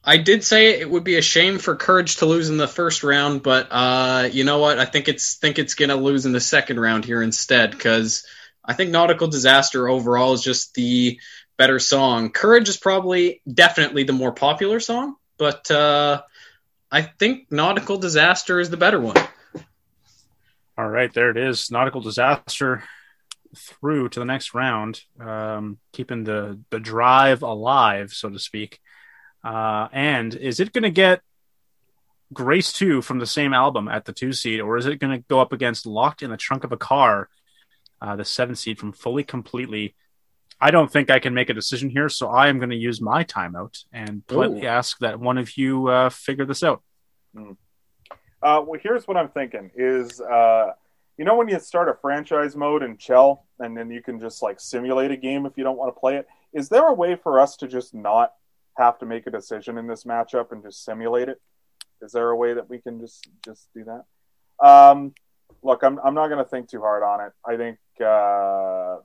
[0.07, 3.03] I did say it would be a shame for Courage to lose in the first
[3.03, 4.79] round, but uh, you know what?
[4.79, 8.25] I think it's think it's to lose in the second round here instead because
[8.63, 11.19] I think Nautical Disaster overall is just the
[11.57, 12.31] better song.
[12.31, 16.21] Courage is probably definitely the more popular song, but uh,
[16.89, 19.17] I think Nautical Disaster is the better one.
[20.77, 21.69] All right, there it is.
[21.69, 22.81] Nautical Disaster
[23.57, 28.79] through to the next round, um, keeping the the drive alive, so to speak.
[29.47, 31.21] Uh, and is it going to get
[32.33, 35.25] Grace 2 from the same album at the two seed, or is it going to
[35.29, 37.29] go up against Locked in the Trunk of a Car,
[38.01, 39.95] uh, the seven seed from Fully Completely?
[40.59, 42.99] I don't think I can make a decision here, so I am going to use
[42.99, 44.67] my timeout and politely Ooh.
[44.69, 46.81] ask that one of you uh, figure this out.
[47.33, 47.53] Uh,
[48.41, 50.71] well, here's what I'm thinking: is uh,
[51.17, 54.43] you know when you start a franchise mode in Chell, and then you can just
[54.43, 56.27] like simulate a game if you don't want to play it.
[56.51, 58.33] Is there a way for us to just not
[58.77, 61.41] have to make a decision in this matchup and just simulate it?
[62.01, 64.65] Is there a way that we can just just do that?
[64.65, 65.13] Um,
[65.63, 67.33] look, I'm I'm not going to think too hard on it.
[67.45, 68.97] I think, uh,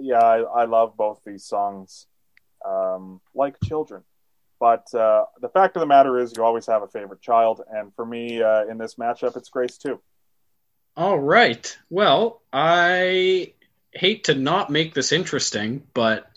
[0.00, 2.06] yeah, I, I love both these songs,
[2.66, 4.02] um, like children.
[4.60, 7.92] But uh, the fact of the matter is, you always have a favorite child, and
[7.96, 10.00] for me, uh, in this matchup, it's Grace too.
[10.96, 11.76] All right.
[11.90, 13.54] Well, I
[13.92, 16.30] hate to not make this interesting, but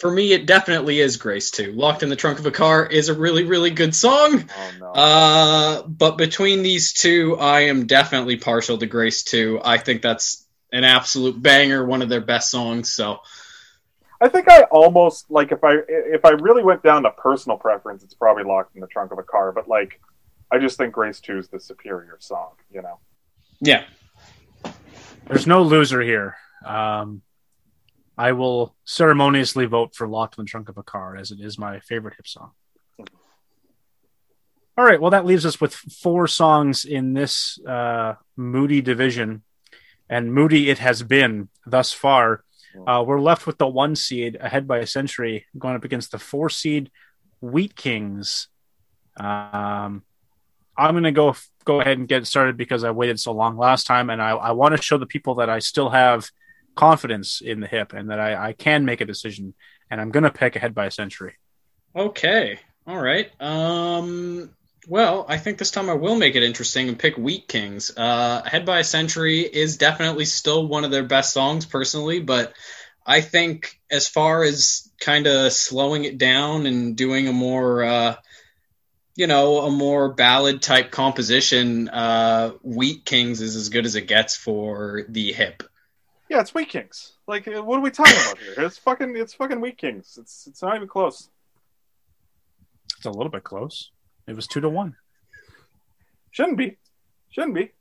[0.00, 1.72] for me, it definitely is Grace 2.
[1.72, 4.44] Locked in the Trunk of a Car is a really, really good song.
[4.56, 4.86] Oh no!
[4.92, 9.60] Uh, but between these two, I am definitely partial to Grace 2.
[9.62, 12.90] I think that's an absolute banger, one of their best songs.
[12.90, 13.20] So,
[14.20, 18.02] I think I almost like if I if I really went down to personal preference,
[18.02, 19.52] it's probably locked in the trunk of a car.
[19.52, 20.00] But like,
[20.50, 22.52] I just think Grace Two is the superior song.
[22.72, 22.98] You know.
[23.60, 23.84] yeah.
[25.26, 26.36] There's no loser here.
[26.64, 27.22] Um,
[28.20, 31.58] I will ceremoniously vote for Locked in the Trunk of a Car as it is
[31.58, 32.50] my favorite hip song.
[34.76, 39.42] All right, well, that leaves us with four songs in this uh, Moody division.
[40.10, 42.44] And Moody it has been thus far.
[42.86, 46.18] Uh, we're left with the one seed ahead by a century going up against the
[46.18, 46.90] four seed
[47.40, 48.48] Wheat Kings.
[49.18, 50.02] Um,
[50.76, 51.34] I'm going to go
[51.64, 54.50] go ahead and get started because I waited so long last time, and I, I
[54.50, 56.30] want to show the people that I still have
[56.74, 59.54] confidence in the hip and that I, I can make a decision.
[59.90, 61.34] And I'm going to pick ahead by a century.
[61.94, 62.60] Okay.
[62.86, 63.30] All right.
[63.40, 64.50] Um,
[64.88, 67.92] well, I think this time I will make it interesting and pick Wheat Kings.
[67.96, 72.54] Uh, Head by a Century is definitely still one of their best songs, personally, but
[73.04, 78.16] I think as far as kind of slowing it down and doing a more, uh,
[79.16, 84.06] you know, a more ballad type composition, uh, Wheat Kings is as good as it
[84.06, 85.62] gets for the hip.
[86.30, 87.14] Yeah, it's Wheat Kings.
[87.26, 88.54] Like, uh, what are we talking about here?
[88.64, 90.16] It's fucking, it's fucking Wheat Kings.
[90.18, 91.28] It's, it's not even close.
[92.96, 93.90] It's a little bit close.
[94.28, 94.94] It was two to one.
[96.30, 96.78] Shouldn't be.
[97.30, 97.72] Shouldn't be.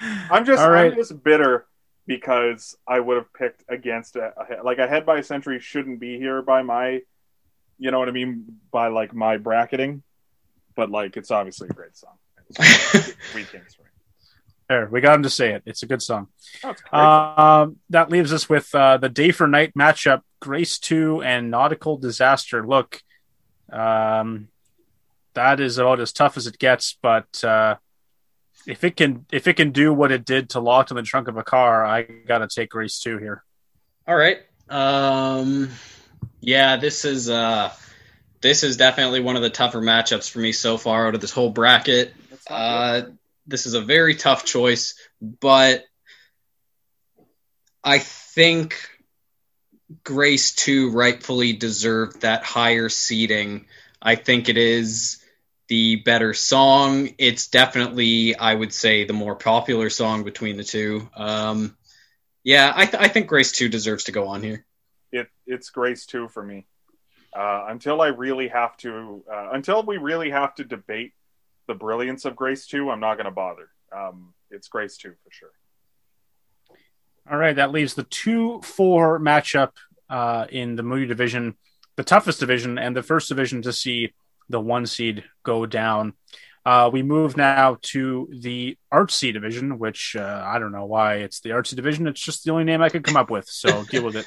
[0.00, 0.90] I'm just, right.
[0.90, 1.66] I'm just bitter
[2.08, 6.00] because I would have picked against a, a like a head by a century shouldn't
[6.00, 7.02] be here by my,
[7.78, 10.02] you know what I mean, by like my bracketing,
[10.74, 12.16] but like it's obviously a great song.
[13.36, 13.91] Wheat Kings for me.
[14.72, 15.62] There, we got him to say it.
[15.66, 16.28] It's a good song.
[16.64, 17.02] Oh, it's a great.
[17.02, 21.98] Um, that leaves us with uh, the day for night matchup: Grace Two and Nautical
[21.98, 22.66] Disaster.
[22.66, 23.02] Look,
[23.70, 24.48] um,
[25.34, 26.96] that is about as tough as it gets.
[27.02, 27.76] But uh,
[28.66, 31.28] if it can, if it can do what it did to Locked in the Trunk
[31.28, 33.44] of a Car, I gotta take Grace Two here.
[34.08, 34.38] All right.
[34.70, 35.68] Um,
[36.40, 37.74] yeah, this is uh,
[38.40, 41.30] this is definitely one of the tougher matchups for me so far out of this
[41.30, 42.14] whole bracket.
[42.48, 43.18] Uh, good.
[43.46, 45.84] This is a very tough choice, but
[47.82, 48.76] I think
[50.04, 53.66] Grace 2 rightfully deserved that higher seating.
[54.00, 55.22] I think it is
[55.68, 57.10] the better song.
[57.18, 61.08] It's definitely, I would say, the more popular song between the two.
[61.16, 61.76] Um,
[62.44, 64.64] yeah, I, th- I think Grace 2 deserves to go on here.
[65.12, 66.66] it it's Grace too for me.
[67.34, 71.14] Uh, until I really have to, uh, until we really have to debate
[71.66, 73.68] the brilliance of Grace two, I'm not going to bother.
[73.96, 75.50] Um, it's Grace two for sure.
[77.30, 79.70] All right, that leaves the two four matchup
[80.10, 81.56] uh, in the movie division,
[81.96, 84.12] the toughest division, and the first division to see
[84.48, 86.14] the one seed go down.
[86.64, 91.40] Uh, we move now to the artsy division, which uh, I don't know why it's
[91.40, 92.06] the artsy division.
[92.06, 94.26] It's just the only name I could come up with, so deal with it.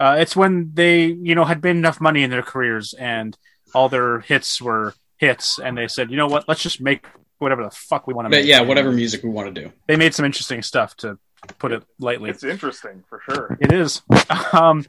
[0.00, 3.36] Uh, it's when they, you know, had made enough money in their careers and
[3.74, 7.06] all their hits were hits, and they said, you know what, let's just make
[7.38, 8.46] whatever the fuck we want to But make.
[8.46, 9.72] yeah, whatever music we want to do.
[9.86, 11.18] They made some interesting stuff, to
[11.58, 12.30] put it lightly.
[12.30, 13.56] It's interesting for sure.
[13.60, 14.02] It is.
[14.52, 14.84] Um,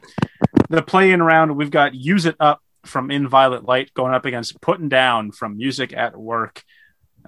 [0.70, 4.24] the play in round, we've got Use It Up from In Violet Light going up
[4.24, 6.62] against Putting Down from Music at Work.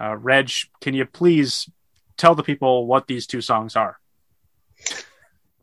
[0.00, 0.50] Uh, Reg,
[0.80, 1.68] can you please
[2.16, 3.98] tell the people what these two songs are?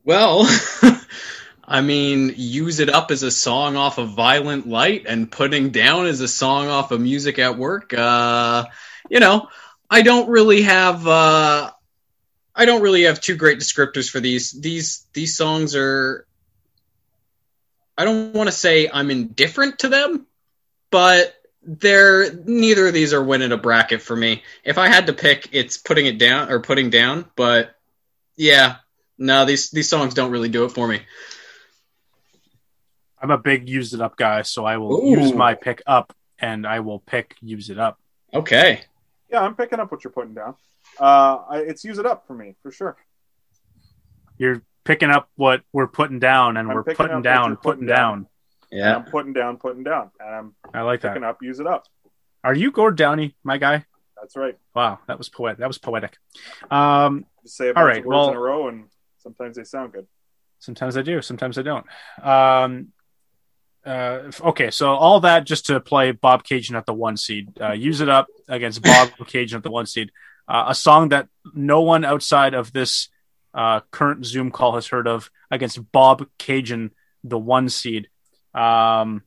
[0.03, 0.47] Well,
[1.67, 6.05] I mean, use it up as a song off of Violet Light and putting down
[6.05, 7.93] as a song off of Music at Work.
[7.93, 8.65] Uh,
[9.09, 9.49] you know,
[9.89, 11.71] I don't really have uh,
[12.55, 14.51] I don't really have two great descriptors for these.
[14.51, 16.25] These these songs are
[17.97, 20.25] I don't want to say I'm indifferent to them,
[20.89, 21.33] but
[21.63, 24.43] they're neither of these are winning a bracket for me.
[24.63, 27.75] If I had to pick, it's putting it down or putting down, but
[28.37, 28.77] yeah,
[29.17, 31.01] no, these these songs don't really do it for me.
[33.21, 35.09] I'm a big Use It Up guy, so I will Ooh.
[35.19, 37.99] use my pick up and I will pick Use It Up.
[38.33, 38.81] Okay.
[39.31, 40.55] Yeah, I'm picking up what you're putting down.
[40.99, 42.95] Uh, I, it's use it up for me for sure.
[44.37, 48.27] You're picking up what we're putting down and I'm we're putting down, putting putting down.
[48.71, 48.95] And Yeah.
[48.95, 51.09] I'm putting down, putting down, and I'm I like that.
[51.13, 51.85] picking up, use it up.
[52.43, 53.85] Are you Gord Downie, my guy?
[54.21, 54.57] That's right.
[54.73, 55.59] Wow, that was poetic.
[55.59, 56.17] That was poetic.
[56.71, 58.85] Um, Just say a bunch right, of words well- in a row, and
[59.19, 60.07] sometimes they sound good.
[60.59, 61.85] Sometimes I do, sometimes I don't.
[62.21, 62.87] Um,
[63.87, 67.59] uh, okay, so all that just to play Bobcaygeon at the one seed.
[67.59, 70.11] Uh, use it up against Bob Cajun at the one seed.
[70.47, 73.09] Uh, a song that no one outside of this
[73.53, 76.91] uh, current Zoom call has heard of against Bob Cajun,
[77.23, 78.09] the one seed.
[78.53, 79.23] Um,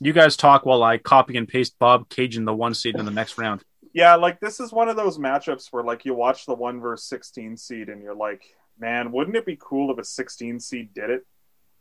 [0.00, 3.38] you guys talk while I copy and paste Bobcaygeon, the one seed, in the next
[3.38, 3.64] round.
[3.94, 7.08] Yeah, like this is one of those matchups where like you watch the one versus
[7.08, 8.42] sixteen seed and you're like,
[8.78, 11.26] man, wouldn't it be cool if a sixteen seed did it?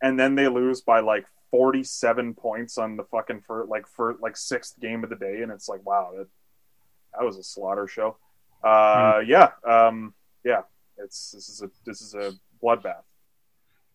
[0.02, 4.16] And then they lose by like forty seven points on the fucking for like for
[4.22, 6.28] like sixth game of the day, and it's like, wow, that
[7.14, 8.18] that was a slaughter show.
[8.64, 10.14] Uh, yeah, um,
[10.44, 10.62] yeah,
[10.98, 12.34] it's this is a this is a
[12.64, 13.04] bloodbath.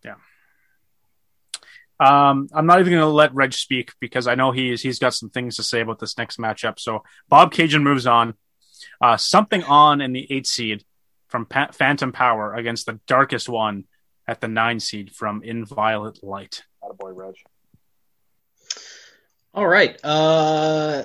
[0.04, 0.14] Yeah.
[2.00, 5.14] Um, I'm not even going to let Reg speak because I know he's he's got
[5.14, 6.80] some things to say about this next matchup.
[6.80, 8.34] So Bobcaygeon moves on.
[9.00, 10.84] Uh, something on in the eight seed
[11.28, 13.84] from pa- Phantom Power against the darkest one
[14.26, 16.64] at the nine seed from In Violet Light.
[16.92, 17.34] Attaboy, Reg.
[19.54, 19.98] All right.
[20.04, 21.04] Uh,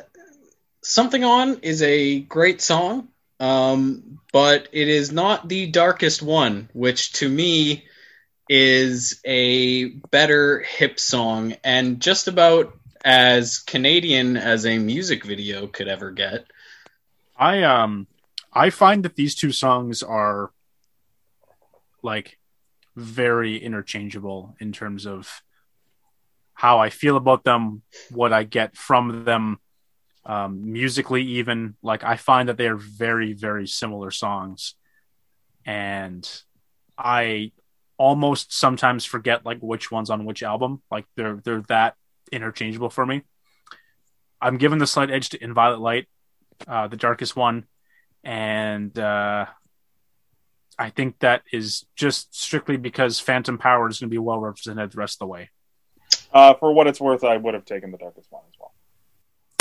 [0.82, 3.10] Something On is a great song,
[3.42, 7.86] um, but it is not the darkest one, which to me
[8.48, 12.74] is a better hip song and just about
[13.04, 16.46] as Canadian as a music video could ever get.
[17.36, 18.08] I um
[18.54, 20.52] I find that these two songs are
[22.02, 22.40] like
[22.96, 25.42] very interchangeable in terms of
[26.58, 29.60] how I feel about them, what I get from them,
[30.26, 31.76] um, musically even.
[31.84, 34.74] Like I find that they are very very similar songs,
[35.66, 36.28] and
[36.98, 37.52] I
[38.00, 40.82] almost sometimes forget like which one's on which album.
[40.90, 41.94] Like they're they're that
[42.32, 43.22] interchangeable for me.
[44.42, 46.08] I'm giving the slight edge to In Violet Light,
[46.68, 47.66] uh, the darkest one,
[48.24, 49.46] and uh,
[50.80, 54.92] I think that is just strictly because Phantom Power is going to be well represented
[54.92, 55.52] the rest of the way.
[56.38, 58.74] Uh, for what it's worth, I would have taken the darkest one as well.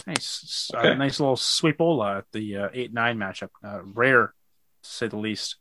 [0.07, 0.91] Nice, Okay.
[0.91, 3.49] uh, nice little sweepola at the uh, eight nine matchup.
[3.65, 4.35] Uh, rare,
[4.83, 5.57] to say the least.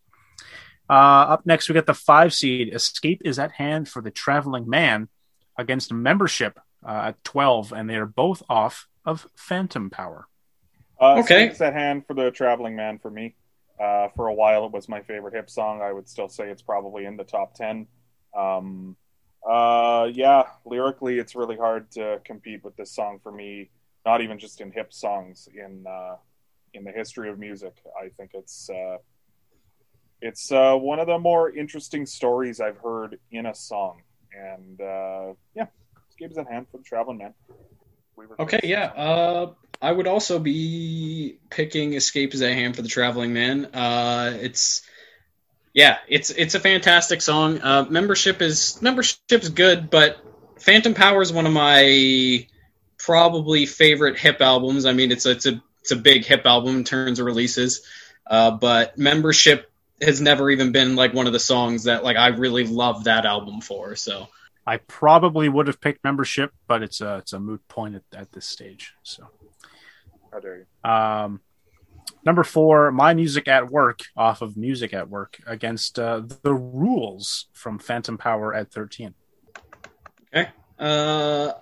[0.89, 0.93] Uh,
[1.33, 2.73] up next, we got the five seed.
[2.73, 5.07] Escape is at hand for the traveling man
[5.57, 10.27] against membership uh, at twelve, and they are both off of Phantom Power.
[10.99, 11.45] Uh, Okay.
[11.47, 13.35] Escape's at hand for the traveling man for me.
[13.79, 15.81] Uh, for a while, it was my favorite hip song.
[15.81, 17.87] I would still say it's probably in the top ten.
[18.37, 18.95] Um,
[19.47, 23.69] uh, yeah, lyrically, it's really hard to compete with this song for me.
[24.05, 26.15] Not even just in hip songs, in uh,
[26.73, 27.73] in the history of music.
[27.99, 28.97] I think it's uh,
[30.21, 34.01] it's uh, one of the more interesting stories I've heard in a song.
[34.33, 35.67] And uh, yeah,
[36.09, 37.33] Escape is at hand for the traveling man.
[38.15, 38.85] We Okay, yeah.
[38.85, 43.65] Uh, I would also be picking Escape is a Hand for the Traveling Man.
[43.65, 44.81] Uh, it's
[45.75, 47.59] yeah, it's it's a fantastic song.
[47.61, 50.17] Uh, membership is membership's good, but
[50.57, 52.47] Phantom Power is one of my
[52.97, 54.85] probably favorite hip albums.
[54.85, 57.85] I mean, it's a, it's a it's a big hip album in terms of releases,
[58.25, 59.69] uh, but membership
[60.01, 63.25] has never even been like one of the songs that like I really love that
[63.25, 63.97] album for.
[63.97, 64.29] So
[64.65, 68.31] I probably would have picked membership, but it's a it's a moot point at, at
[68.31, 68.93] this stage.
[69.03, 69.27] So.
[70.31, 70.89] How dare you?
[70.89, 71.41] Um,
[72.25, 77.47] number four, My Music at Work, off of Music at Work, against uh, The Rules
[77.53, 79.13] from Phantom Power at 13.
[80.77, 81.53] Uh,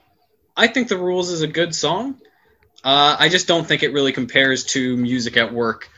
[0.55, 2.15] I think The Rules is a good song.
[2.83, 5.89] Uh, I just don't think it really compares to Music at Work.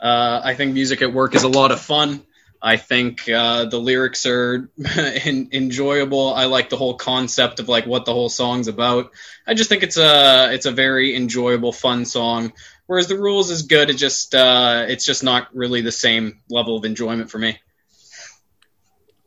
[0.00, 2.22] Uh, I think Music at Work is a lot of fun.
[2.62, 6.32] I think uh, the lyrics are en- enjoyable.
[6.32, 9.12] I like the whole concept of like what the whole song's about.
[9.46, 12.52] I just think it's a it's a very enjoyable, fun song.
[12.90, 13.88] Whereas the rules is good.
[13.88, 17.56] It just uh, it's just not really the same level of enjoyment for me.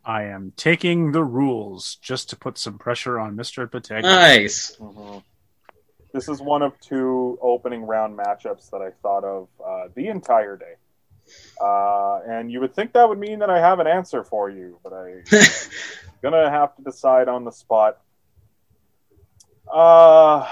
[0.04, 3.66] I am taking The Rules just to put some pressure on Mr.
[3.72, 4.02] Patega.
[4.02, 4.76] Nice.
[4.76, 5.24] Mhm.
[6.12, 10.58] This is one of two opening round matchups that I thought of uh, the entire
[10.58, 10.74] day.
[11.62, 14.78] Uh, and you would think that would mean that I have an answer for you,
[14.84, 15.24] but I'm
[16.22, 18.02] gonna have to decide on the spot.
[19.74, 20.46] Uh,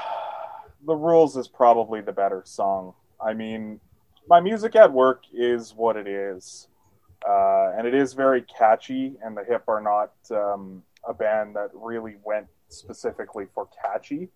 [0.86, 2.94] the rules is probably the better song.
[3.24, 3.80] I mean,
[4.28, 6.68] my music at work is what it is,
[7.28, 9.16] uh, and it is very catchy.
[9.24, 14.30] And the Hip are not um, a band that really went specifically for catchy.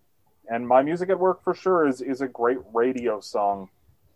[0.48, 3.68] And my music at work for sure is is a great radio song,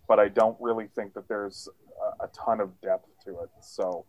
[0.06, 1.68] but I don't really think that there's
[2.20, 3.50] a, a ton of depth to it.
[3.60, 4.04] So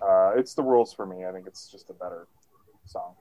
[0.00, 1.24] uh, it's the rules for me.
[1.24, 2.26] I think it's just a better
[2.84, 3.14] song.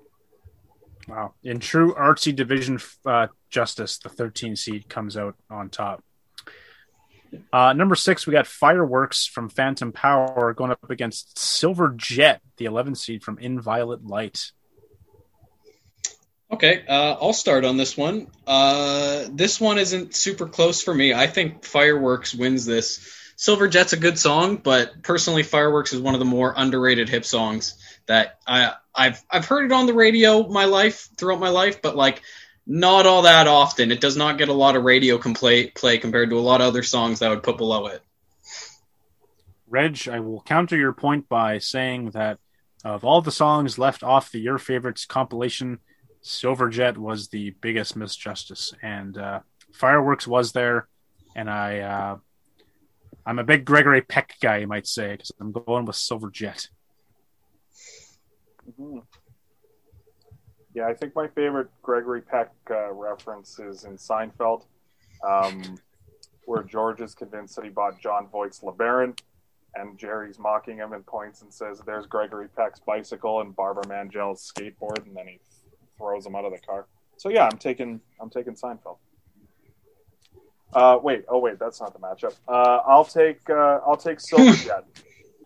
[1.08, 1.34] Wow.
[1.44, 6.04] In true artsy division uh, justice, the 13 seed comes out on top.
[7.54, 12.66] Uh, number six, we got Fireworks from Phantom Power going up against Silver Jet, the
[12.66, 14.52] 11 seed from In Violet Light.
[16.52, 18.28] Okay, uh, I'll start on this one.
[18.46, 21.14] Uh, this one isn't super close for me.
[21.14, 23.18] I think Fireworks wins this.
[23.38, 27.26] Silver Jet's a good song, but personally, Fireworks is one of the more underrated hip
[27.26, 27.76] songs
[28.06, 31.96] that I I've I've heard it on the radio my life throughout my life, but
[31.96, 32.22] like
[32.66, 33.92] not all that often.
[33.92, 36.68] It does not get a lot of radio play play compared to a lot of
[36.68, 38.02] other songs that I would put below it.
[39.68, 42.40] Reg, I will counter your point by saying that
[42.84, 45.80] of all the songs left off the Your Favorites compilation,
[46.22, 49.40] Silver Jet was the biggest misjustice, and uh,
[49.72, 50.88] Fireworks was there,
[51.36, 52.18] and I, uh,
[53.26, 56.68] I'm a big Gregory Peck guy, you might say, because I'm going with Silver Jet.
[60.74, 64.64] Yeah, I think my favorite Gregory Peck uh, reference is in Seinfeld,
[65.28, 65.78] um,
[66.46, 69.18] where George is convinced that he bought Jon Voight's LeBaron,
[69.76, 74.50] and Jerry's mocking him and points and says, "There's Gregory Peck's bicycle and Barbara Mangel's
[74.50, 75.40] skateboard," and then he
[75.98, 76.86] throws him out of the car.
[77.18, 78.98] So yeah, I'm taking I'm taking Seinfeld.
[80.74, 82.36] Uh, wait, oh wait, that's not the matchup.
[82.48, 84.86] Uh, I'll take uh, I'll take Silver Jet.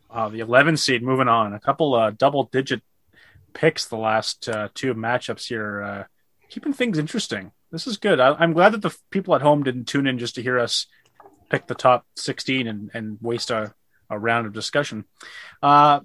[0.08, 1.52] Uh, the 11 seed moving on.
[1.52, 2.82] A couple uh, double digit
[3.56, 6.04] picks the last uh, two matchups here, uh,
[6.50, 7.52] keeping things interesting.
[7.72, 8.20] This is good.
[8.20, 10.60] I, I'm glad that the f- people at home didn't tune in just to hear
[10.60, 10.86] us
[11.50, 13.74] pick the top 16 and, and waste a,
[14.10, 15.06] a round of discussion.
[15.64, 16.02] Uh,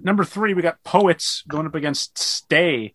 [0.00, 2.94] number three, we got Poets going up against Stay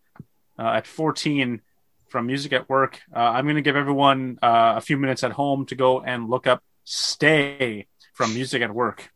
[0.60, 1.62] uh, at 14
[2.10, 3.00] from Music at Work.
[3.16, 6.30] Uh, I'm going to give everyone uh, a few minutes at home to go and
[6.30, 9.13] look up Stay from Music at Work.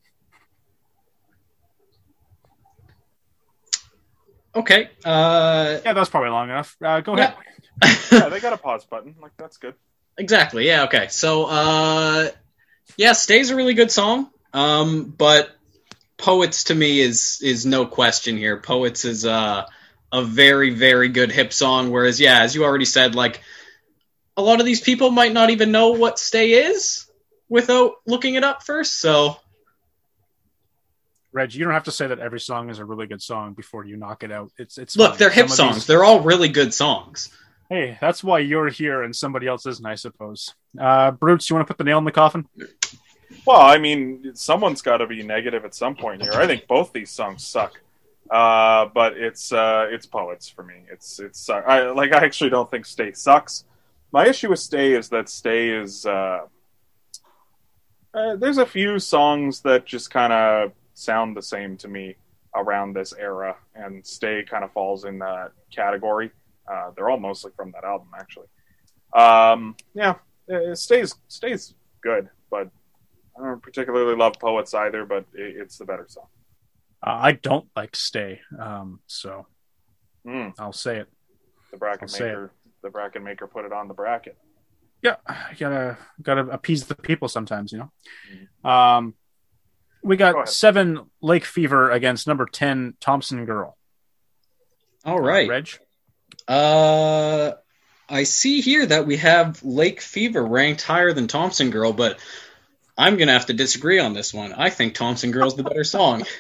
[4.58, 4.90] Okay.
[5.06, 6.76] Uh, Yeah, that's probably long enough.
[6.84, 7.36] Uh, go ahead.
[8.12, 9.16] Yeah, they got a pause button.
[9.22, 9.76] Like that's good.
[10.18, 10.66] Exactly.
[10.66, 10.84] Yeah.
[10.86, 11.08] Okay.
[11.10, 12.30] So, uh,
[12.98, 14.30] yeah, "Stay's" a really good song.
[14.54, 15.52] Um, but
[16.18, 18.58] "Poets" to me is is no question here.
[18.58, 19.66] "Poets" is uh,
[20.12, 21.92] a very very good hip song.
[21.92, 23.42] Whereas, yeah, as you already said, like
[24.36, 27.06] a lot of these people might not even know what "Stay" is
[27.50, 29.00] without looking it up first.
[29.00, 29.38] So,
[31.38, 33.86] Reg, you don't have to say that every song is a really good song before
[33.86, 34.52] you knock it out.
[34.58, 35.20] It's it's look, fine.
[35.20, 35.76] they're hip Some songs.
[35.76, 37.30] these- They're all really good songs.
[37.70, 40.56] Hey, that's why you're here and somebody else isn't, I suppose.
[40.80, 42.48] Uh, Brutes, you want to put the nail in the coffin?
[43.46, 46.32] Well, I mean, someone's got to be negative at some point here.
[46.34, 47.80] I think both these songs suck,
[48.32, 50.76] uh, but it's uh, it's poets for me.
[50.92, 53.66] It's it's uh, I like I actually don't think Stay sucks.
[54.12, 56.46] My issue with Stay is that Stay is uh,
[58.14, 62.16] uh, there's a few songs that just kind of sound the same to me
[62.56, 66.32] around this era, and Stay kind of falls in that category.
[66.72, 68.48] Uh, they're all mostly from that album, actually.
[69.16, 70.16] Um, yeah,
[70.54, 72.70] uh, Stay's Stay's good, but
[73.40, 76.28] I don't particularly love Poets either, but it, it's the better song.
[77.06, 79.46] Uh, I don't like Stay, um, so
[80.26, 81.08] Mm, I'll say it.
[81.72, 82.52] the bracket I'll maker,
[82.82, 84.38] the bracket maker put it on the bracket.
[85.02, 85.18] Yeah,
[85.60, 88.70] gotta gotta appease the people sometimes, you know.
[88.70, 89.14] Um,
[90.08, 90.50] we got ahead.
[90.50, 93.78] seven Lake Fever against number ten Thompson Girl.
[95.06, 95.48] All right.
[95.48, 95.70] Reg.
[96.48, 97.52] Uh,
[98.10, 102.20] I see here that we have Lake Fever ranked higher than Thompson Girl, but
[102.98, 104.54] I'm gonna have to disagree on this one.
[104.54, 106.24] I think Thompson Girl's the better song.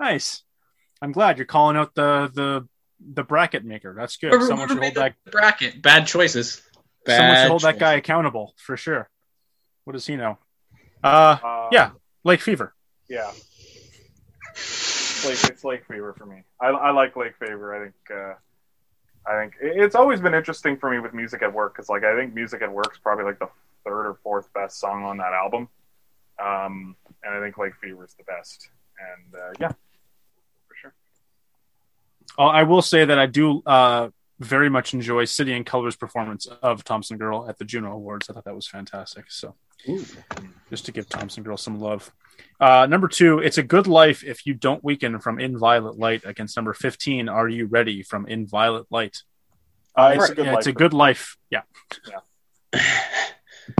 [0.00, 0.42] Nice.
[1.00, 2.68] I'm glad you're calling out the the
[3.00, 3.94] the bracket maker.
[3.96, 4.30] That's good.
[4.30, 5.14] Whoever- Someone should hold that.
[5.30, 5.80] bracket.
[5.82, 6.62] Bad choices.
[7.04, 9.08] Bad Someone should hold that guy accountable for sure.
[9.84, 10.38] What does he know?
[11.04, 11.90] Uh, Um, Yeah.
[12.24, 12.74] Lake Fever.
[13.08, 13.30] yeah.
[15.26, 16.42] Lake, it's Lake Fever for me.
[16.60, 17.74] I, I like Lake Fever.
[17.74, 18.34] I think uh,
[19.26, 22.14] I think it's always been interesting for me with music at work because like I
[22.14, 23.48] think music at work is probably like the
[23.84, 25.68] third or fourth best song on that album,
[26.38, 28.68] um, and I think Lake Fever is the best.
[28.98, 29.68] And uh, yeah,
[30.68, 30.94] for sure.
[32.38, 34.10] Uh, I will say that I do uh,
[34.40, 38.28] very much enjoy City and Colour's performance of Thompson Girl at the Juno Awards.
[38.28, 39.30] I thought that was fantastic.
[39.30, 39.54] So
[40.70, 42.10] just to give Thompson Girl some love.
[42.60, 46.22] Uh, number two, it's a good life if you don't weaken from In Violet Light
[46.24, 47.28] against number 15.
[47.28, 49.22] Are you ready from In Violet Light?
[49.96, 50.58] Uh, it's, it's a good yeah, life.
[50.58, 51.36] it's a good life.
[51.50, 51.62] Yeah.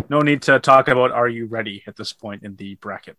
[0.09, 3.17] no need to talk about Are You Ready at this point in the bracket.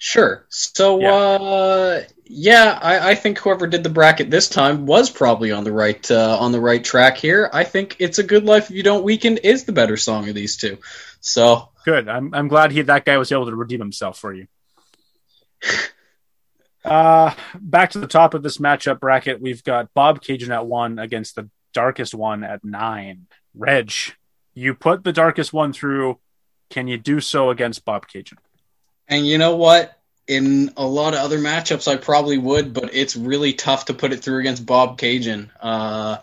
[0.00, 0.46] Sure.
[0.48, 1.12] So, Yeah.
[1.14, 5.72] uh, yeah, I, I think whoever did the bracket this time was probably on the
[5.72, 7.50] right uh, on the right track here.
[7.52, 10.36] I think "It's a Good Life If You Don't Weaken" is the better song of
[10.36, 10.78] these two.
[11.20, 12.08] So, Good.
[12.08, 14.46] I'm I'm glad he that guy was able to redeem himself for you.
[16.84, 21.34] Uh back to the top of this matchup bracket, we've got Bobcaygeon at one against
[21.34, 23.26] the darkest one at nine.
[23.54, 23.92] Reg,
[24.54, 26.18] you put the darkest one through.
[26.70, 28.38] Can you do so against Bobcaygeon?
[29.08, 29.98] and you know what?
[30.26, 34.12] In a lot of other matchups, I probably would, but it's really tough to put
[34.12, 35.48] it through against Bobcaygeon.
[35.58, 36.18] Uh,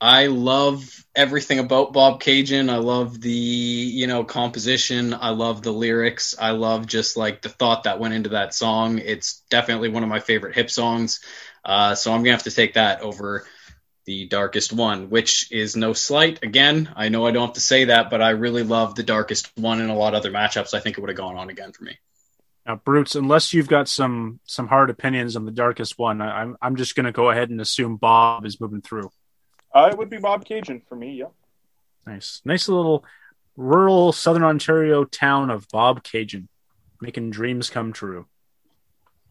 [0.00, 2.70] I love everything about Bobcaygeon.
[2.70, 5.12] I love the you know composition.
[5.14, 6.36] I love the lyrics.
[6.38, 8.98] I love just like the thought that went into that song.
[8.98, 11.20] It's definitely one of my favorite hip songs.
[11.64, 13.44] Uh, so I'm gonna have to take that over
[14.06, 16.42] the darkest one, which is no slight.
[16.42, 19.50] Again, I know I don't have to say that, but I really love the darkest
[19.56, 20.72] one in a lot of other matchups.
[20.72, 21.98] I think it would have gone on again for me.
[22.64, 26.56] Now, Brutes, unless you've got some some hard opinions on the darkest one, I, I'm
[26.62, 29.10] I'm just going to go ahead and assume Bob is moving through.
[29.78, 31.12] Uh, it would be Bobcaygeon for me.
[31.12, 31.26] Yeah.
[32.04, 33.04] Nice, nice little
[33.56, 36.48] rural Southern Ontario town of Bobcaygeon,
[37.00, 38.26] making dreams come true.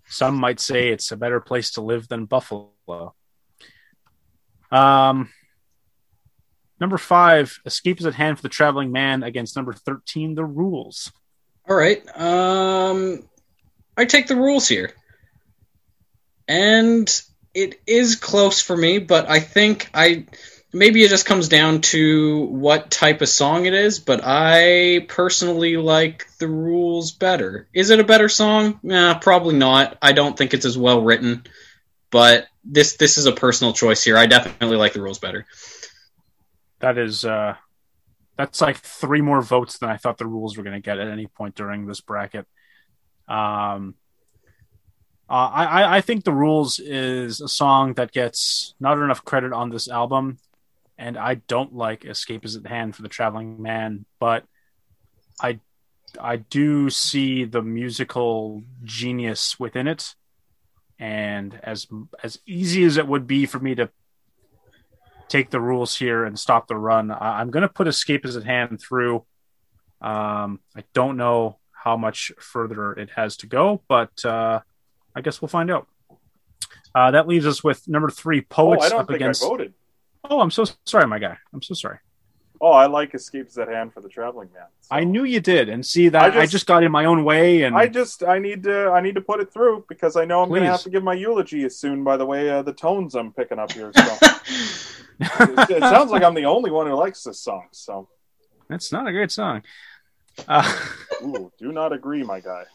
[0.08, 3.14] Some might say it's a better place to live than Buffalo.
[4.72, 5.34] Um,
[6.80, 11.12] number five, escape is at hand for the traveling man against number thirteen, the rules.
[11.68, 12.02] All right.
[12.18, 13.28] Um,
[13.98, 14.94] I take the rules here,
[16.48, 17.22] and
[17.58, 20.28] it is close for me, but I think I
[20.72, 23.98] maybe it just comes down to what type of song it is.
[23.98, 27.68] But I personally like the rules better.
[27.74, 28.80] Is it a better song?
[28.84, 29.98] Nah, probably not.
[30.04, 31.48] I don't think it's as well written,
[32.12, 34.18] but this this is a personal choice here.
[34.18, 35.48] I definitely like the rules better.
[36.78, 37.56] That is uh
[38.38, 41.08] that's like three more votes than I thought the rules were going to get at
[41.08, 42.46] any point during this bracket.
[43.28, 43.96] Um
[45.30, 49.70] uh, I, I- think the rules is a song that gets not enough credit on
[49.70, 50.38] this album,
[50.98, 54.46] and I don't like "Escape Is at Hand" for the Traveling Man, but
[55.42, 55.60] I
[56.20, 60.16] I do see the musical genius within it.
[61.00, 61.88] And as
[62.24, 63.90] as easy as it would be for me to
[65.28, 68.36] take the rules here and stop the run, I, I'm going to put Escape is
[68.38, 69.26] at hand through.
[70.02, 74.62] Um, I don't know how much further it has to go, but uh,
[75.18, 75.88] I guess we'll find out.
[76.94, 79.44] Uh, that leaves us with number three, Poets I don't up think against.
[79.44, 79.74] I voted.
[80.30, 81.38] Oh, I'm so sorry, my guy.
[81.52, 81.98] I'm so sorry.
[82.62, 84.66] Oh, I like Escapes at Hand for the Traveling Man.
[84.82, 87.06] So- I knew you did, and see that I I just- just, got in my
[87.06, 90.16] own way, and I just I need to I need to put it through because
[90.16, 92.04] I know I'm going to have to give my eulogy soon.
[92.04, 93.92] By the way, uh, the tones I'm picking up here.
[93.96, 94.02] So
[95.20, 97.68] it, it sounds like I'm the only one who likes this song.
[97.72, 98.08] So
[98.70, 99.64] it's not a great song.
[100.48, 100.80] Uh,
[101.24, 102.66] ooh, do not agree, my guy.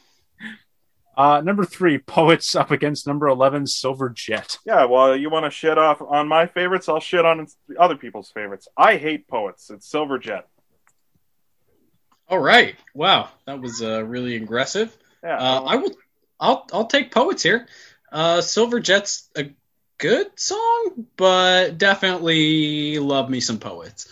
[1.16, 4.58] Uh, number three, Poets up against number eleven, Silver Jet.
[4.66, 6.88] Yeah, well, you want to shit off on my favorites?
[6.88, 7.46] I'll shit on
[7.78, 8.68] other people's favorites.
[8.76, 9.70] I hate poets.
[9.70, 10.46] It's Silver Jet.
[12.28, 12.76] All right.
[12.94, 14.96] Wow, that was uh, really aggressive.
[15.22, 15.92] Yeah, Uh, I will.
[16.40, 16.66] I'll.
[16.72, 17.66] I'll take poets here.
[18.10, 19.50] Uh, Silver Jet's a
[19.98, 24.08] good song, but definitely love me some poets.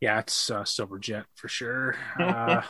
[0.00, 1.96] Yeah, it's uh, Silver Jet for sure.
[2.20, 2.62] Uh,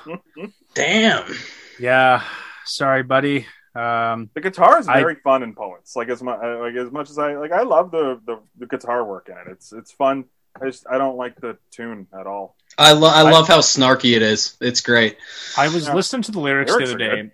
[0.74, 1.32] Damn.
[1.80, 2.22] yeah,
[2.64, 3.46] sorry, buddy.
[3.74, 5.96] Um, the guitar is I- very fun in poets.
[5.96, 9.04] Like as much like as much as I like, I love the, the the guitar
[9.04, 9.46] work in it.
[9.50, 10.24] It's it's fun.
[10.60, 12.56] I just I don't like the tune at all.
[12.78, 14.56] I, lo- I I- love how snarky it is.
[14.60, 15.16] It's great.
[15.58, 15.94] I was Yeah.
[15.94, 17.20] listening to the lyrics, Lyrics the other day.
[17.20, 17.30] And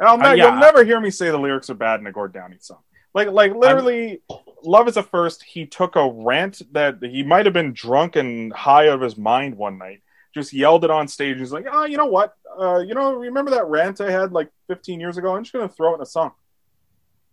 [0.00, 0.50] I'll ne- Uh, yeah.
[0.50, 2.80] You'll never hear me say the lyrics are bad in a Gord Downie song.
[3.14, 4.20] Like, like literally,
[4.62, 8.52] "Love Is a First, He took a rant that he might have been drunk and
[8.52, 10.02] high out of his mind one night.
[10.34, 11.38] Just yelled it on stage.
[11.38, 12.36] He's like, "Oh, you know what?
[12.56, 15.34] Uh, you know, remember that rant I had like 15 years ago?
[15.34, 16.32] I'm just gonna throw it in a song."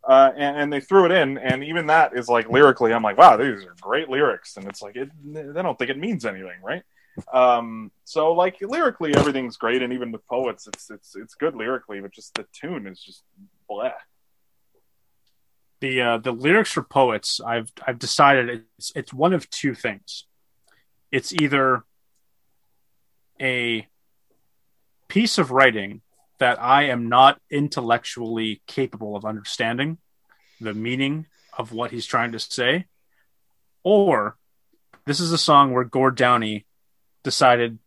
[0.07, 3.17] Uh, and, and they threw it in, and even that is like lyrically, I'm like,
[3.17, 6.61] wow, these are great lyrics, and it's like, it, they don't think it means anything,
[6.63, 6.83] right?
[7.33, 12.01] Um, so like lyrically, everything's great, and even with poets, it's it's it's good lyrically,
[12.01, 13.23] but just the tune is just
[13.67, 13.91] blah.
[15.79, 20.25] the uh, the lyrics for poets i've i've decided it's it's one of two things
[21.11, 21.83] it's either
[23.41, 23.87] a
[25.15, 26.01] piece of writing
[26.39, 29.97] that i am not intellectually capable of understanding
[30.59, 31.25] the meaning
[31.57, 32.85] of what he's trying to say
[33.83, 34.35] or
[35.05, 36.65] this is a song where gord downie
[37.23, 37.79] decided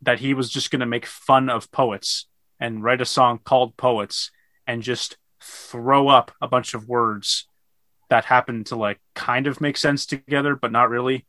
[0.00, 2.26] that he was just going to make fun of poets
[2.58, 4.30] and write a song called poets
[4.66, 7.46] and just throw up a bunch of words
[8.08, 11.26] that happen to like kind of make sense together, but not really.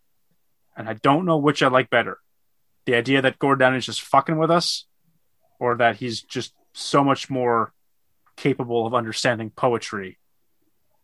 [0.75, 2.19] And I don't know which I like better.
[2.85, 4.85] The idea that Gordon is just fucking with us,
[5.63, 7.71] or that he's just so much more
[8.35, 10.19] capable of understanding poetry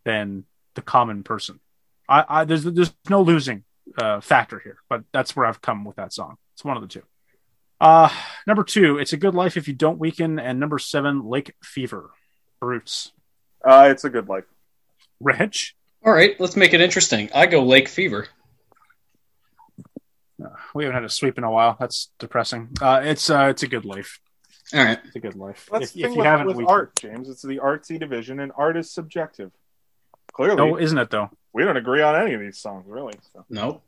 [0.03, 0.43] than
[0.75, 1.61] the common person.
[2.09, 3.63] I, I there's there's no losing
[3.97, 6.35] uh, factor here, but that's where I've come with that song.
[6.55, 7.03] It's one of the two.
[7.79, 8.09] Uh,
[8.45, 12.11] number two, it's a good life if you don't weaken, and number seven, Lake Fever.
[12.61, 13.13] Roots.
[13.63, 14.43] Uh, it's a good life.
[15.21, 15.55] Reg?
[16.05, 17.29] All right, let's make it interesting.
[17.33, 18.27] I go Lake Fever.
[20.43, 21.77] Uh, we haven't had a sweep in a while.
[21.79, 22.71] That's depressing.
[22.81, 24.19] Uh, it's uh, it's a good life.
[24.73, 24.99] All right.
[25.05, 25.67] It's a good life.
[25.71, 27.29] That's if, the if you with, haven't, with we- art, James.
[27.29, 29.51] It's the artsy division, and art is subjective.
[30.33, 31.29] Clearly, no, isn't it though?
[31.53, 33.15] we don't agree on any of these songs, really.
[33.33, 33.45] So.
[33.49, 33.83] Nope.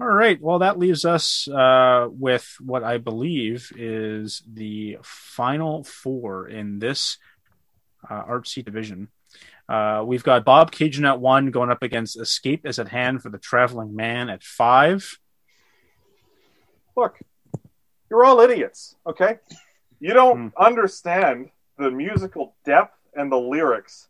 [0.00, 0.40] All right.
[0.40, 7.18] Well, that leaves us uh, with what I believe is the final four in this
[8.08, 9.08] uh, artsy division.
[9.68, 13.38] Uh, we've got Bobcaygeon at one, going up against Escape is at hand for the
[13.38, 15.18] Traveling Man at five.
[16.96, 17.18] Look,
[18.10, 19.38] you're all idiots, okay?
[20.00, 20.62] You don't Hmm.
[20.62, 24.08] understand the musical depth and the lyrics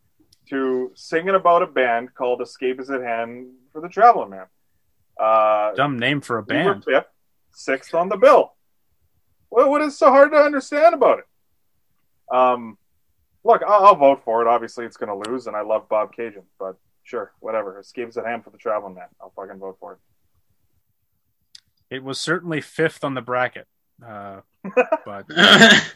[0.49, 4.45] to singing about a band called Escape is at Hand for the Traveling Man.
[5.19, 6.83] Uh, Dumb name for a we band.
[6.83, 7.07] fifth,
[7.51, 8.53] sixth on the bill.
[9.49, 11.25] What, what is so hard to understand about it?
[12.35, 12.77] Um,
[13.43, 14.47] look, I'll, I'll vote for it.
[14.47, 17.79] Obviously, it's going to lose, and I love Bobcaygeon, but sure, whatever.
[17.79, 19.07] Escape is at Hand for the Traveling Man.
[19.21, 19.99] I'll fucking vote for it.
[21.89, 23.67] It was certainly fifth on the bracket.
[24.03, 24.41] Uh,
[25.05, 25.25] but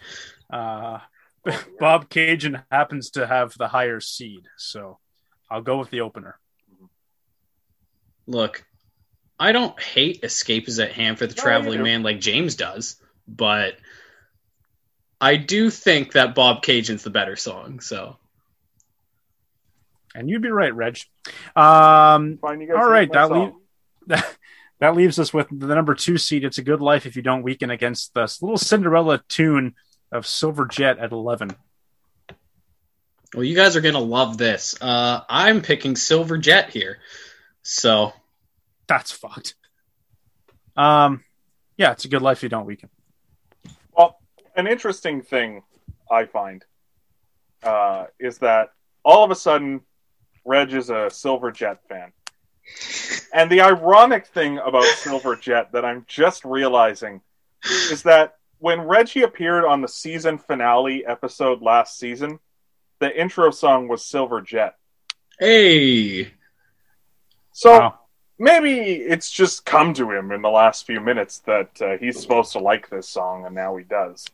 [0.52, 1.00] uh,
[1.82, 5.00] Bobcaygeon happens to have the higher seed, so
[5.50, 6.40] I'll go with the opener.
[8.28, 8.64] Look,
[9.40, 11.84] I don't hate Escape is at Hand for the No, Traveling.
[11.84, 12.98] Man like James does,
[13.28, 13.78] but
[15.20, 17.80] I do think that Bobcaygeon's the better song.
[17.80, 18.18] So
[20.14, 21.00] And you'd be right, Reg.
[21.56, 23.62] Um, Fine, you guys all hate right, my that song.
[24.08, 24.24] leaves
[24.80, 26.44] that leaves us with the number two seed.
[26.44, 29.76] It's a good life if you don't weaken against this little Cinderella tune
[30.12, 31.52] of Silver Jet at eleven.
[33.34, 34.76] Well, you guys are gonna love this.
[34.82, 36.98] Uh, I'm picking Silver Jet here.
[37.62, 38.14] So
[38.90, 39.54] That's fucked.
[40.76, 41.24] Um,
[41.78, 42.90] yeah, it's a good life if you don't weaken.
[43.96, 44.20] Well,
[44.56, 45.62] an interesting thing
[46.12, 46.66] I find
[47.62, 48.70] uh, is that
[49.06, 49.82] all of a sudden,
[50.44, 52.12] Reg is a Silver Jet fan.
[53.34, 57.22] And the ironic thing about Silver Jet that I'm just realizing
[57.92, 62.40] is that when Reggie appeared on the season finale episode last season,
[63.00, 64.76] the intro song was Silver Jet.
[65.40, 66.34] Hey,
[67.52, 68.00] So Wow.
[68.38, 72.52] maybe it's just come to him in the last few minutes that uh, he's supposed
[72.54, 74.26] to like this song, and now he does.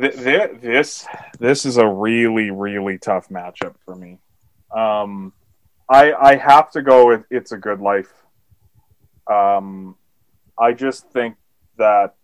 [0.00, 1.06] Th- th- this
[1.38, 4.18] this is a really really tough matchup for me.
[4.74, 5.32] Um,
[5.88, 8.12] I I have to go with "It's a Good Life."
[9.30, 9.96] Um,
[10.58, 11.36] I just think
[11.78, 12.14] that,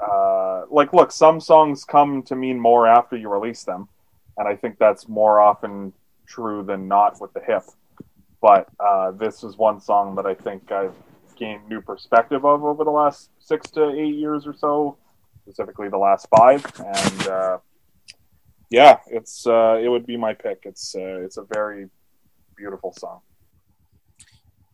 [0.00, 3.88] uh, like, look, some songs come to mean more after you release them,
[4.36, 5.92] and I think that's more often
[6.26, 7.62] true than not with the hip
[8.40, 10.94] but uh, this is one song that I think I've
[11.36, 14.96] gained new perspective of over the last six to eight years or so,
[15.42, 16.64] specifically the last five.
[16.78, 17.58] And uh,
[18.70, 20.60] yeah, it's uh, it would be my pick.
[20.64, 21.88] It's uh, it's a very
[22.56, 23.20] beautiful song.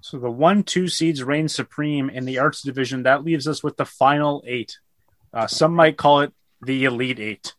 [0.00, 3.04] So the one, two seeds reign supreme in the arts division.
[3.04, 4.78] That leaves us with the final eight.
[5.32, 7.54] Uh, some might call it the elite eight.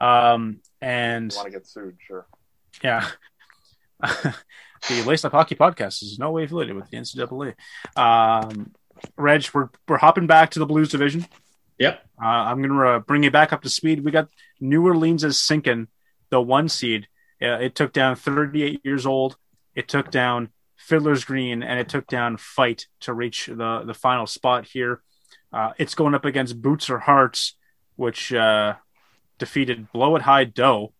[0.00, 1.96] Um, and want to get sued?
[2.06, 2.26] Sure.
[2.82, 3.08] yeah,
[4.00, 7.54] the Lace Up Hockey Podcast is no way affiliated with the NCAA.
[7.96, 8.72] Um,
[9.16, 11.26] Reg, we're we're hopping back to the Blues division.
[11.78, 12.02] Yep.
[12.20, 14.04] Uh, I'm going to uh, bring you back up to speed.
[14.04, 14.28] We got
[14.60, 15.88] New Orleans as sinking
[16.30, 17.08] the one seed.
[17.40, 19.36] Uh, it took down 38 years old.
[19.74, 24.26] It took down Fiddler's Green, and it took down Fight to reach the the final
[24.26, 25.02] spot here.
[25.52, 27.56] Uh, it's going up against Boots or Hearts,
[27.96, 28.74] which uh,
[29.38, 30.92] defeated Blow at High Dough,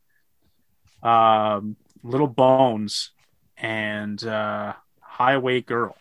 [1.02, 3.12] um, Little Bones,
[3.56, 5.96] and uh, Highway Girl.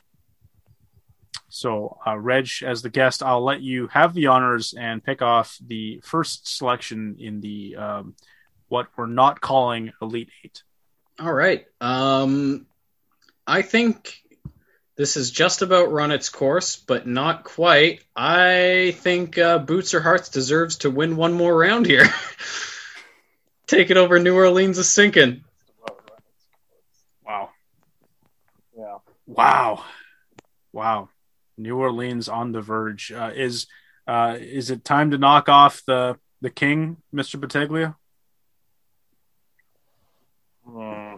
[1.55, 5.57] So, uh, Reg, as the guest, I'll let you have the honors and pick off
[5.65, 8.15] the first selection in the um,
[8.67, 10.63] what we're not calling Elite Eight.
[11.17, 11.65] All right.
[11.79, 12.65] Um,
[13.47, 14.21] I think
[14.97, 18.03] this has just about run its course, but not quite.
[18.13, 22.03] I think uh, Boots or Hearts deserves to win one more round here.
[23.65, 25.45] Take it over New Orleans is sinking.
[27.25, 27.51] Wow.
[28.77, 28.97] Yeah.
[29.25, 29.85] Wow.
[30.73, 31.07] Wow.
[31.57, 33.11] New Orleans on the verge.
[33.11, 33.67] Uh, is
[34.07, 37.39] uh, is it time to knock off the the king, Mr.
[37.39, 37.95] Battaglia?
[40.67, 41.15] Hmm.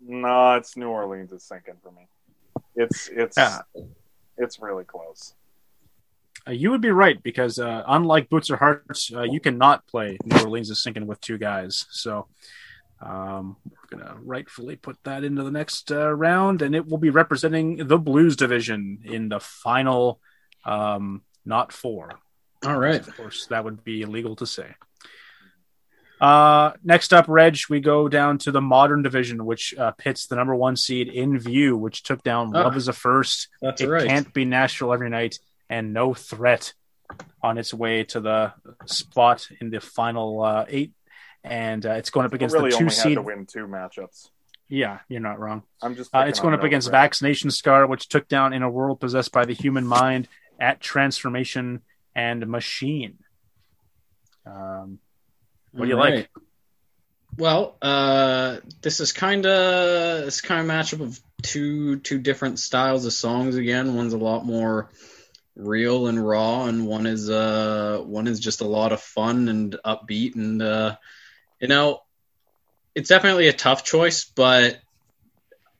[0.00, 2.08] No, it's New Orleans is sinking for me.
[2.74, 3.60] It's it's Yeah.
[4.36, 5.34] it's really close.
[6.46, 10.18] Uh, you would be right because uh, unlike Boots or Hearts, uh, you cannot play
[10.24, 11.86] New Orleans is sinking with two guys.
[11.90, 12.26] So
[13.00, 13.56] um,
[13.92, 17.86] we're gonna rightfully put that into the next uh, round, and it will be representing
[17.86, 20.20] the Blues division in the final,
[20.64, 22.10] um, not four.
[22.64, 23.06] All right.
[23.06, 24.74] Of course, that would be illegal to say.
[26.20, 30.36] Uh, next up, Reg, we go down to the modern division, which uh, pits the
[30.36, 32.62] number one seed in view, which took down Ah.
[32.62, 33.48] Love is a First.
[33.60, 34.06] That's it right.
[34.06, 35.38] can't be Nashville every night,
[35.68, 36.74] and no threat
[37.42, 38.52] on its way to the
[38.86, 40.92] spot in the final uh, eight.
[41.44, 43.16] And uh, it's going up against really the two only had seed.
[43.16, 44.30] to win two matchups.
[44.68, 45.64] Yeah, you're not wrong.
[45.82, 46.14] I'm just.
[46.14, 47.02] Uh, it's going up against threat.
[47.02, 50.28] Vaccination Scar, which took down in a world possessed by the human mind
[50.58, 51.82] at Transformation
[52.14, 53.18] and Machine.
[54.46, 54.98] Um,
[55.72, 56.30] what do you All like?
[57.36, 63.04] Well, uh, this is kind of this kind of matchup of two two different styles
[63.06, 63.56] of songs.
[63.56, 64.90] Again, one's a lot more
[65.56, 69.76] real and raw, and one is uh one is just a lot of fun and
[69.84, 70.34] upbeat.
[70.34, 70.96] And uh,
[71.62, 72.00] you know,
[72.94, 74.80] it's definitely a tough choice, but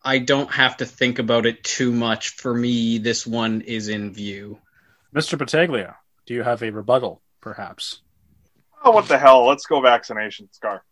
[0.03, 2.31] I don't have to think about it too much.
[2.31, 4.59] For me, this one is in view.
[5.15, 5.37] Mr.
[5.37, 8.01] Battaglia, do you have a rebuttal, perhaps?
[8.85, 9.45] Oh, what the hell?
[9.47, 10.85] Let's go vaccination scar.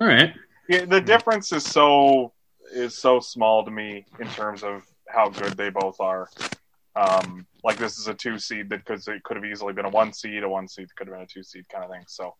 [0.00, 0.34] All right.
[0.68, 2.32] Yeah, the difference is so
[2.72, 6.28] is so small to me in terms of how good they both are.
[6.96, 9.90] Um, like this is a two seed that could it could have easily been a
[9.90, 12.04] one seed, a one seed could have been a two seed kind of thing.
[12.06, 12.34] So,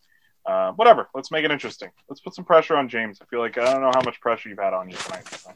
[0.47, 1.09] uh, whatever.
[1.15, 1.91] Let's make it interesting.
[2.09, 3.19] Let's put some pressure on James.
[3.23, 5.27] I feel like I don't know how much pressure you've had on you tonight.
[5.29, 5.51] So,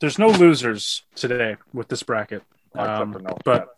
[0.00, 2.42] There's no losers today with this bracket,
[2.74, 3.68] Um, no but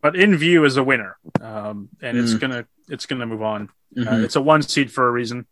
[0.00, 2.40] but in view is a winner, um, and it's Mm.
[2.40, 3.70] gonna it's gonna move on.
[3.96, 4.24] Uh, Mhm.
[4.24, 5.46] it's a one seed for a reason,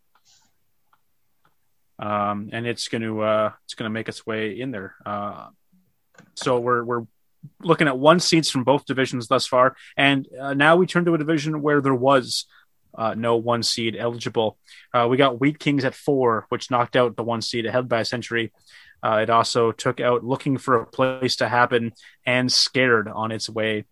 [1.99, 4.95] um, and it's gonna uh, it's gonna make its way in there.
[5.07, 5.49] Uh,
[6.35, 7.07] so we're we're
[7.61, 11.15] looking at one seeds from both divisions thus far, and uh, now we turn to
[11.15, 12.47] a division where there was
[12.95, 14.59] uh, no one seed eligible.
[14.93, 18.01] Uh, we got Wheat Kings at four, which knocked out the one seed ahead by
[18.01, 18.53] a century.
[19.03, 21.93] Uh, it also took out Looking for a Place to Happen
[22.25, 23.85] and Scared on its way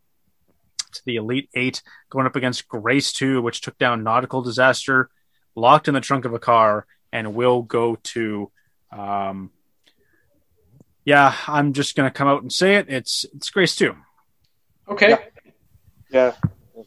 [0.93, 5.11] to the Elite Eight, going up against Grace 2, which took down Nautical Disaster,
[5.55, 8.51] locked in the trunk of a car and will go to.
[8.93, 9.51] Um,
[11.05, 12.87] yeah, I'm just gonna come out and say it.
[12.89, 13.97] It's it's Grace 2.
[14.91, 15.11] Okay.
[15.11, 15.19] Yeah.
[16.11, 16.33] Yeah.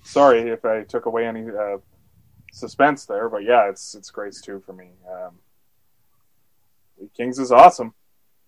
[0.04, 1.78] Sorry if I took away any uh,
[2.54, 4.92] suspense there, but yeah, it's it's Grace too for me.
[5.12, 5.40] Um,
[6.98, 7.94] Wheat Kings is awesome.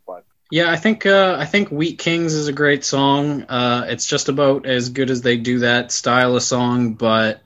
[0.07, 3.43] But yeah, I think uh, I think Wheat Kings is a great song.
[3.43, 7.41] Uh, it's just about as good as they do that style of song, but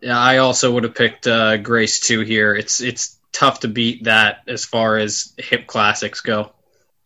[0.00, 2.54] yeah, I also would have picked uh, Grace too here.
[2.54, 6.52] It's it's tough to beat that as far as hip classics go.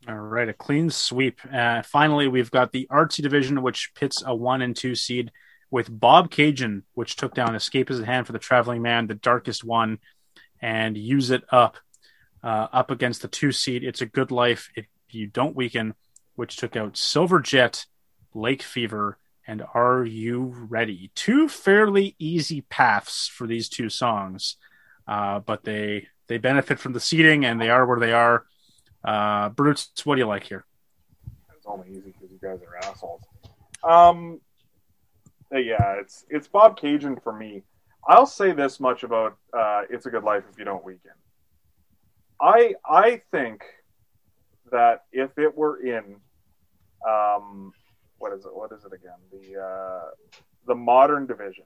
[0.09, 1.41] All right, a clean sweep.
[1.53, 5.33] Uh, finally, we've got the artsy division, which pits a one and two seed
[5.71, 9.65] with Bobcaygeon, which took down Escape is at Hand for the Traveling Man, the darkest
[9.65, 9.99] one,
[10.61, 11.77] and use it up.
[12.43, 15.95] Uh, up against the two seed, it's a good life if you don't weaken,
[16.37, 17.87] which took out Silver Jet,
[18.35, 21.11] Lake Fever, and Are You Ready?
[21.15, 24.57] Two fairly easy paths for these two songs,
[25.09, 28.45] uh, but they they benefit from the seeding and they are where they are.
[29.05, 30.65] Uh, Brutes, what do you like here?
[31.57, 33.23] It's only easy because you guys are assholes.
[33.85, 34.41] Um,
[35.57, 37.63] yeah, it's it's Bobcaygeon for me.
[38.09, 41.13] I'll say this much about uh, "It's a Good Life" if you don't weaken.
[42.41, 43.65] I I think
[44.71, 46.17] that if it were in,
[47.07, 47.73] um,
[48.19, 48.55] what is it?
[48.55, 49.19] What is it again?
[49.33, 50.11] The uh,
[50.67, 51.65] the modern division.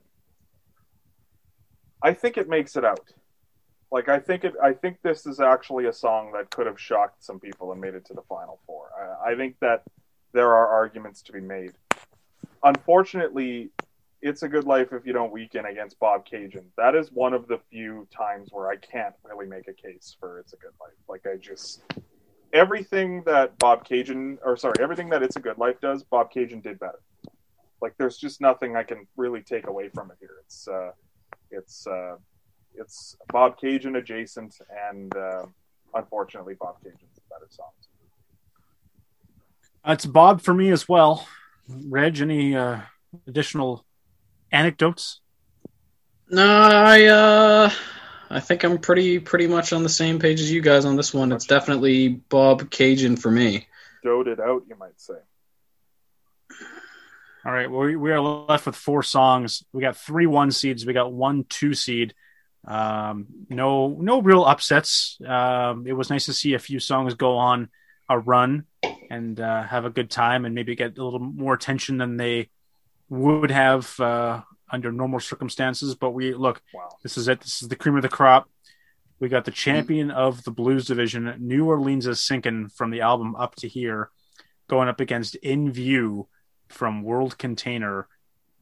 [2.03, 3.13] I think it makes it out.
[3.91, 4.55] Like I think it.
[4.63, 7.95] I think this is actually a song that could have shocked some people and made
[7.95, 8.91] it to the final four.
[9.25, 9.83] I, I think that
[10.33, 11.73] there are arguments to be made.
[12.63, 13.71] Unfortunately,
[14.23, 16.65] it's a good life if you don't weaken against Bobcaygeon.
[16.77, 20.39] That is one of the few times where I can't really make a case for
[20.39, 20.93] it's a good life.
[21.09, 21.83] Like I just
[22.53, 27.01] everything that Bobcaygeon or sorry, everything that it's a good life does, Bobcaygeon did better.
[27.81, 30.37] Like there's just nothing I can really take away from it here.
[30.45, 30.91] It's uh
[31.51, 32.17] it's uh
[32.75, 34.59] it's Bobcaygeon adjacent
[34.91, 35.47] and uh,
[35.95, 37.71] unfortunately Bobcaygeon's a better song.
[39.87, 41.27] It's Bob for me as well.
[41.89, 42.81] Reg, any uh,
[43.27, 43.85] additional
[44.53, 45.21] anecdotes?
[46.29, 47.71] No, I uh,
[48.31, 51.13] I think I'm pretty pretty much on the same page as you guys on this
[51.13, 51.33] one.
[51.33, 53.67] It's definitely Bobcaygeon for me.
[54.05, 55.15] Doted out, you might say.
[57.45, 59.65] All right, well, we, we are left with four songs.
[59.73, 60.85] We got three one seeds.
[60.85, 62.15] We got one two seed.
[62.67, 65.19] Um, no, no real upsets.
[65.27, 67.71] Um, it was nice to see a few songs go on
[68.11, 68.65] a run
[69.09, 72.51] and uh, have a good time, and maybe get a little more attention than they
[73.09, 75.95] would have uh, under normal circumstances.
[75.95, 76.91] But we look, Wow.
[77.03, 77.41] this is it.
[77.41, 78.49] This is the cream of the crop.
[79.19, 83.37] We got the champion of the blues division, New Orleans is sinking from the album
[83.37, 84.11] up to here,
[84.67, 86.27] going up against In View
[86.69, 88.09] from World Container,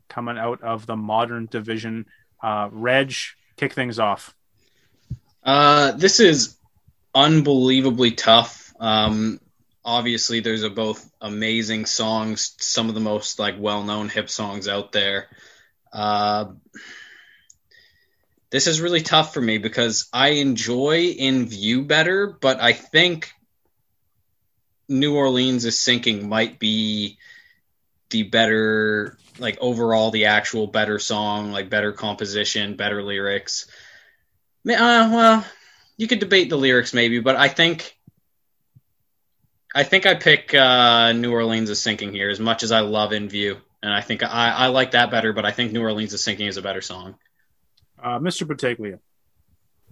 [0.08, 2.06] coming out of the modern division.
[2.42, 3.14] Uh, Reg,
[3.56, 4.34] kick things off.
[5.44, 6.56] Uh, this is
[7.14, 8.67] unbelievably tough.
[8.78, 9.40] Um,
[9.84, 14.92] obviously, those are both amazing songs, some of the most like well-known hip songs out
[14.92, 15.28] there.
[15.92, 16.52] Uh,
[18.50, 23.32] this is really tough for me because I enjoy In View better, but I think
[24.88, 27.18] New Orleans is sinking might be
[28.10, 33.66] the better, like overall, the actual better song, like better composition, better lyrics.
[34.66, 35.44] Uh, well,
[35.98, 37.97] you could debate the lyrics maybe, but I think
[39.74, 43.12] I think I pick uh, New Orleans is sinking here as much as I love
[43.12, 46.12] In View, and I think I, I like that better, but I think New Orleans
[46.12, 47.16] is sinking is a better song.
[48.02, 48.46] Uh, Mr.
[48.46, 49.00] Battaglia,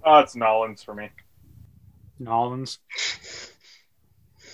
[0.04, 1.10] Oh, it's Nolans for me.
[2.18, 2.78] Nolans.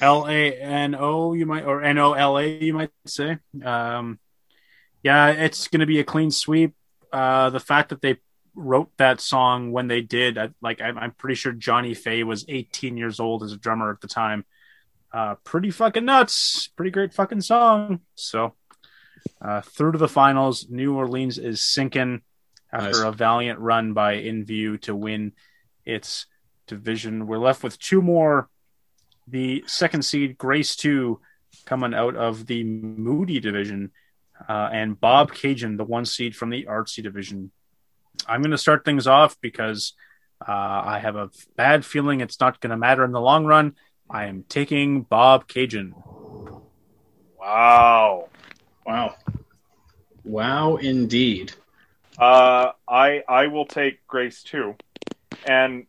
[0.00, 3.38] L A N O, you might, or N O L A, you might say.
[3.64, 4.18] Um,
[5.02, 6.74] yeah, it's going to be a clean sweep.
[7.12, 8.16] Uh, the fact that they
[8.54, 12.44] wrote that song when they did, I, like, I'm, I'm pretty sure Johnny Fay was
[12.48, 14.44] 18 years old as a drummer at the time.
[15.12, 16.68] Uh, pretty fucking nuts.
[16.68, 18.00] Pretty great fucking song.
[18.14, 18.54] So,
[19.40, 22.22] uh, through to the finals, New Orleans is sinking
[22.72, 23.00] after Nice.
[23.00, 25.32] a valiant run by In View to win
[25.84, 26.26] its
[26.66, 27.26] division.
[27.26, 28.48] We're left with two more.
[29.28, 31.20] The second seed, Grace 2,
[31.66, 33.90] coming out of the Moody division,
[34.48, 37.52] uh, and Bobcaygeon, the one seed from the Artsy division.
[38.26, 39.92] I'm going to start things off because
[40.46, 43.74] uh, I have a bad feeling it's not going to matter in the long run.
[44.10, 45.92] I am taking Bobcaygeon.
[47.38, 48.28] Wow.
[48.86, 49.14] Wow,
[50.24, 51.52] wow, indeed.
[52.18, 54.74] Uh, I I will take Grace too,
[55.46, 55.86] and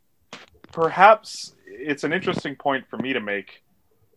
[0.71, 3.61] perhaps it's an interesting point for me to make.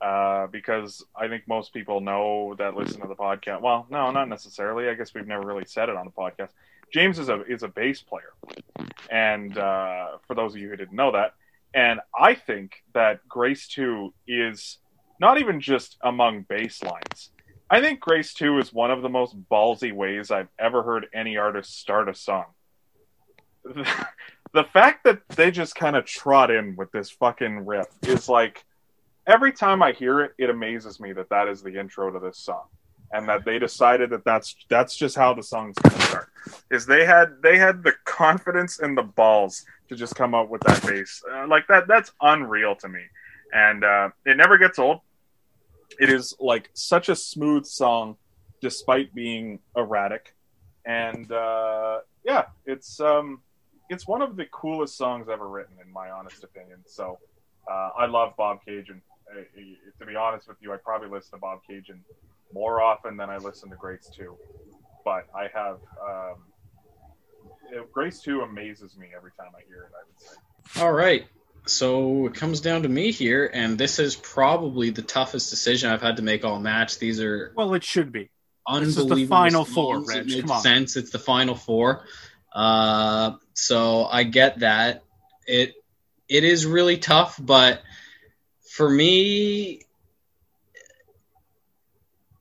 [0.01, 3.63] uh, because I think most people know that listen to the podcast.
[3.63, 4.89] Well, no, not necessarily.
[4.89, 6.51] I guess we've never really said it on the podcast.
[6.93, 8.33] James is a is a bass player,
[9.11, 11.35] and uh, for those of you who didn't know that,
[11.77, 14.79] and I think that Grace Two is
[15.21, 17.31] not even just among bass lines.
[17.69, 21.37] I think Grace Two is one of the most ballsy ways I've ever heard any
[21.37, 22.47] artist start a song.
[23.65, 28.65] the fact that they just kind of trot in with this fucking riff is like
[29.27, 32.39] every time I hear it, it amazes me that that is the intro to this
[32.39, 32.65] song,
[33.13, 36.26] and that they decided that that's that's just how the song's going to start.
[36.71, 40.63] Is they had they had the confidence and the balls to just come up with
[40.63, 41.89] that bass uh, like that.
[41.89, 43.03] That's unreal to me,
[43.53, 45.01] and uh, it never gets old.
[46.01, 48.17] It is like such a smooth song,
[48.61, 50.35] despite being erratic,
[50.85, 53.41] and uh, yeah, it's um,
[53.89, 56.79] it's one of the coolest songs ever written, in my honest opinion.
[56.87, 57.19] So.
[57.69, 59.01] Uh, I love Bobcaygeon
[59.31, 59.41] uh,
[59.99, 62.01] to be honest with you, I probably listen to Bobcaygeon
[62.53, 64.37] more often than I listen to Grace 2.
[65.07, 70.21] But I have um, Grace 2 amazes me every time I hear it, I would
[70.21, 70.83] say.
[70.83, 71.25] All right.
[71.67, 76.03] So it comes down to me here, and this is probably the toughest decision I've
[76.03, 76.99] had to make all match.
[76.99, 78.23] These are Well, it should be.
[78.23, 78.31] This
[78.67, 79.13] unbelievable.
[79.13, 79.75] is the final songs.
[79.75, 80.97] four, It makes sense.
[80.97, 82.05] It's the final four.
[82.53, 85.05] Uh, so I get that.
[85.47, 85.75] It
[86.29, 87.81] it is really tough, but
[88.71, 89.86] for me,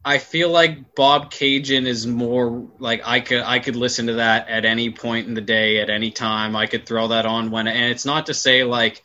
[0.08, 4.64] I feel like Bobcaygeon is more like I could I could listen to that at
[4.64, 6.56] any point in the day, at any time.
[6.56, 9.02] I could throw that on when, and it's not to say like,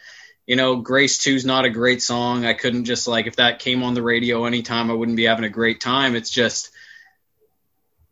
[0.47, 2.45] you know, Grace Two's not a great song.
[2.45, 5.47] I couldn't just like if that came on the radio anytime, I wouldn't be having
[5.47, 6.17] a great time.
[6.17, 6.71] It's just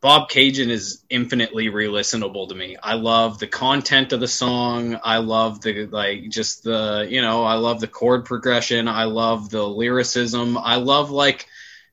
[0.02, 2.78] Bobcaygeon is infinitely re-listenable to me.
[2.82, 4.98] I love the content of the song.
[5.04, 8.88] I love the like just the you know I love the chord progression.
[8.88, 10.56] I love the lyricism.
[10.56, 11.46] I love like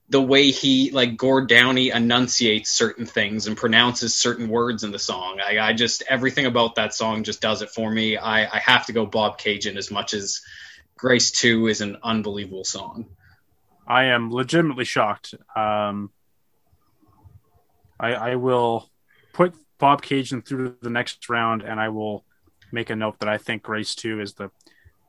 [0.10, 5.00] the way he like Gord Downie enunciates certain things and pronounces certain words in the
[5.00, 5.40] song.
[5.44, 8.18] I, I just everything about that song just does it for me.
[8.18, 10.42] I, I have to go Bobcaygeon as much as
[10.98, 13.06] Grace Two is an unbelievable song.
[13.88, 15.34] I am legitimately shocked.
[15.56, 16.12] Um,
[18.00, 18.90] I, I will
[19.34, 22.26] put Bobcaygeon through the next round, and I will
[22.72, 24.52] make a note that I think Grace Two is the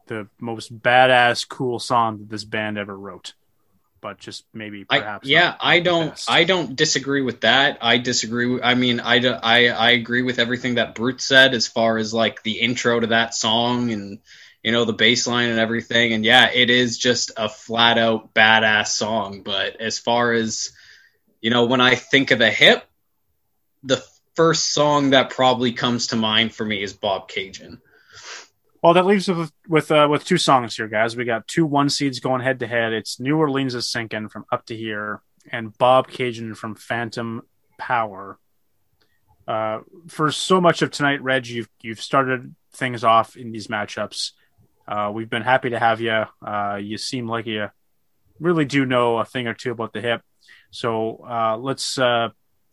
[0.06, 3.34] the most badass, cool song that this band ever wrote.
[4.00, 6.30] But just maybe, I, perhaps, yeah, I don't, best.
[6.30, 7.78] I don't disagree with that.
[7.80, 8.60] I disagree.
[8.62, 12.42] I mean, I, I, I agree with everything that Brute said as far as like
[12.42, 14.20] the intro to that song and
[14.62, 16.12] you know the bass line and everything.
[16.12, 19.42] And yeah, it is just a flat out badass song.
[19.42, 20.72] But as far as
[21.40, 22.84] you know, when I think of a hip,
[23.82, 24.04] the
[24.34, 27.80] first song that probably comes to mind for me is Bobcaygeon.
[28.82, 31.16] Well, that leaves us with with, uh, with two songs here, guys.
[31.16, 32.92] We got two one seeds going head to head.
[32.92, 37.42] It's New Orleans is sinking from Up to Here, and Bobcaygeon from Phantom
[37.78, 38.38] Power.
[39.48, 44.32] Uh, for so much of tonight, Reg, you've you've started things off in these matchups.
[44.86, 46.24] Uh, we've been happy to have you.
[46.44, 47.70] Uh, you seem like you
[48.38, 50.22] really do know a thing or two about the hip.
[50.70, 52.28] So uh, let's uh,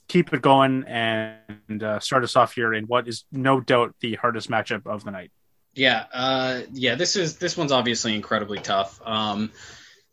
[0.07, 4.15] keep it going and uh, start us off here in what is no doubt the
[4.15, 5.31] hardest matchup of the night.
[5.75, 6.95] Yeah, uh, yeah.
[6.95, 9.01] This is this one's obviously incredibly tough.
[9.03, 9.51] Um,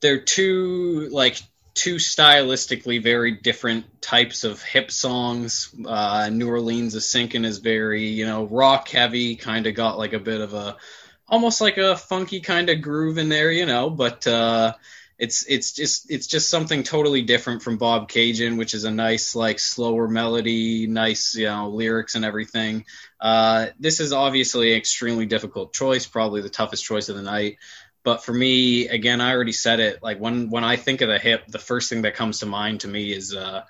[0.01, 1.41] they're two like
[1.75, 5.75] two stylistically very different types of hip songs.
[5.87, 10.15] Uh, New Orleans is sinking is very you know rock heavy, kind of got like
[10.15, 10.77] a bit of a
[11.29, 13.91] almost like a funky kind of groove in there, you know.
[13.91, 14.75] But uh,
[15.21, 19.59] it's it's just it's just something totally different from Bobcaygeon, which is a nice like
[19.59, 22.87] slower melody, nice you know lyrics and everything.
[23.21, 27.59] Uh, this is obviously an extremely difficult choice, probably the toughest choice of the night.
[28.03, 30.03] But for me, again, I already said it.
[30.03, 32.81] Like when when I think of the hip, the first thing that comes to mind
[32.81, 33.65] to me is uh,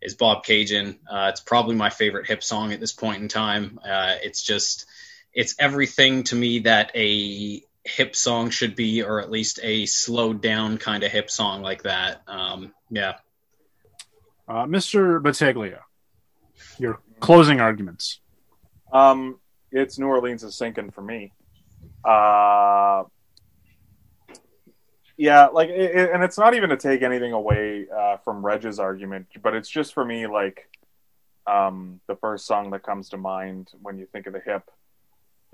[0.00, 0.98] is Bobcaygeon.
[1.10, 3.80] Uh, it's probably my favorite hip song at this point in time.
[3.84, 4.86] Uh, it's just
[5.32, 10.40] it's everything to me that a hip song should be, or at least a slowed
[10.40, 12.22] down kind of hip song like that.
[12.26, 13.14] Um, yeah.
[14.48, 15.22] Uh, Mr.
[15.22, 15.80] Battaglia,
[16.78, 18.20] your closing arguments.
[18.92, 19.38] Um,
[19.72, 21.32] it's New Orleans is sinking for me.
[22.04, 23.04] Uh,
[25.16, 28.78] yeah, like, it, it- and it's not even to take anything away uh, from Reg's
[28.78, 30.68] argument, but it's just for me like
[31.46, 34.70] um, the first song that comes to mind when you think of the hip.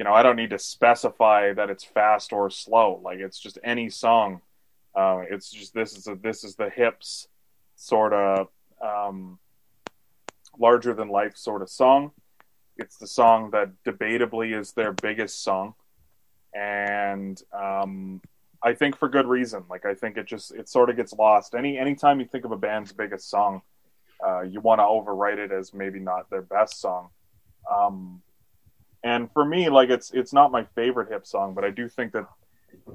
[0.01, 3.03] You know, I don't need to specify that it's fast or slow.
[3.05, 4.41] Like, it's just any song.
[4.95, 7.29] Uh, it's just this is a, this is the hips
[7.77, 8.49] sort of
[8.81, 9.39] um,
[10.59, 12.13] larger than life sort of song.
[12.79, 15.75] It's the song that debatably is their biggest song,
[16.55, 18.23] and um,
[18.63, 19.65] I think for good reason.
[19.69, 21.55] Like I think it just it sort of gets lost.
[21.55, 23.61] Any anytime you think of a band's biggest song,
[24.27, 27.11] uh, you want to overwrite it as maybe not their best song.
[27.71, 28.23] Um,
[29.03, 32.13] and for me, like it's it's not my favorite hip song, but I do think
[32.13, 32.27] that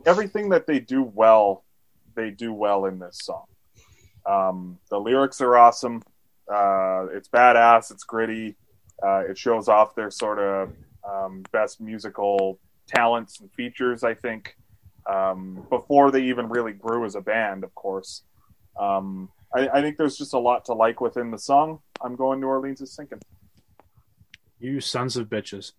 [0.05, 1.63] everything that they do well,
[2.15, 3.45] they do well in this song.
[4.25, 6.01] Um, the lyrics are awesome.
[6.51, 7.91] Uh, it's badass.
[7.91, 8.55] It's gritty.
[9.03, 10.71] Uh, it shows off their sort of
[11.07, 14.03] um, best musical talents and features.
[14.03, 14.55] I think
[15.11, 18.23] um, before they even really grew as a band, of course.
[18.79, 21.79] Um, I, I, think there's just a lot to like within the song.
[22.01, 23.21] I'm going New Orleans is sinking.
[24.59, 25.73] You sons of bitches.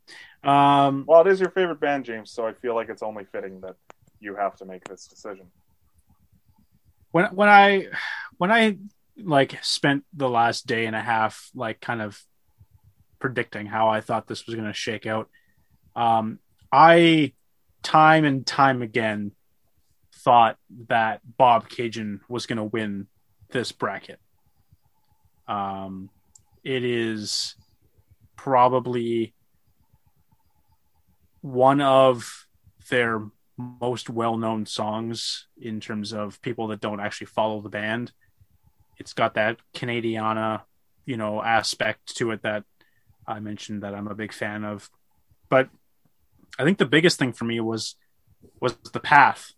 [0.45, 3.61] Um, well, it is your favorite band, James, so I feel like it's only fitting
[3.63, 3.77] that
[4.21, 5.47] you have to make this decision.
[7.11, 7.89] When when I
[8.37, 8.79] when I
[9.17, 12.21] like spent the last day and a half like kind of
[13.19, 15.31] predicting how I thought this was going to shake out,
[15.95, 16.39] um,
[16.71, 17.33] I
[17.83, 19.33] time and time again
[20.13, 20.59] thought
[20.89, 23.07] that Bobcaygeon was going to win
[23.51, 24.21] this bracket.
[25.49, 26.11] Um,
[26.65, 27.55] it is
[28.37, 29.35] probably
[31.41, 32.47] one of
[32.91, 33.23] their
[33.57, 38.13] most well-known songs in terms of people that don't actually follow the band.
[38.99, 40.63] It's got that Canadiana,
[41.05, 42.65] you know, aspect to it that
[43.27, 44.91] I mentioned that I'm a big fan of.
[45.49, 45.69] But
[46.59, 47.97] I think the biggest thing for me was
[48.61, 49.53] was the path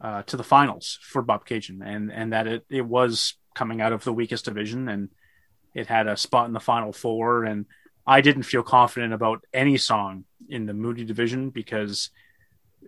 [0.00, 4.04] uh, to the finals for Bobcaygeon, and and that it it was coming out of
[4.04, 5.10] the weakest division, and
[5.78, 7.64] it had a spot in the final four, and
[8.06, 12.10] I didn't feel confident about any song in the Moody division because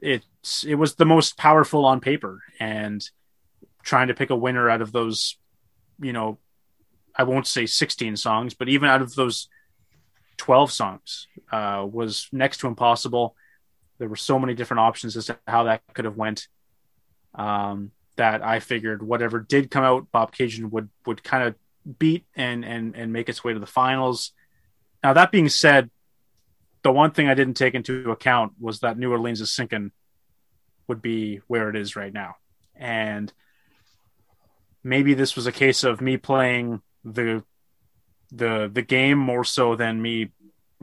[0.03, 3.01] it's it was the most powerful on paper, and
[3.85, 5.39] trying to pick a winner out of those,
[6.01, 6.39] you know,
[7.15, 9.49] I won't say 16 songs, but even out of those
[10.37, 13.37] 12 songs uh, was next to impossible.
[13.99, 16.49] There were so many different options as to how that could have went.
[17.35, 21.55] Um, that I figured whatever did come out, Bobcaygeon would would kind of
[21.99, 24.33] beat and and and make its way to the finals.
[25.03, 25.91] Now that being said,
[26.83, 29.93] the one thing I didn't take into account was that New Orleans is sinking
[30.89, 32.37] would be where it is right now,
[32.75, 33.33] and
[34.83, 37.45] maybe this was a case of me playing the
[38.33, 40.31] the the game more so than me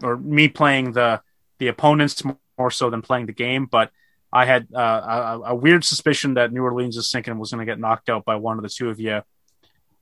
[0.01, 1.21] or me playing the
[1.59, 2.23] the opponents
[2.57, 3.65] more so than playing the game.
[3.65, 3.91] But
[4.31, 7.71] I had uh, a, a, weird suspicion that New Orleans is sinking was going to
[7.71, 9.21] get knocked out by one of the two of you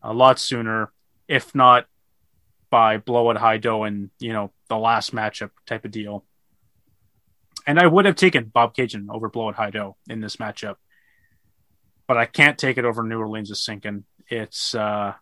[0.05, 0.91] a lot sooner,
[1.27, 1.87] if not
[2.69, 6.25] by blow blowout Haido and you know the last matchup type of deal.
[7.67, 10.75] And I would have taken Bobcaygeon over blow blowout Haido in this matchup,
[12.07, 14.05] but I can't take it over New Orleans is sinking.
[14.29, 15.13] It's uh,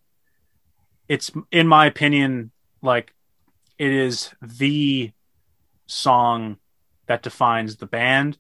[1.08, 2.52] it's in my opinion
[2.82, 3.14] like
[3.78, 5.12] it is the
[5.88, 6.58] song
[7.08, 8.38] that defines the band.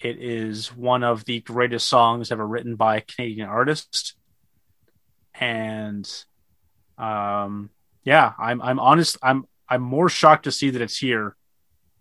[0.00, 4.16] It is one of the greatest songs ever written by a Canadian artist.
[5.42, 6.24] And
[6.98, 7.70] um
[8.04, 11.36] yeah, I'm I'm honest I'm I'm more shocked to see that it's here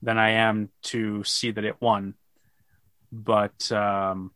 [0.01, 2.15] than I am to see that it won.
[3.11, 4.31] But um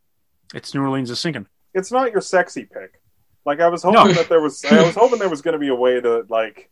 [0.54, 1.46] it's New Orleans is sinking.
[1.74, 3.00] It's not your sexy pick.
[3.44, 4.12] Like I was hoping no.
[4.14, 6.68] that there was, I was hoping there was going to be a way to like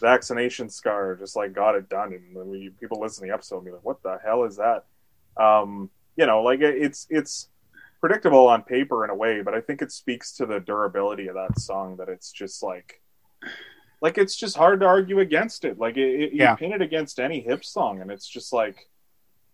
[0.00, 3.56] vaccination scar just like got it done, and when we, people listen to the episode,
[3.56, 4.84] and be like, "What the hell is that?"
[5.36, 7.48] Um, you know, like it's it's
[8.00, 11.34] predictable on paper in a way, but I think it speaks to the durability of
[11.34, 13.00] that song that it's just like
[14.02, 15.78] like it's just hard to argue against it.
[15.78, 16.52] Like it, it, yeah.
[16.52, 18.88] you pin it against any hip song, and it's just like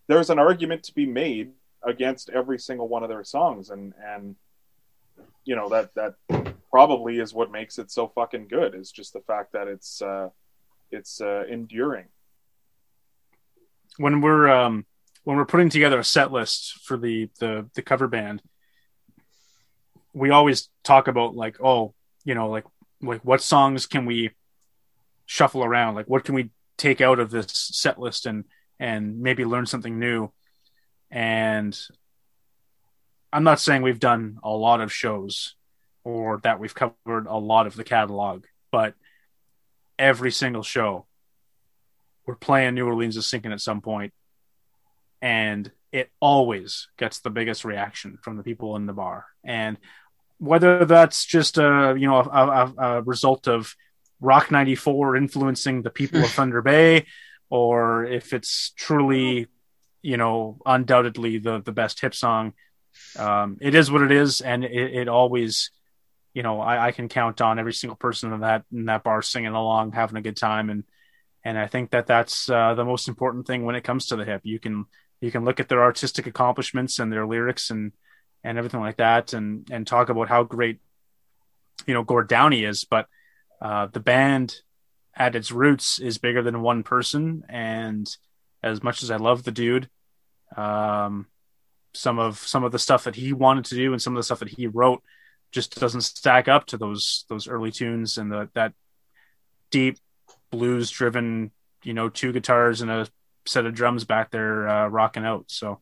[0.07, 1.51] there's an argument to be made
[1.83, 4.35] against every single one of their songs, and and
[5.45, 6.15] you know that that
[6.69, 10.27] probably is what makes it so fucking good is just the fact that it's uh
[10.91, 12.05] it's uh enduring
[13.97, 14.85] when we're um
[15.23, 18.41] when we're putting together a set list for the the the cover band
[20.13, 21.93] we always talk about like oh
[22.23, 22.65] you know like
[23.01, 24.31] like what songs can we
[25.25, 25.95] shuffle around?
[25.95, 28.45] Like what can we take out of this set list and
[28.79, 30.31] and maybe learn something new?
[31.11, 31.77] And
[33.31, 35.55] I'm not saying we've done a lot of shows
[36.03, 38.93] or that we've covered a lot of the catalog, but
[39.97, 41.05] every single show
[42.25, 44.13] we're playing New Orleans is sinking at some point,
[45.23, 49.25] and it always gets the biggest reaction from the people in the bar.
[49.43, 49.77] And
[50.37, 53.73] whether that's just a you know a, a, a result of
[54.19, 57.05] Rock 94 influencing the people of Thunder Bay,
[57.49, 59.47] or if it's truly
[60.01, 62.53] you know undoubtedly the the best hip song
[63.17, 65.71] um, it is what it is, and it, it always,
[66.33, 69.21] you know, I, I, can count on every single person in that in that bar
[69.21, 70.83] singing along, having a good time, and
[71.43, 74.25] and I think that that's uh, the most important thing when it comes to the
[74.25, 74.41] hip.
[74.43, 74.85] You can
[75.23, 77.93] you can look at their artistic accomplishments and their lyrics and
[78.43, 80.79] and everything like that, and and talk about how great
[81.87, 83.07] you know Gord Downie is, but
[83.61, 84.57] uh, the band
[85.15, 88.05] at its roots is bigger than one person, and
[88.61, 89.89] as much as I love the dude,
[90.57, 91.27] um,
[91.93, 94.23] some of some of the stuff that he wanted to do and some of the
[94.23, 95.01] stuff that he wrote
[95.53, 98.73] just doesn't stack up to those those early tunes and the, that
[99.71, 99.99] deep
[100.51, 101.51] blues driven
[101.83, 103.07] you know two guitars and a
[103.45, 105.79] set of drums back there uh, rocking out so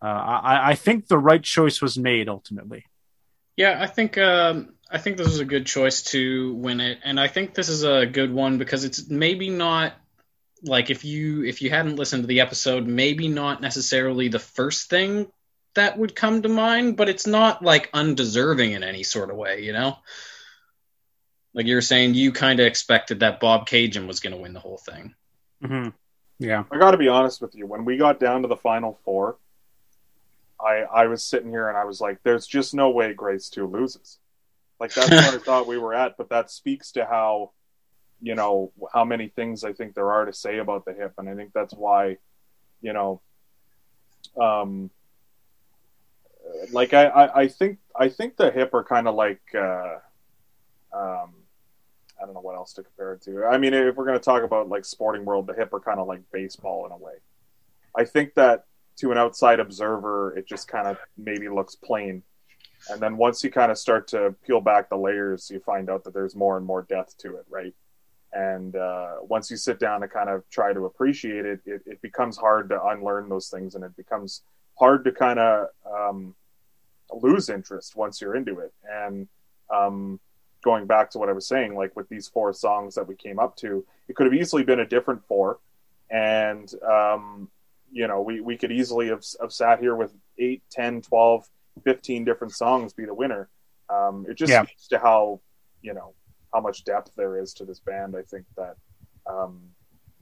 [0.00, 2.84] uh, I, I think the right choice was made ultimately
[3.58, 7.18] Yeah, I think um, I think this was a good choice to win it, and
[7.18, 9.94] I think this is a good one because it's maybe not
[10.62, 14.88] like if you if you hadn't listened to the episode, maybe not necessarily the first
[14.88, 15.26] thing
[15.74, 19.62] that would come to mind, but it's not like undeserving in any sort of way,
[19.62, 19.98] you know.
[21.52, 24.60] Like you were saying, you kind of expected that Bobcaygeon was going to win the
[24.60, 25.14] whole thing.
[25.62, 25.88] mm-hmm.
[26.38, 27.66] Yeah I got to be honest with you.
[27.66, 29.36] When we got down to the final four,
[30.60, 33.66] I I was sitting here and I was like, "There's just no way Grace Two
[33.66, 34.18] loses."
[34.80, 37.52] Like that's what I thought we were at, but that speaks to how,
[38.20, 41.28] you know, how many things I think there are to say about the hip, and
[41.28, 42.18] I think that's why,
[42.80, 43.20] you know,
[44.40, 44.90] um,
[46.72, 49.96] like I I, I think I think the hip are kind of like, uh,
[50.92, 51.34] um.
[52.20, 53.44] I don't know what else to compare it to.
[53.44, 56.00] I mean, if we're going to talk about like sporting world, the hip are kind
[56.00, 57.14] of like baseball in a way.
[57.96, 58.64] I think that
[58.98, 62.22] to an outside observer, it just kind of maybe looks plain.
[62.90, 66.04] And then once you kind of start to peel back the layers, you find out
[66.04, 67.74] that there's more and more depth to it, right?
[68.32, 72.02] And uh, once you sit down to kind of try to appreciate it, it, it
[72.02, 74.42] becomes hard to unlearn those things, and it becomes
[74.78, 76.34] hard to kind of um,
[77.12, 78.72] lose interest once you're into it.
[78.88, 79.28] And
[79.74, 80.20] um,
[80.68, 83.38] going back to what I was saying, like with these four songs that we came
[83.38, 85.60] up to, it could have easily been a different four.
[86.10, 87.48] And, um,
[87.90, 91.48] you know, we, we could easily have, have sat here with 8, 10, 12,
[91.84, 93.48] 15 different songs be the winner.
[93.88, 94.64] Um, it just Yeah.
[94.64, 95.40] speaks to how,
[95.80, 96.12] you know,
[96.52, 98.14] how much depth there is to this band.
[98.14, 98.76] I think that,
[99.26, 99.70] um,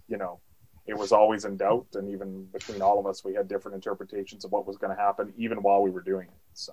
[0.07, 0.39] you know,
[0.87, 1.89] it was always in doubt.
[1.95, 5.03] And even between all of us, we had different interpretations of what was going to
[5.03, 6.41] happen, even while we were doing it.
[6.55, 6.73] So.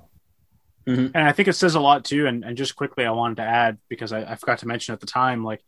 [0.85, 2.27] And I think it says a lot too.
[2.27, 4.99] And, and just quickly, I wanted to add because I, I forgot to mention at
[4.99, 5.63] the time, like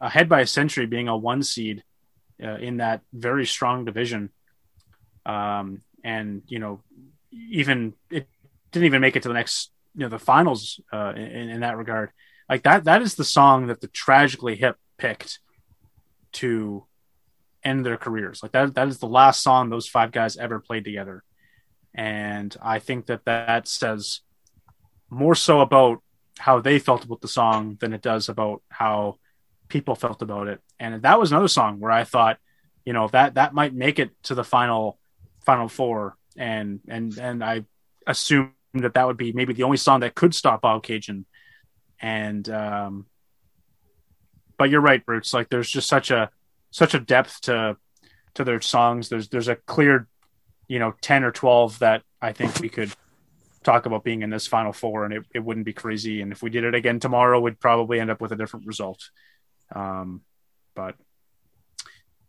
[0.00, 1.84] ahead by a century being a one seed
[2.42, 4.30] uh, in that very strong division,
[5.26, 6.82] um, and you know,
[7.32, 8.26] even it
[8.72, 11.76] didn't even make it to the next, you know, the finals uh, in, in that
[11.76, 12.10] regard.
[12.48, 15.38] Like that, that is the song that the tragically hip picked
[16.32, 16.86] to
[17.62, 18.42] end their careers.
[18.42, 21.22] Like that, that is the last song those five guys ever played together.
[21.94, 24.20] And I think that that says
[25.10, 26.02] more so about
[26.38, 29.18] how they felt about the song than it does about how
[29.68, 30.60] people felt about it.
[30.78, 32.38] And that was another song where I thought,
[32.84, 34.98] you know, that that might make it to the final
[35.44, 37.64] final four, and and and I
[38.06, 41.24] assumed that that would be maybe the only song that could stop Bobcaygeon.
[42.00, 43.06] And um,
[44.56, 45.34] but you're right, Bruce.
[45.34, 46.30] Like there's just such a
[46.70, 47.76] such a depth to
[48.34, 49.08] to their songs.
[49.08, 50.08] There's there's a clear,
[50.68, 52.92] you know, ten or twelve that I think we could
[53.62, 56.22] talk about being in this final four, and it, it wouldn't be crazy.
[56.22, 59.10] And if we did it again tomorrow, we'd probably end up with a different result.
[59.74, 60.22] Um,
[60.74, 60.94] but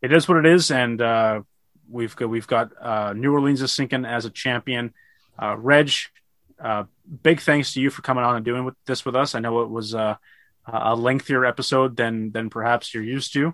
[0.01, 1.41] it is what it is, and uh,
[1.89, 4.93] we've got we've got uh, New Orleans is sinking as a champion.
[5.41, 5.91] Uh, Reg,
[6.59, 6.83] uh,
[7.23, 9.35] big thanks to you for coming on and doing with, this with us.
[9.35, 10.15] I know it was uh,
[10.67, 13.53] a lengthier episode than than perhaps you're used to.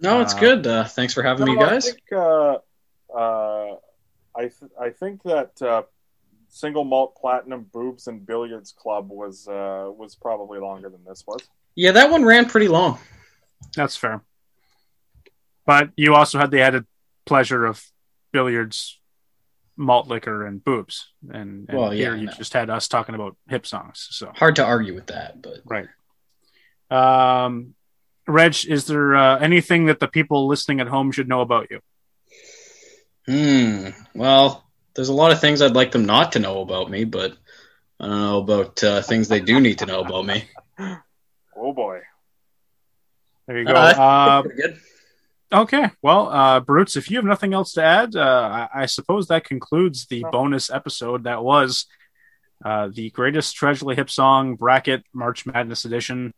[0.00, 0.66] No, it's Uh, good.
[0.66, 1.86] Uh, thanks for having me, guys.
[1.86, 2.58] I think, uh,
[3.14, 3.76] uh,
[4.34, 5.82] I, th- I think that uh,
[6.54, 11.40] single malt platinum boobs and billiards club was uh, was probably longer than this was.
[11.74, 12.98] Yeah, that one ran pretty long.
[13.74, 14.22] That's fair.
[15.64, 16.84] But you also had the added
[17.24, 17.82] pleasure of
[18.32, 19.00] billiards,
[19.76, 21.08] malt liquor, and boobs.
[21.30, 22.32] And, and Well, yeah, here I you know.
[22.32, 24.06] just had us talking about hip songs.
[24.10, 25.86] So Hard to argue with that, but right.
[26.90, 27.74] Um,
[28.28, 31.80] Reg, is there uh, anything that the people listening at home should know about you?
[33.26, 33.90] Hmm.
[34.14, 37.32] Well, there's a lot of things I'd like them not to know about me, but
[38.00, 40.44] I don't know about uh, things they do need to know about me.
[41.54, 42.00] Oh boy.
[43.46, 43.74] There you go.
[43.74, 44.80] Uh, Uh, good.
[45.52, 45.90] okay.
[46.00, 49.44] Well, uh, Bruce, if you have nothing else to add, uh, I, I suppose that
[49.44, 50.30] concludes the No.
[50.30, 51.86] bonus episode that was
[52.64, 56.32] uh, the greatest Tragically Hip song bracket March Madness edition.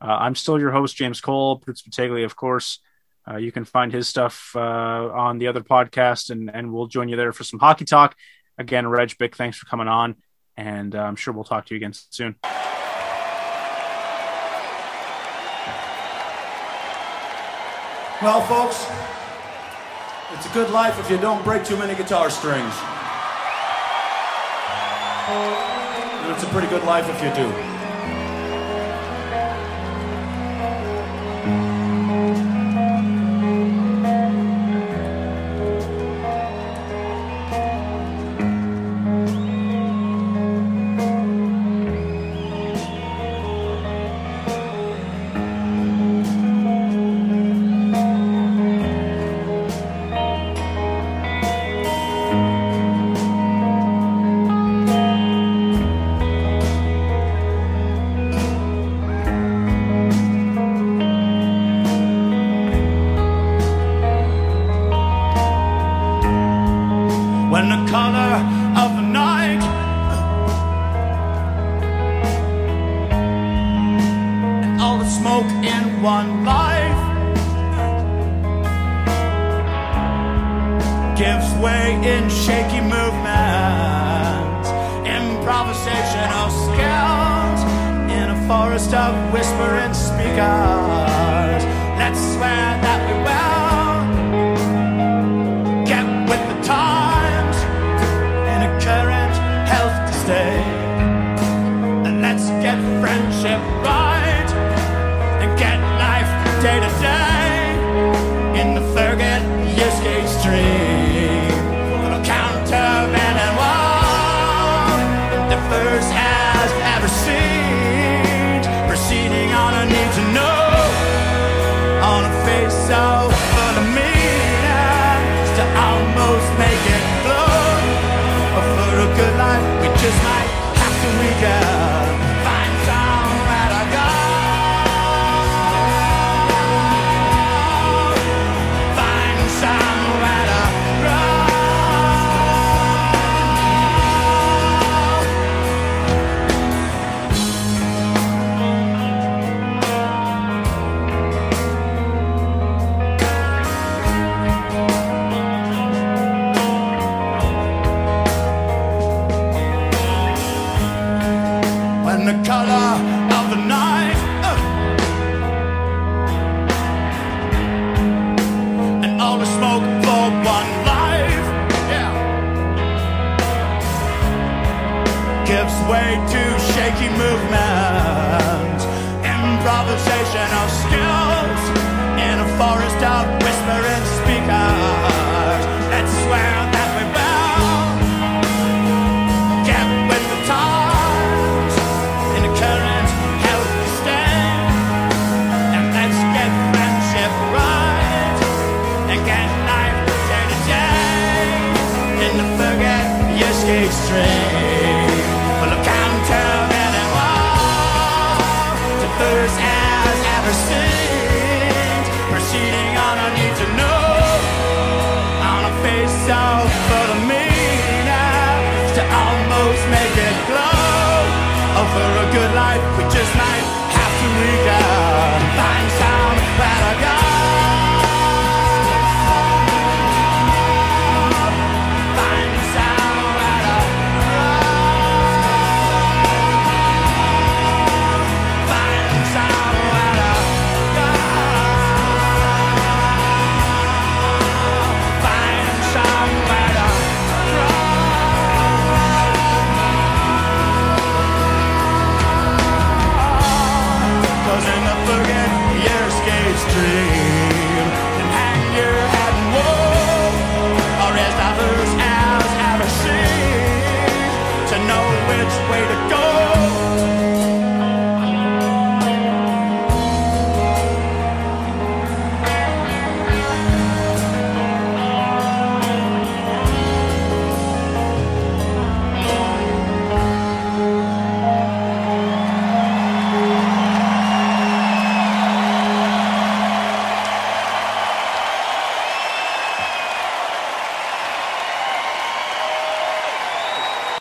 [0.00, 2.80] Uh, I'm still your host, James Cole, Bruce Battaglia, of course.
[3.28, 7.08] Uh, you can find his stuff uh, on the other podcast, and, and we'll join
[7.08, 8.14] you there for some hockey talk.
[8.58, 10.16] Again, Reg, big thanks for coming on,
[10.56, 12.36] and uh, I'm sure we'll talk to you again soon.
[18.22, 18.86] Well, folks,
[20.32, 22.74] It's a good life if you don't break too many guitar strings.
[25.28, 27.75] And it's a pretty good life if you do.